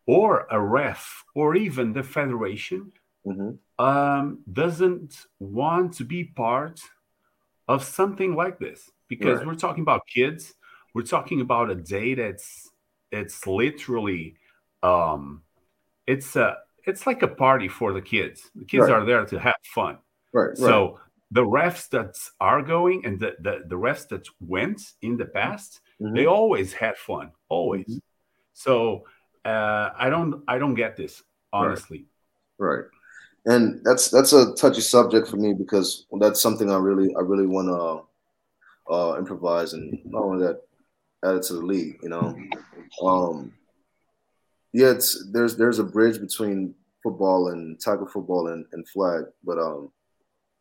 [0.06, 2.92] or a ref or even the federation
[3.26, 3.50] mm-hmm.
[3.80, 6.80] Um, doesn't want to be part
[7.66, 9.46] of something like this because right.
[9.46, 10.54] we're talking about kids
[10.94, 12.70] we're talking about a day that's
[13.10, 14.36] it's literally
[14.82, 15.42] um
[16.06, 18.92] it's a it's like a party for the kids the kids right.
[18.92, 19.96] are there to have fun
[20.32, 20.98] right so
[21.30, 25.80] the refs that are going and the, the, the refs that went in the past
[26.00, 26.14] mm-hmm.
[26.14, 27.98] they always had fun always mm-hmm.
[28.52, 29.04] so
[29.46, 32.04] uh, i don't i don't get this honestly
[32.58, 32.78] right.
[32.78, 32.84] right
[33.46, 37.46] and that's that's a touchy subject for me because that's something i really i really
[37.46, 40.60] want to uh, improvise and not only that
[41.24, 42.36] add it to the league you know
[43.02, 43.52] um
[44.72, 49.58] yeah it's there's there's a bridge between football and tackle football and, and flag but
[49.58, 49.90] um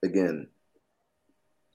[0.03, 0.47] again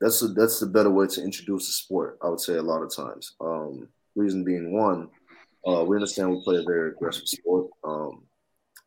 [0.04, 2.18] that's a, that's the better way to introduce the sport.
[2.22, 3.34] I would say a lot of times.
[3.40, 5.08] Um, reason being one,
[5.66, 7.70] uh, we understand we play a very aggressive sport.
[7.82, 8.24] Um,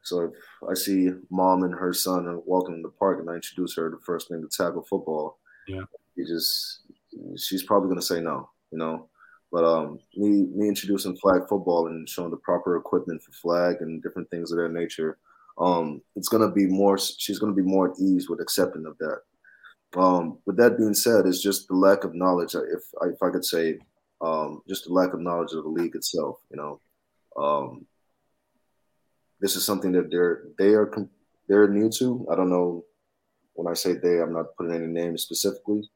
[0.07, 0.31] so if
[0.69, 3.99] I see mom and her son walking in the park and I introduce her the
[4.05, 5.83] first thing to tackle football, yeah,
[6.15, 6.81] you just
[7.37, 9.09] she's probably gonna say no, you know.
[9.51, 14.01] But um, me me introducing flag football and showing the proper equipment for flag and
[14.01, 15.17] different things of that nature,
[15.57, 16.97] um, it's gonna be more.
[16.97, 19.19] She's gonna be more at ease with accepting of that.
[19.99, 22.55] Um, with that being said, it's just the lack of knowledge.
[22.55, 23.79] If if I could say,
[24.21, 26.37] um, just the lack of knowledge of the league itself.
[26.49, 26.81] You know,
[27.37, 27.85] um,
[29.39, 30.91] this is something that they're they are
[31.47, 32.27] they're new to.
[32.31, 32.83] I don't know.
[33.53, 35.89] When I say they, I'm not putting any names specifically,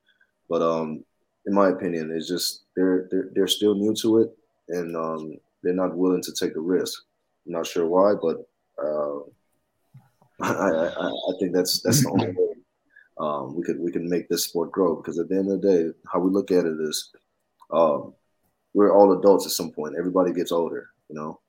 [0.50, 1.04] but um,
[1.46, 4.30] in my opinion, it's just they're they're they're still new to it,
[4.70, 7.04] and um, they're not willing to take the risk.
[7.46, 8.48] I'm not sure why, but
[8.84, 9.20] uh,
[10.42, 12.52] I, I I think that's that's the only way
[13.20, 15.68] um, we could we can make this sport grow because at the end of the
[15.68, 17.12] day, how we look at it is
[17.72, 18.14] um,
[18.74, 19.96] we're all adults at some point.
[19.98, 21.40] Everybody gets older, you know.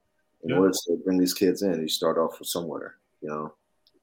[0.43, 0.56] In yeah.
[0.56, 3.55] order to bring these kids in, you start off from somewhere, you know.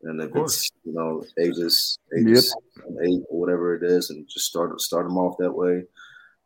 [0.04, 2.86] And if it's you know ages ages yep.
[3.04, 5.84] eight or whatever it is, and just start start them off that way,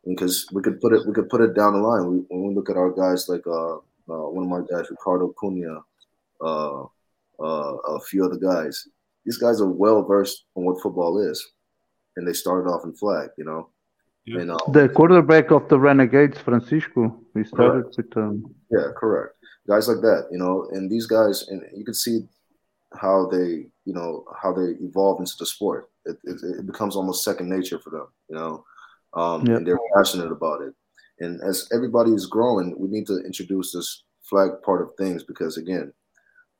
[0.04, 2.10] because we could put it we could put it down the line.
[2.10, 5.32] We, when we look at our guys like uh, uh, one of my guys, Ricardo
[5.40, 5.82] Cunha,
[6.40, 6.82] uh,
[7.40, 8.88] uh, a few other guys,
[9.24, 11.52] these guys are well versed on what football is,
[12.16, 13.70] and they started off in flag, you know.
[14.26, 14.40] Yeah.
[14.40, 17.96] And, um, the quarterback of the Renegades, Francisco, he started correct.
[17.96, 18.16] with.
[18.16, 18.54] Um...
[18.70, 19.34] Yeah, correct.
[19.68, 22.20] Guys like that, you know, and these guys, and you can see
[23.00, 25.90] how they, you know, how they evolve into the sport.
[26.04, 28.64] It, it, it becomes almost second nature for them, you know,
[29.14, 29.58] um, yep.
[29.58, 30.74] and they're passionate about it.
[31.20, 35.56] And as everybody is growing, we need to introduce this flag part of things because,
[35.56, 35.92] again,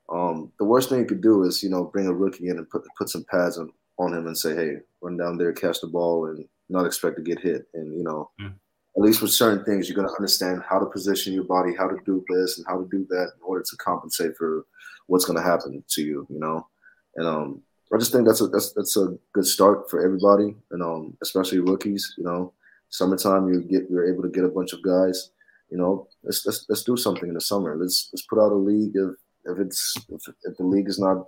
[0.09, 2.69] um, the worst thing you could do is, you know, bring a rookie in and
[2.69, 5.87] put put some pads on, on him and say, hey, run down there, catch the
[5.87, 7.67] ball, and not expect to get hit.
[7.73, 8.53] And you know, mm.
[8.97, 11.87] At least with certain things, you're going to understand how to position your body, how
[11.87, 14.65] to do this, and how to do that in order to compensate for
[15.07, 16.25] what's going to happen to you.
[16.29, 16.67] You know,
[17.15, 17.61] and um,
[17.93, 21.59] I just think that's a that's that's a good start for everybody, and um, especially
[21.59, 22.15] rookies.
[22.17, 22.53] You know,
[22.89, 25.31] summertime you get you're able to get a bunch of guys.
[25.69, 27.75] You know, let's let's let's do something in the summer.
[27.77, 29.11] Let's let's put out a league If,
[29.45, 31.25] if it's if, if the league is not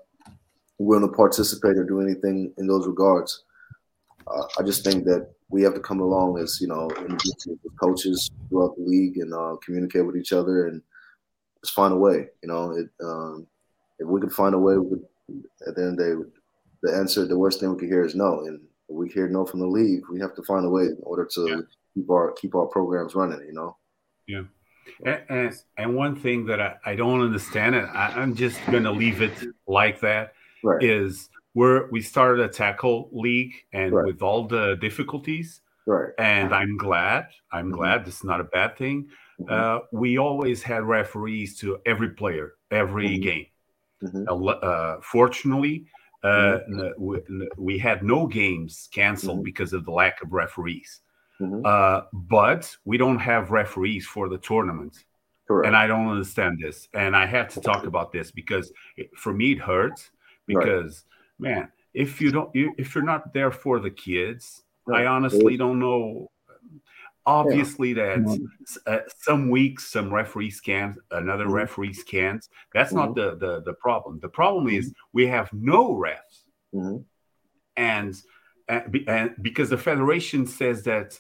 [0.77, 3.43] willing to participate or do anything in those regards,
[4.27, 6.89] uh, I just think that we have to come along as you know
[7.79, 10.81] coaches throughout the league and uh, communicate with each other and
[11.63, 12.27] just find a way.
[12.41, 13.47] You know, it, um,
[13.99, 14.75] if we could find a way,
[15.67, 16.29] at the end of the day,
[16.83, 19.59] the answer, the worst thing we could hear is no, and we hear no from
[19.59, 20.03] the league.
[20.11, 21.61] We have to find a way in order to yeah.
[21.93, 23.41] keep our keep our programs running.
[23.45, 23.77] You know.
[24.27, 24.43] Yeah.
[25.05, 28.83] And, and, and one thing that I, I don't understand, and I, am just going
[28.83, 29.33] to leave it
[29.67, 30.33] like that,
[30.63, 30.81] right.
[30.81, 34.05] is where we started a tackle league and right.
[34.05, 35.61] with all the difficulties.
[35.87, 36.09] Right.
[36.19, 37.29] And I'm glad.
[37.51, 37.77] I'm mm-hmm.
[37.77, 38.05] glad.
[38.05, 39.09] This is not a bad thing.
[39.41, 39.51] Mm-hmm.
[39.51, 43.23] Uh, we always had referees to every player, every mm-hmm.
[43.23, 43.45] game.
[44.03, 44.47] Mm-hmm.
[44.61, 45.87] Uh, fortunately,
[46.23, 47.03] uh, mm-hmm.
[47.03, 49.45] we, we, had no games canceled mm-hmm.
[49.45, 51.01] because of the lack of referees.
[51.65, 55.05] Uh, but we don't have referees for the tournament.
[55.47, 55.65] Correct.
[55.65, 56.87] And I don't understand this.
[56.93, 60.11] And I have to talk about this because it, for me it hurts
[60.45, 61.13] because right.
[61.39, 65.03] Man, if you don't if you're not there for the kids, right.
[65.03, 66.31] I honestly don't know
[67.27, 68.15] obviously yeah.
[68.15, 68.49] that
[68.87, 71.55] uh, some weeks some referees can another mm-hmm.
[71.55, 73.07] referees can't that's mm-hmm.
[73.07, 75.09] not the, the the problem the problem is mm-hmm.
[75.11, 76.97] we have no refs mm-hmm.
[77.75, 78.15] and,
[78.69, 81.19] and, and because the federation says that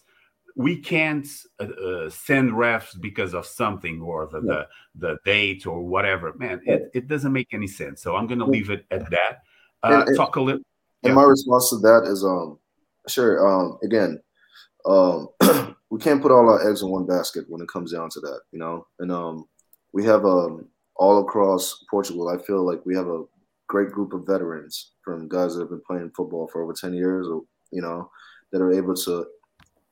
[0.55, 1.27] we can't
[1.59, 4.63] uh, uh, send refs because of something or the, yeah.
[4.95, 6.33] the, the date or whatever.
[6.33, 8.01] Man, it, it doesn't make any sense.
[8.01, 9.43] So I'm going to leave it at that.
[9.83, 10.61] Uh, and, talk a little.
[11.03, 12.59] And my response to that is, um,
[13.07, 13.47] sure.
[13.47, 14.19] Um, again,
[14.85, 15.29] um,
[15.89, 18.41] we can't put all our eggs in one basket when it comes down to that,
[18.51, 18.87] you know.
[18.99, 19.45] And um,
[19.93, 23.23] we have um, all across Portugal, I feel like we have a
[23.67, 27.27] great group of veterans from guys that have been playing football for over 10 years,
[27.27, 28.09] or, you know,
[28.51, 29.25] that are able to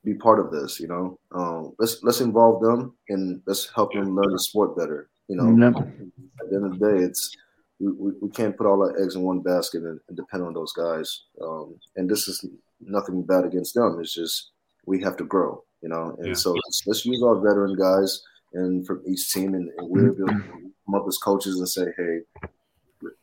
[0.03, 1.19] be part of this, you know.
[1.31, 5.09] Um, let's let's involve them and let's help them learn the sport better.
[5.27, 5.75] You know, yep.
[5.75, 7.35] at the end of the day, it's
[7.79, 10.53] we, we, we, can't put all our eggs in one basket and, and depend on
[10.53, 11.23] those guys.
[11.41, 12.45] Um, and this is
[12.79, 13.97] nothing bad against them.
[13.99, 14.51] It's just
[14.85, 16.15] we have to grow, you know.
[16.19, 16.33] And yeah.
[16.33, 18.21] so let's, let's, use our veteran guys
[18.53, 20.43] and from each team, and, and we're able to
[20.85, 22.19] come up as coaches and say, hey,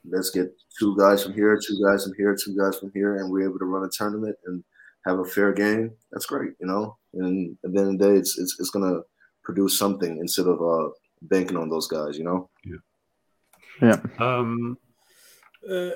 [0.08, 3.30] let's get two guys from here, two guys from here, two guys from here, and
[3.30, 4.62] we're able to run a tournament and
[5.06, 5.92] have a fair game.
[6.12, 6.96] That's great, you know.
[7.14, 9.00] And at the end of the day, it's it's, it's gonna
[9.42, 10.90] produce something instead of uh,
[11.22, 12.50] banking on those guys, you know.
[12.64, 12.76] Yeah.
[13.80, 14.00] Yeah.
[14.18, 14.78] Um.
[15.68, 15.90] Uh,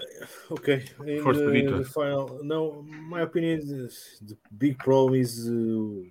[0.53, 0.85] okay.
[1.01, 6.09] In the, the, final, no, my opinion is the big problem is uh,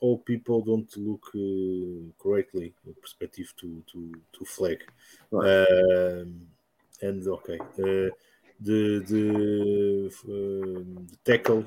[0.00, 4.78] all people don't look uh, correctly perspective to to to flag.
[5.30, 5.66] Right.
[5.68, 6.42] Um,
[7.02, 8.10] and okay, uh,
[8.60, 11.66] the the, um, the tackle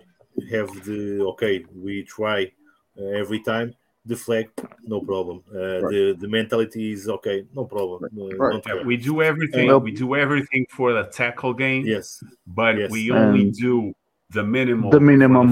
[0.51, 1.65] have the okay.
[1.75, 2.51] We try
[2.99, 3.75] uh, every time
[4.09, 4.49] the flag,
[4.83, 5.43] no problem.
[5.53, 5.91] Uh, right.
[5.91, 7.99] The the mentality is okay, no problem.
[8.05, 8.61] Uh, right.
[8.65, 9.65] Yeah, we do everything.
[9.81, 11.85] we do everything for the tackle game.
[11.85, 12.91] Yes, but yes.
[12.91, 13.93] we only do
[14.31, 14.89] the minimum.
[14.89, 15.47] The minimum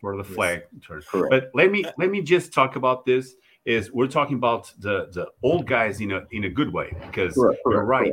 [0.00, 1.30] for the flag, for the flag yes.
[1.30, 3.34] But let me let me just talk about this.
[3.66, 7.34] Is we're talking about the the old guys in a in a good way because
[7.34, 7.60] correct.
[7.66, 8.12] you're right.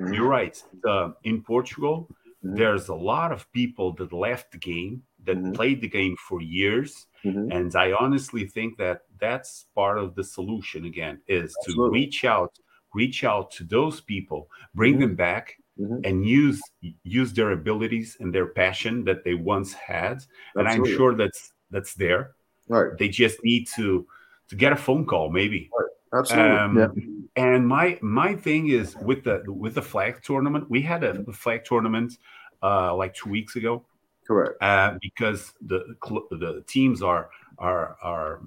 [0.00, 0.14] Mm-hmm.
[0.14, 0.60] You're right.
[0.84, 2.08] Uh, in Portugal,
[2.44, 2.56] mm-hmm.
[2.56, 5.52] there's a lot of people that left the game that mm-hmm.
[5.52, 7.52] played the game for years mm-hmm.
[7.52, 12.00] and i honestly think that that's part of the solution again is Absolutely.
[12.00, 12.58] to reach out
[12.94, 15.02] reach out to those people bring mm-hmm.
[15.02, 16.00] them back mm-hmm.
[16.04, 16.60] and use
[17.04, 20.56] use their abilities and their passion that they once had Absolutely.
[20.56, 22.32] and i'm sure that's that's there
[22.68, 24.06] right they just need to
[24.48, 25.88] to get a phone call maybe right.
[26.10, 26.50] Absolutely.
[26.50, 27.44] Um, yeah.
[27.44, 30.70] And my my thing is with the with the flag tournament.
[30.70, 32.14] We had a flag tournament
[32.62, 33.84] uh, like two weeks ago,
[34.28, 34.62] Correct.
[34.62, 35.96] Uh, because the
[36.30, 38.42] the teams are are are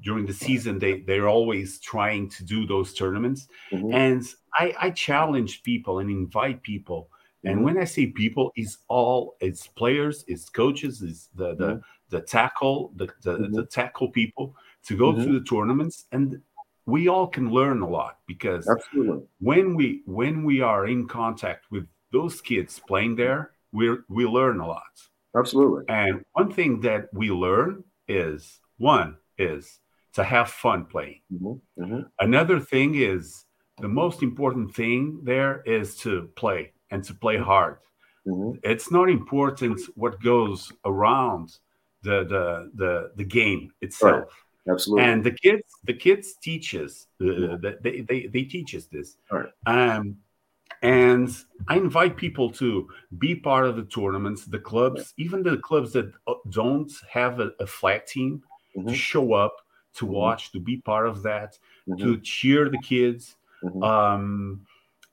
[0.00, 3.92] during the season they they're always trying to do those tournaments, mm-hmm.
[3.92, 4.22] and
[4.54, 7.08] I I challenge people and invite people.
[7.10, 7.48] Mm-hmm.
[7.48, 11.80] And when I say people, it's all it's players, it's coaches, it's the the mm-hmm.
[12.10, 13.62] the tackle the the, the mm-hmm.
[13.72, 14.54] tackle people
[14.84, 15.34] to go to mm-hmm.
[15.34, 16.40] the tournaments and
[16.86, 19.26] we all can learn a lot because Absolutely.
[19.40, 24.60] when we when we are in contact with those kids playing there we we learn
[24.60, 24.82] a lot.
[25.36, 25.84] Absolutely.
[25.88, 29.80] And one thing that we learn is one is
[30.14, 31.20] to have fun playing.
[31.32, 31.82] Mm-hmm.
[31.82, 32.00] Mm-hmm.
[32.20, 33.44] Another thing is
[33.80, 37.78] the most important thing there is to play and to play hard.
[38.26, 38.58] Mm-hmm.
[38.62, 41.58] It's not important what goes around
[42.02, 44.24] the the the, the game itself.
[44.24, 44.72] Right.
[44.72, 45.04] Absolutely.
[45.04, 49.16] And the kids the kids teach us uh, they, they they teach us this.
[49.30, 49.46] Right.
[49.66, 50.16] Um
[50.82, 51.28] and
[51.66, 52.88] I invite people to
[53.18, 57.50] be part of the tournaments, the clubs, even the clubs that uh, don't have a,
[57.58, 58.42] a flag team,
[58.76, 58.88] mm-hmm.
[58.88, 59.56] to show up,
[59.94, 60.14] to mm-hmm.
[60.14, 62.02] watch, to be part of that, mm-hmm.
[62.02, 63.36] to cheer the kids.
[63.62, 63.82] Mm-hmm.
[63.82, 64.66] Um,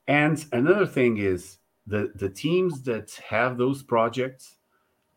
[0.07, 4.57] and another thing is the the teams that have those projects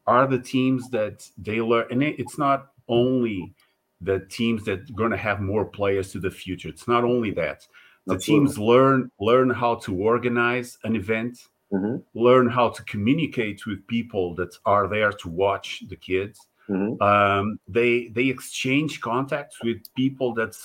[0.06, 3.54] are the teams that they learn, and it, it's not only
[4.00, 6.68] the teams that are going to have more players to the future.
[6.68, 7.66] It's not only that
[8.08, 8.46] the Absolutely.
[8.46, 11.38] teams learn learn how to organize an event
[11.72, 11.96] mm-hmm.
[12.14, 17.00] learn how to communicate with people that are there to watch the kids mm-hmm.
[17.02, 20.56] um, they they exchange contacts with people that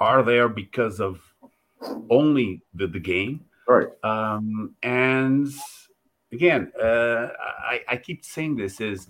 [0.00, 1.20] are there because of
[2.10, 5.48] only the, the game right um, and
[6.32, 7.28] again uh,
[7.72, 9.08] I, I keep saying this is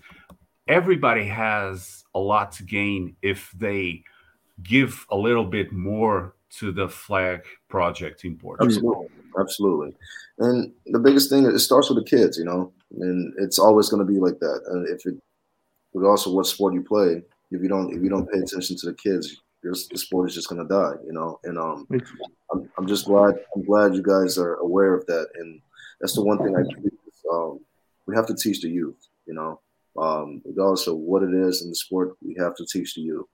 [0.67, 4.05] everybody has a lot to gain if they
[4.63, 8.67] give a little bit more to the flag project in Portugal.
[8.67, 9.09] Absolutely,
[9.39, 9.95] absolutely.
[10.39, 14.07] And the biggest thing it starts with the kids, you know, and it's always going
[14.07, 14.63] to be like that.
[14.69, 15.15] And if it,
[16.05, 18.95] also what sport you play, if you don't if you don't pay attention to the
[18.95, 21.41] kids, your the sport is just going to die, you know.
[21.45, 21.89] And um,
[22.53, 25.27] I'm, I'm just glad I'm glad you guys are aware of that.
[25.35, 25.61] And
[26.01, 27.61] that's the one thing I um,
[28.07, 29.61] we have to teach the youth, you know.
[29.97, 33.27] Um, regardless of what it is in the sport, we have to teach the youth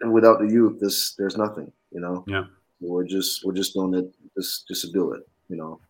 [0.00, 1.72] and without the youth, this there's nothing.
[1.92, 2.24] You know.
[2.26, 2.44] Yeah.
[2.80, 5.22] We're just we're just doing it just just to do it.
[5.48, 5.80] You know.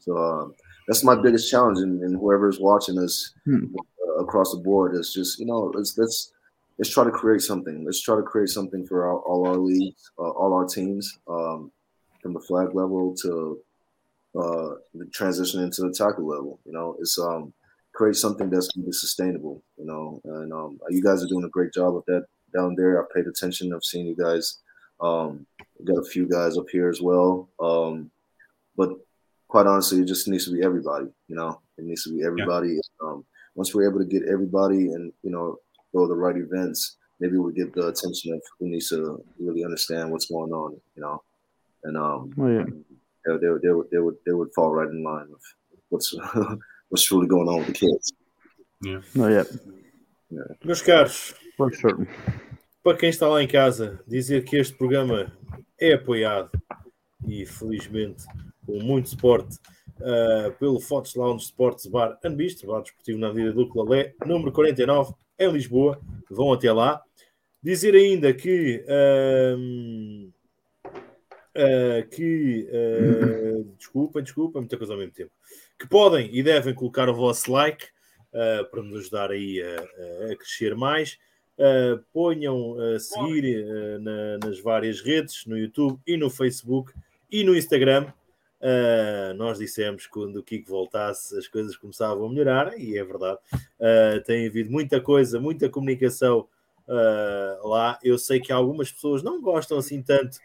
[0.00, 0.48] So uh,
[0.86, 3.74] that's my biggest challenge, and, and whoever's watching us hmm.
[4.06, 6.32] uh, across the board is just you know let's let's
[6.78, 7.84] let's try to create something.
[7.84, 11.72] Let's try to create something for our, all our leagues, uh, all our teams, um,
[12.22, 13.58] from the flag level to
[14.38, 16.60] uh, the transition into the tackle level.
[16.64, 17.52] You know, it's um
[17.94, 19.62] create something that's going to be sustainable.
[19.76, 23.02] You know, and um, you guys are doing a great job of that down there.
[23.02, 23.72] I paid attention.
[23.72, 24.58] I've seen you guys
[25.00, 25.46] um,
[25.84, 27.48] got a few guys up here as well.
[27.60, 28.10] Um,
[28.76, 28.90] but
[29.48, 31.06] quite honestly, it just needs to be everybody.
[31.28, 32.74] You know, it needs to be everybody.
[32.74, 32.80] Yeah.
[33.02, 35.56] Um, once we're able to get everybody and you know
[35.94, 39.64] go to the right events, maybe we get the attention of who needs to really
[39.64, 40.80] understand what's going on.
[40.96, 41.22] You know,
[41.84, 42.64] and um, oh, yeah.
[43.26, 45.42] they, they, they, would they would they would fall right in line with
[45.88, 46.14] what's
[46.88, 48.12] what's truly going on with the kids.
[48.80, 49.00] Yeah.
[49.18, 49.42] Oh, yeah.
[50.30, 50.40] yeah.
[50.64, 51.47] Meus caros, For sure.
[52.82, 55.32] Para quem está lá em casa, dizer que este programa
[55.80, 56.50] é apoiado
[57.26, 58.24] e felizmente
[58.64, 59.58] com muito suporte
[59.98, 64.52] uh, pelo Fotos Lounge Sports Bar and Bistro, bar desportivo na Avenida do Clalé, número
[64.52, 66.00] 49, em Lisboa.
[66.30, 67.02] Vão até lá.
[67.62, 70.28] Dizer ainda que uh,
[71.56, 75.32] uh, que uh, desculpem, desculpem, muita coisa ao mesmo tempo.
[75.78, 77.86] Que podem e devem colocar o vosso like
[78.70, 81.18] para nos ajudar aí a, a crescer mais.
[81.58, 86.92] Uh, ponham a seguir uh, na, nas várias redes, no YouTube e no Facebook
[87.28, 88.12] e no Instagram.
[88.60, 93.04] Uh, nós dissemos que quando o Kiko voltasse as coisas começavam a melhorar e é
[93.04, 93.40] verdade.
[94.24, 96.46] tem havido muita coisa, muita comunicação
[97.64, 97.98] lá.
[98.04, 100.38] Eu sei que algumas pessoas não gostam assim tanto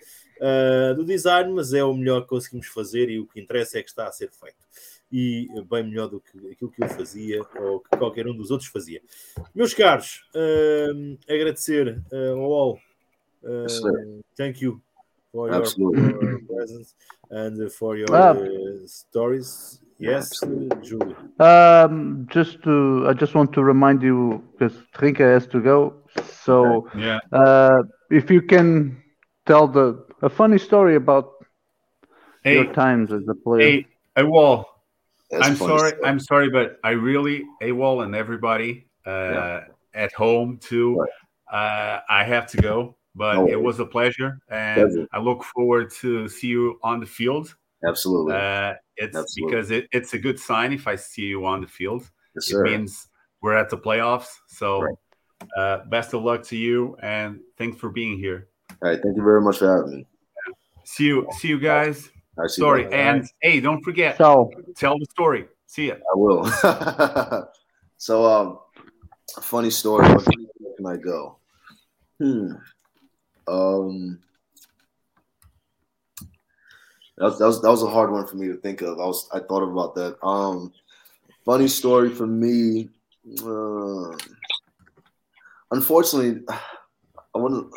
[0.96, 3.90] do design, mas é o melhor que conseguimos fazer e o que interessa é que
[3.90, 4.58] está a ser feito
[5.14, 8.70] e bem melhor do que aquilo que eu fazia ou que qualquer um dos outros
[8.70, 9.00] fazia.
[9.54, 12.80] Meus caros, uh, agradecer uh, ao all.
[13.44, 13.82] Uh, Yes,
[14.36, 14.82] thank you
[15.32, 16.14] for your, Absolutely.
[16.14, 16.96] for your presence
[17.30, 18.32] and for your Ah.
[18.32, 19.80] uh, stories.
[20.00, 20.40] Yes,
[20.82, 21.16] Julie.
[21.40, 25.94] Um, just to, I just want to remind you because Trinke has to go.
[26.44, 27.20] So, Yeah.
[27.32, 29.02] uh, if you can
[29.46, 31.34] tell the a funny story about
[32.44, 33.70] Hey, your times as a player.
[33.70, 33.88] hey,
[34.18, 34.58] AWOL.
[34.58, 34.73] That's
[35.42, 35.94] I'm sorry.
[36.04, 39.64] I'm sorry, but I really Awal and everybody uh, Yeah.
[39.94, 40.96] at home too.
[40.98, 41.10] Right.
[41.52, 45.08] Uh, I have to go, but No it was a pleasure, and.
[45.12, 47.56] I look forward to see you on the field.
[47.88, 48.34] Absolutely.
[48.34, 49.52] Uh, it's Absolutely.
[49.56, 52.10] because it, it's a good sign if I see you on the field.
[52.36, 53.08] yes, It means
[53.42, 54.30] we're at the playoffs.
[54.48, 54.96] So, Right.
[55.58, 58.48] uh, best of luck to you, and thanks for being here.
[58.82, 59.00] All right.
[59.04, 60.08] Thank you very much for having me.
[60.86, 62.10] See you, see you guys.
[62.38, 65.46] I see you Sorry, and hey, don't forget, So, tell the story.
[65.68, 65.96] See ya.
[65.96, 66.46] I will.
[67.98, 68.60] so, um,
[69.42, 70.08] funny story.
[70.08, 71.38] Where can, where can I go?
[72.20, 72.54] Hmm.
[73.48, 74.20] Um.
[77.18, 79.00] That was, that was that was a hard one for me to think of.
[79.00, 80.18] I was I thought about that.
[80.26, 80.74] Um,
[81.46, 82.90] funny story for me.
[83.46, 84.18] Uh,
[85.72, 86.44] unfortunately,
[87.36, 87.72] I wouldn't.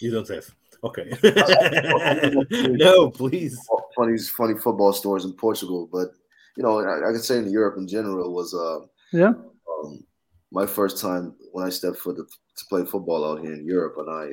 [0.00, 0.54] You don't have.
[0.84, 1.10] Okay.
[2.52, 3.58] no, please.
[3.96, 6.08] funny funny football stories in Portugal, but
[6.56, 8.80] you know, I, I could say in Europe in general was uh,
[9.12, 9.32] yeah.
[9.70, 10.04] um,
[10.50, 13.94] my first time when I stepped foot to, to play football out here in Europe,
[13.98, 14.24] and I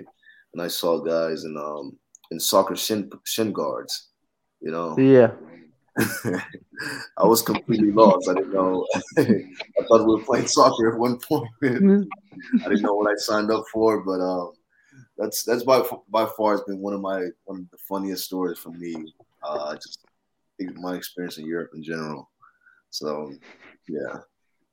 [0.53, 1.97] and I saw guys in um
[2.31, 4.09] in soccer shin shin guards,
[4.59, 4.97] you know.
[4.97, 5.31] Yeah.
[7.17, 8.30] I was completely lost.
[8.30, 8.88] I didn't know.
[9.17, 9.23] I
[9.88, 11.49] thought we were playing soccer at one point.
[11.61, 14.53] I didn't know what I signed up for, but um,
[15.19, 18.57] that's that's by by far has been one of my one of the funniest stories
[18.57, 18.93] for me.
[19.43, 19.99] Uh, just
[20.75, 22.29] my experience in Europe in general.
[22.89, 23.33] So
[23.87, 24.19] yeah,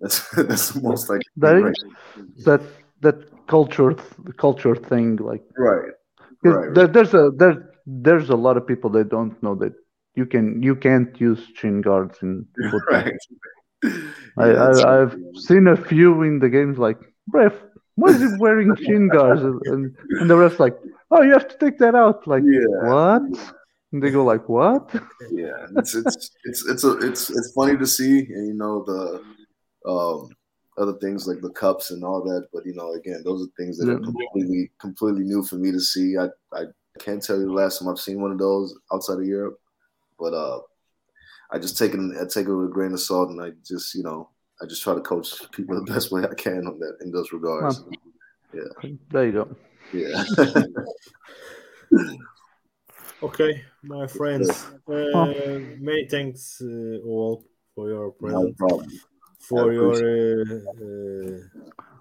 [0.01, 1.82] that's that's the most like That
[2.44, 2.62] that
[3.01, 5.93] that culture th- culture thing like right.
[6.43, 9.74] Right, there, there's a there there's a lot of people that don't know that
[10.14, 12.81] you can you can't use chin guards in football.
[12.90, 13.12] Right.
[14.39, 16.98] I, yeah, I, I've seen a few in the games like
[17.32, 17.52] ref
[17.97, 20.77] why is he wearing shin guards and and the ref's like
[21.10, 22.27] oh you have to take that out.
[22.27, 22.89] Like Yeah.
[22.89, 23.23] what?
[23.93, 24.94] And they go like what?
[25.31, 29.24] Yeah it's it's it's it's a, it's it's funny to see and you know the
[29.90, 30.28] um
[30.78, 33.78] other things like the cups and all that but you know again those are things
[33.78, 36.16] that are completely completely new for me to see.
[36.18, 36.64] I i
[36.98, 39.59] can't tell you the last time i've seen one of those outside of europe
[40.18, 40.60] but uh
[41.51, 43.94] i just take it i take it with a grain of salt and i just
[43.94, 44.31] you know
[44.62, 47.33] i just try to coach people the best way i can on that in those
[47.33, 47.85] regards
[48.53, 48.91] Yeah.
[49.11, 49.57] there you go
[49.93, 50.24] yeah
[53.23, 54.66] Okay, my friends.
[54.87, 57.43] Uh, many thanks uh, all
[57.74, 58.91] for your no presence, problem
[59.41, 59.95] for I your.
[59.95, 60.55] Uh,
[60.85, 61.39] uh,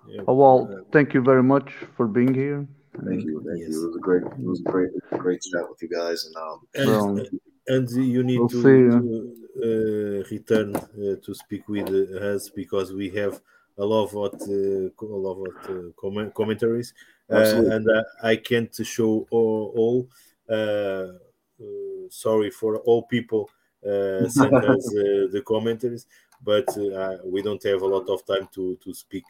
[0.07, 2.67] yeah, oh, well thank you very much for being here
[3.05, 3.69] thank you thank Yes.
[3.69, 6.35] you it was a great it was a great great chat with you guys and
[6.35, 7.25] um and, Well,
[7.67, 12.93] and you need we'll to, see, to uh, return uh, to speak with us because
[12.93, 13.41] we have
[13.77, 16.93] a lot of uh, a lot of uh, comment, commentaries,
[17.31, 19.73] uh, and uh, I can't show all.
[19.75, 20.09] all
[20.49, 21.13] uh,
[21.57, 23.49] uh, sorry for all people
[23.83, 26.05] uh, sent us uh, the commentaries,
[26.43, 29.23] but uh, we don't have a lot of time to to speak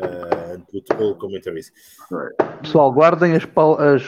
[0.00, 1.72] uh, and put all commentaries.
[2.10, 4.02] right Pessoal, guardem as, pal- as,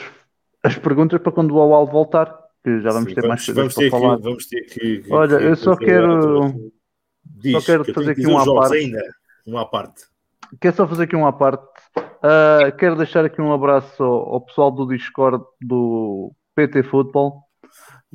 [0.63, 3.73] as perguntas para quando o Awal voltar, que já vamos Sim, ter vamos, mais coisas
[3.73, 4.17] para falar.
[4.17, 6.71] Que, vamos ter que, Olha, eu só quero,
[7.23, 8.77] Diz, só quero que fazer aqui uma parte.
[8.77, 9.03] Ainda,
[9.45, 10.03] uma parte.
[10.61, 11.65] Quero só fazer aqui uma parte.
[11.97, 16.83] Uh, quero deixar aqui um abraço ao, ao, pessoal do Discord do PT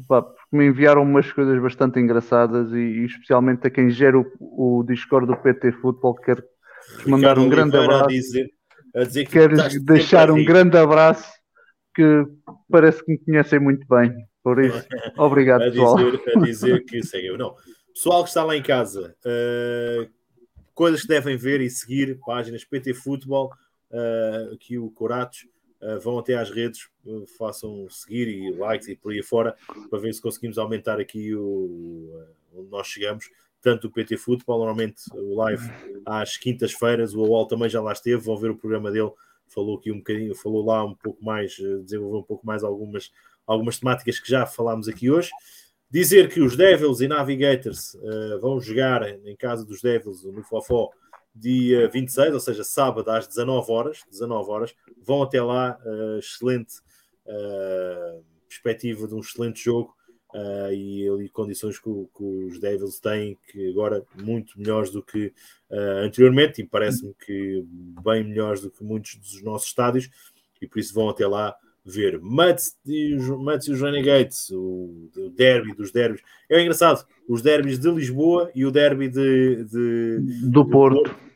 [0.09, 4.25] pá, porque me enviaram umas coisas bastante engraçadas e, e especialmente a quem gera o,
[4.41, 6.15] o Discord do PT Football.
[6.15, 6.43] Quero
[7.07, 8.05] mandar um grande abraço.
[8.05, 8.51] A dizer,
[8.95, 11.31] a dizer que quero deixar um grande abraço
[11.95, 12.25] que
[12.71, 14.15] parece que me conhecem muito bem.
[14.43, 14.85] Por isso,
[15.19, 15.97] obrigado, a pessoal.
[15.97, 17.37] Dizer, a dizer que seguem.
[17.37, 17.55] Não,
[17.93, 20.09] pessoal que está lá em casa, uh,
[20.79, 23.53] coisas que devem ver e seguir, páginas PT Futebol,
[23.91, 25.47] uh, aqui o Coratos,
[25.83, 29.57] uh, vão até às redes, uh, façam seguir e likes e por aí fora,
[29.91, 32.25] para ver se conseguimos aumentar aqui o,
[32.55, 33.29] onde nós chegamos.
[33.61, 35.69] Tanto o PT Futebol, normalmente o live
[36.07, 39.11] às quintas-feiras, o UOL também já lá esteve, vão ver o programa dele,
[39.49, 43.11] falou aqui um bocadinho, falou lá um pouco mais, desenvolveu um pouco mais algumas,
[43.49, 45.31] algumas temáticas que já falámos aqui hoje.
[45.91, 50.91] Dizer que os Devils e Navigators uh, vão jogar em casa dos Devils no Fofó
[51.39, 56.75] dia 26, ou seja, sábado às 19 horas, 19 horas, vão até lá, uh, excelente
[57.27, 59.95] uh, perspectiva de um excelente jogo
[60.35, 65.33] uh, e ali condições que, que, os Devils têm que agora muito melhores do que
[66.03, 67.65] anteriormente e parece-me que
[68.03, 70.09] bem melhores do que muitos dos nossos estádios
[70.61, 71.55] e por isso vão até lá
[71.89, 76.23] ver Mets e os, Mets e os Renegades, o, o derby dos derbys.
[76.49, 81.03] É engraçado, os derbys de Lisboa e o derby de, de do Porto.
[81.03, 81.29] Porto.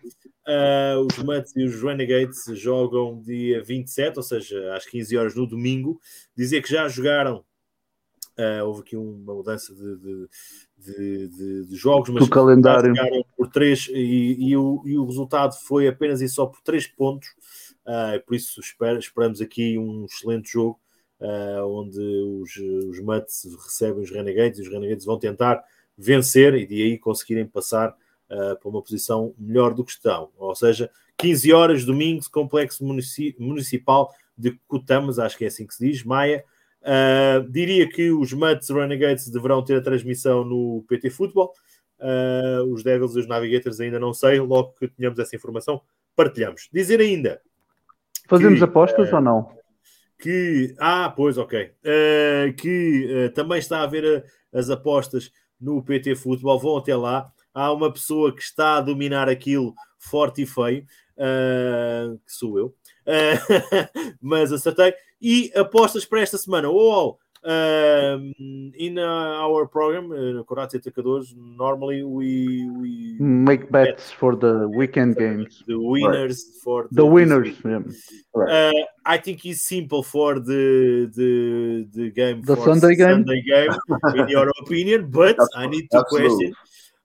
[0.47, 5.47] Uh, os Mets e os Renegades jogam dia 27, ou seja, às 15 horas no
[5.47, 5.99] domingo.
[6.37, 7.45] Dizer que já jogaram.
[8.39, 10.29] Uh, houve aqui uma mudança de,
[10.79, 12.95] de, de, de jogos, mas do calendário.
[13.37, 17.29] por três e, e, o, e o resultado foi apenas e só por três pontos.
[17.87, 20.81] Uh, por isso esperamos aqui um excelente jogo
[21.21, 25.63] uh, onde os, os recebem os Renegades e os Renegades vão tentar
[25.99, 30.31] vencer e de aí conseguirem passar uh, para uma posição melhor do que estão.
[30.37, 35.87] Ou seja, 15 horas, domingo, complexo municipal de Cutamas, acho que é assim que se
[35.87, 36.45] diz, Maia.
[37.51, 41.53] Diria que os Mets Renegades deverão ter a transmissão no PT Futebol.
[42.73, 45.81] Os Devils e os Navigators ainda não sei, logo que tenhamos essa informação,
[46.17, 46.69] partilhamos.
[46.73, 47.41] Dizer ainda
[48.29, 49.49] Fazemos que, apostas uh, ou não?
[50.19, 51.65] Que, ah, pois, ok.
[51.65, 55.31] Uh, que uh, também está a ver as apostas
[55.61, 57.31] no PT Futebol, vão até lá.
[57.55, 60.85] Há uma pessoa que está a dominar aquilo forte e feio,
[61.15, 62.75] que sou eu,
[64.21, 64.95] mas acertei.
[65.21, 66.69] E apostas para esta semana.
[66.71, 74.01] Oh, Um, in uh, our program, uh, Koratsi Atacadores, normally we, we make bets bet
[74.01, 75.61] for the weekend games.
[75.67, 76.63] The winners right.
[76.63, 77.57] for the, the winners.
[77.65, 77.81] Yeah.
[78.33, 78.51] Right.
[78.51, 83.27] Uh, I think it's simple for the the the game the Sunday game.
[83.27, 83.71] Sunday game,
[84.15, 86.53] in your opinion, but I need to Absolutely.
[86.53, 86.55] question.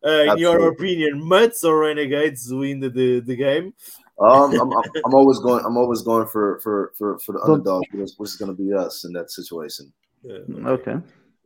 [0.05, 3.73] Uh, in your opinion, Mutts or Renegades win the, the, the game?
[4.19, 4.71] Um, I'm,
[5.05, 5.65] I'm, always going.
[5.65, 9.03] I'm always going for for for, for the underdog, which is going to be us
[9.03, 9.91] in that situation.
[10.25, 10.97] Okay.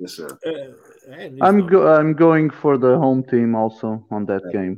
[0.02, 0.28] Yes, sir.
[0.46, 4.52] Uh, I'm go- I'm going for the home team also on that yeah.
[4.52, 4.78] game.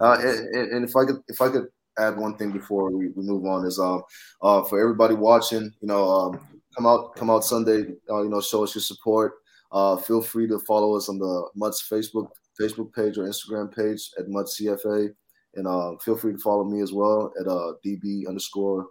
[0.00, 1.68] Uh, and, and, if I could if I could
[1.98, 4.02] add one thing before we, we move on is um
[4.42, 6.40] uh, for everybody watching, you know, um,
[6.76, 9.34] come out come out Sunday, uh, you know, show us your support.
[9.70, 12.30] Uh, feel free to follow us on the Mutts Facebook
[12.60, 15.10] Facebook page or Instagram page at Mutts CFA,
[15.54, 18.88] and uh, feel free to follow me as well at uh, DB underscore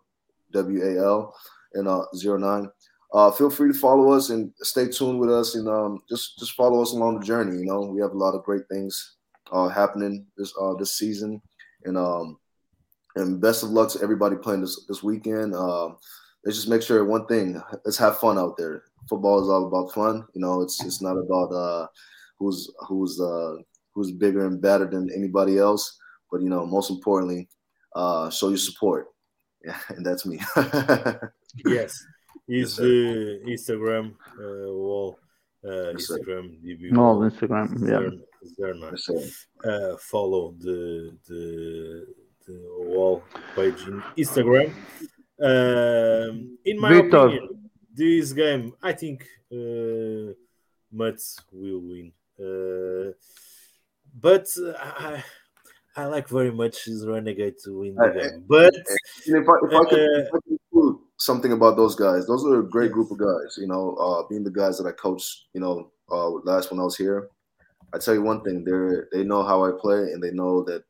[0.54, 1.36] WAL
[1.74, 2.70] and uh, zero nine
[3.14, 6.54] uh, feel free to follow us and stay tuned with us and um, just just
[6.54, 7.58] follow us along the journey.
[7.58, 9.16] You know, we have a lot of great things
[9.52, 11.42] uh, happening this uh, this season,
[11.86, 12.38] and um,
[13.16, 15.56] and best of luck to everybody playing this this weekend.
[15.56, 15.88] Uh,
[16.44, 18.84] let's just make sure one thing: let's have fun out there.
[19.08, 20.26] Football is all about fun.
[20.34, 21.88] You know, it's it's not about uh,
[22.40, 23.56] who's who's uh,
[23.94, 25.98] who's bigger and better than anybody else.
[26.30, 27.48] But you know, most importantly,
[27.96, 29.08] uh, show your support.
[29.64, 30.42] Yeah, and that's me.
[31.66, 32.06] yes.
[32.48, 35.20] Is the Instagram uh, wall
[35.64, 36.92] uh, Instagram debut.
[36.92, 38.10] No, Instagram, yeah.
[38.58, 42.08] There, there uh, follow the the
[42.46, 43.24] the wall
[43.56, 44.74] page in Instagram.
[45.42, 47.18] Um, in my Victor.
[47.18, 50.34] opinion, this game, I think uh,
[50.92, 52.12] Mutts will win.
[52.40, 53.12] Uh,
[54.20, 54.48] but
[54.80, 55.24] I,
[55.96, 58.46] I like very much his Renegade to win the uh, game.
[58.48, 58.74] But
[59.26, 60.57] if I, if I could, if I could include
[61.18, 62.26] something about those guys.
[62.26, 63.58] Those are a great group of guys.
[63.58, 66.84] You know, uh, being the guys that I coached, you know, uh, last when I
[66.84, 67.30] was here.
[67.94, 70.84] I tell you one thing: they they know how I play, and they know that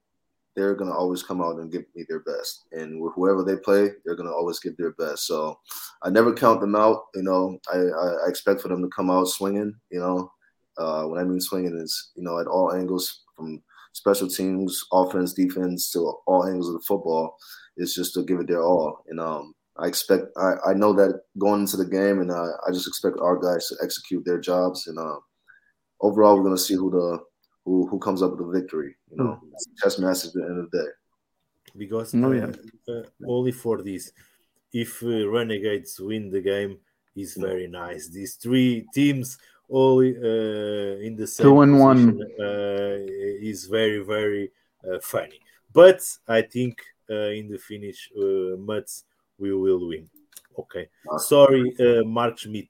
[0.55, 2.65] they're gonna always come out and give me their best.
[2.71, 5.27] And with whoever they play, they're gonna always give their best.
[5.27, 5.59] So
[6.01, 7.05] I never count them out.
[7.13, 9.73] You know, I, I expect for them to come out swinging.
[9.91, 10.31] You know,
[10.77, 13.61] uh, what I mean swinging is you know at all angles from
[13.93, 17.37] special teams, offense, defense to all angles of the football.
[17.77, 19.03] It's just to give it their all.
[19.07, 22.71] And um, I expect I, I know that going into the game, and uh, I
[22.71, 24.87] just expect our guys to execute their jobs.
[24.87, 25.17] And uh,
[26.01, 27.19] overall, we're gonna see who the
[27.65, 28.95] who who comes up with the victory.
[29.11, 29.81] You know, mm.
[29.81, 30.89] chess match at the end of the day.
[31.77, 32.51] Because oh, yeah.
[32.89, 34.11] uh, only for this,
[34.73, 36.79] if uh, Renegades win the game,
[37.15, 38.09] is very nice.
[38.09, 39.37] These three teams
[39.69, 42.97] all uh, in the same two and position, one uh,
[43.41, 44.51] is very very
[44.83, 45.39] uh, funny.
[45.73, 49.03] But I think in the finish, uh, Mutts
[49.37, 50.09] we will win.
[50.57, 51.73] Okay, sorry,
[52.05, 52.69] Mark Schmidt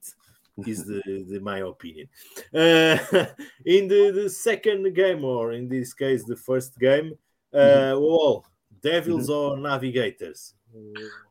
[0.65, 2.07] is the, the my opinion.
[2.53, 2.98] Uh,
[3.65, 7.14] in the, the second game, or in this case, the first game,
[7.53, 8.02] uh, mm-hmm.
[8.02, 8.45] well,
[8.81, 9.56] Devils mm-hmm.
[9.56, 10.53] or Navigators.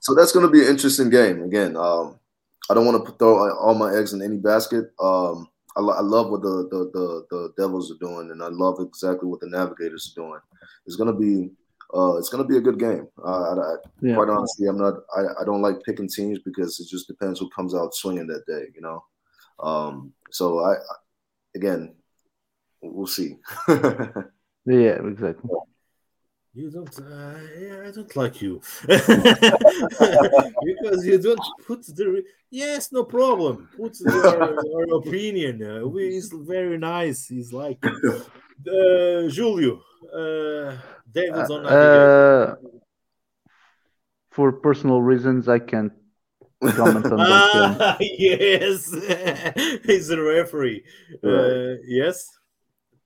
[0.01, 1.43] So that's going to be an interesting game.
[1.43, 2.19] Again, um,
[2.71, 4.93] I don't want to throw all my eggs in any basket.
[4.99, 8.79] Um, I, I, love what the, the, the the Devils are doing, and I love
[8.81, 10.41] exactly what the Navigators are doing.
[10.87, 11.51] It's going to be
[11.95, 13.07] uh, it's going to be a good game.
[13.25, 14.15] Uh, I, I, yeah.
[14.15, 14.95] Quite honestly, I'm not.
[15.17, 18.47] I, I don't like picking teams because it just depends who comes out swinging that
[18.47, 18.67] day.
[18.75, 19.05] You know.
[19.59, 20.75] Um, so I,
[21.55, 21.95] again,
[22.83, 23.37] we'll see.
[23.69, 25.51] yeah, exactly.
[26.55, 26.99] You don't.
[26.99, 29.05] Uh, yeah, I don't like you because
[31.05, 32.25] you don't put the.
[32.51, 33.69] Yes, no problem.
[33.77, 35.63] Put your, your opinion.
[35.63, 37.27] Uh, he's very nice.
[37.27, 37.85] He's like
[38.67, 39.83] uh, Julio.
[40.13, 40.77] Uh,
[41.13, 41.67] David's on.
[41.67, 42.57] Uh,
[44.31, 45.93] for personal reasons, I can't
[46.63, 48.93] comment on ah, yes,
[49.85, 50.85] he's a referee.
[51.25, 52.29] Uh, yes,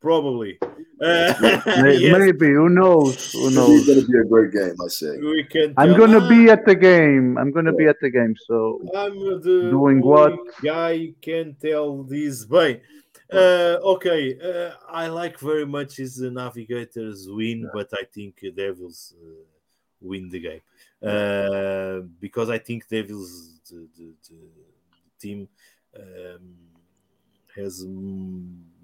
[0.00, 0.58] probably.
[1.00, 1.34] Uh,
[1.82, 2.18] maybe, yes.
[2.18, 3.32] maybe, Who knows?
[3.32, 3.86] Who knows?
[3.86, 4.76] It's going to be a great game.
[4.84, 5.18] I say.
[5.18, 5.74] We can.
[5.76, 7.38] I'm going to be at the game.
[7.38, 8.34] I'm going to be at the game.
[8.46, 10.36] So I'm doing what?
[10.62, 12.44] Guy can tell this.
[12.44, 12.80] Bem,
[13.32, 14.38] uh, okay.
[14.38, 17.68] Uh, I like very much his Navigators win, yeah.
[17.72, 19.44] but I think Devils uh,
[20.00, 20.60] win the game.
[21.02, 24.36] Uh, because I think Devils the, the, the
[25.18, 25.48] team
[25.96, 26.56] um,
[27.56, 27.84] has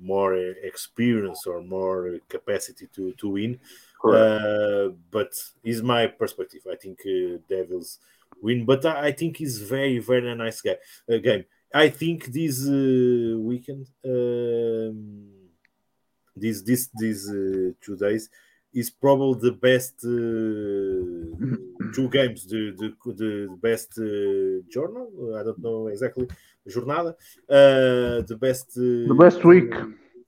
[0.01, 3.59] more experience or more capacity to to win.
[4.05, 6.63] Uh, but is my perspective.
[6.71, 7.99] I think uh, Devils
[8.41, 10.77] win, but I, I think he's very very nice guy,
[11.11, 11.45] uh, game.
[11.75, 15.29] I think this uh, weekend, um,
[16.35, 18.29] this this these uh, two days
[18.73, 25.09] is probably the best uh, two games, the the, the best uh, journal.
[25.39, 26.29] I don't know exactly
[26.69, 27.15] jornada.
[27.49, 29.73] Uh, the best uh, the best week.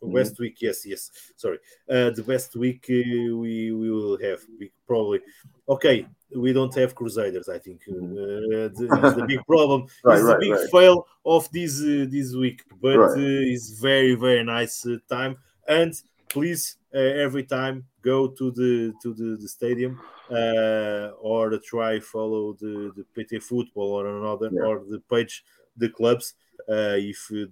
[0.01, 1.11] Best week, yes, yes.
[1.37, 1.59] Sorry,
[1.91, 5.21] uh, the best week uh, we, we will have we probably.
[5.69, 7.49] Okay, we don't have Crusaders.
[7.49, 9.87] I think uh, the, the big problem.
[10.05, 10.71] right, right, the big right.
[10.71, 13.11] fail of this uh, this week, but right.
[13.11, 15.37] uh, it's very very nice uh, time.
[15.67, 15.95] And
[16.29, 20.01] please, uh, every time go to the to the, the stadium
[20.31, 24.63] uh, or try follow the the PT football or another yeah.
[24.63, 25.45] or the page
[25.77, 26.35] the clubs
[26.69, 27.49] uh, if we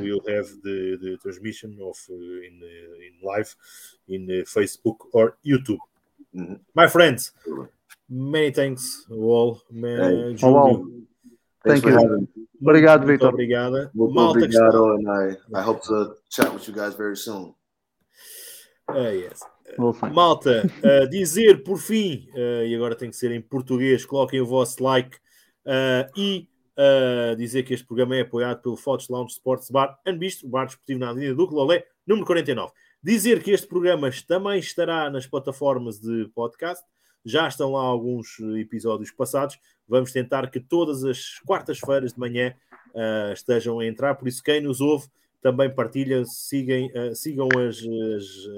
[0.00, 3.54] will have the, the transmission of uh, in uh, in live
[4.08, 5.78] in Facebook or YouTube.
[6.34, 6.54] Mm-hmm.
[6.74, 7.32] My friends,
[8.08, 9.62] many thanks all.
[9.72, 10.36] Hey.
[10.42, 10.86] Oh,
[11.66, 12.28] Thank you.
[12.60, 13.28] Obrigado, Vitor.
[13.28, 13.90] Obrigado.
[13.94, 17.54] obrigado, and I, I hope to chat with you guys very soon.
[18.88, 19.42] Uh, yes.
[20.12, 24.46] Malta, uh, dizer por fim, uh, e agora tem que ser em português, coloquem o
[24.46, 25.18] vosso like
[26.78, 30.66] uh, dizer que este programa é apoiado pelo Fotos Lounge Sports Bar and Bistro, bar
[30.66, 32.72] desportivo na Avenida do Clolé, número 49.
[33.02, 36.84] Dizer que este programa também estará nas plataformas de podcast,
[37.24, 39.58] já estão lá alguns episódios passados.
[39.86, 42.54] Vamos tentar que todas as quartas-feiras de manhã
[43.32, 45.08] estejam a entrar, por isso quem nos ouve
[45.40, 47.84] também partilha, sigam, uh, sigam as, as,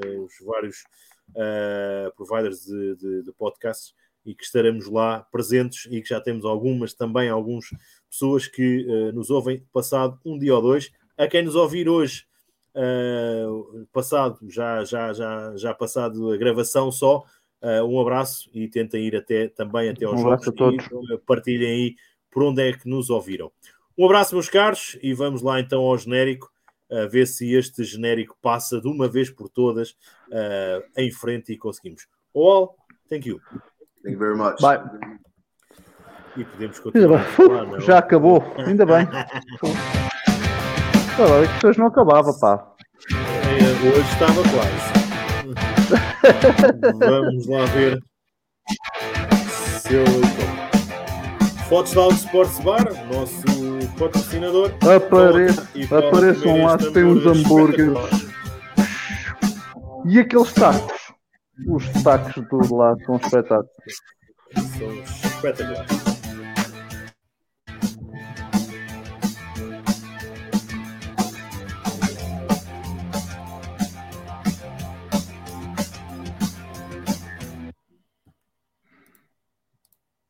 [0.05, 0.84] eh, os vários
[1.30, 3.94] uh, providers de, de, de, podcasts
[4.24, 7.66] e que estaremos lá presentes e que já temos algumas também, algumas
[8.11, 10.91] pessoas que uh, nos ouvem passado um dia ou dois.
[11.16, 12.24] A quem nos ouvir hoje,
[13.93, 17.23] passado, já, já, já, já passado a gravação só,
[17.87, 21.95] um abraço e tentem ir até, também até aos um jogos e partilhem aí
[22.31, 23.53] por onde é que nos ouviram.
[23.99, 26.51] Um abraço, meus caros, e vamos lá então ao genérico
[26.91, 31.57] a ver se este genérico passa de uma vez por todas uh, em frente e
[31.57, 32.07] conseguimos.
[32.35, 32.77] All,
[33.09, 33.41] thank you.
[34.03, 34.61] Thank you very much.
[34.61, 34.81] Bye.
[36.36, 37.24] E podemos continuar.
[37.24, 39.09] Falar, já acabou, ainda bem.
[41.19, 42.66] Olha, que pessoas não acabava, pá.
[43.12, 45.01] É, hoje estava quase.
[46.98, 48.01] Vamos lá ver
[49.81, 50.05] se
[51.69, 53.44] Fotos da Sports Bar, nosso
[53.98, 54.73] patrocinador.
[54.82, 55.65] Apareçam,
[55.97, 57.98] apareçam lá se tem uns hambúrgueres.
[60.07, 61.12] E aqueles tacos?
[61.69, 63.70] Os tacos de lá são espetáculos.
[64.78, 66.10] São espetaculares.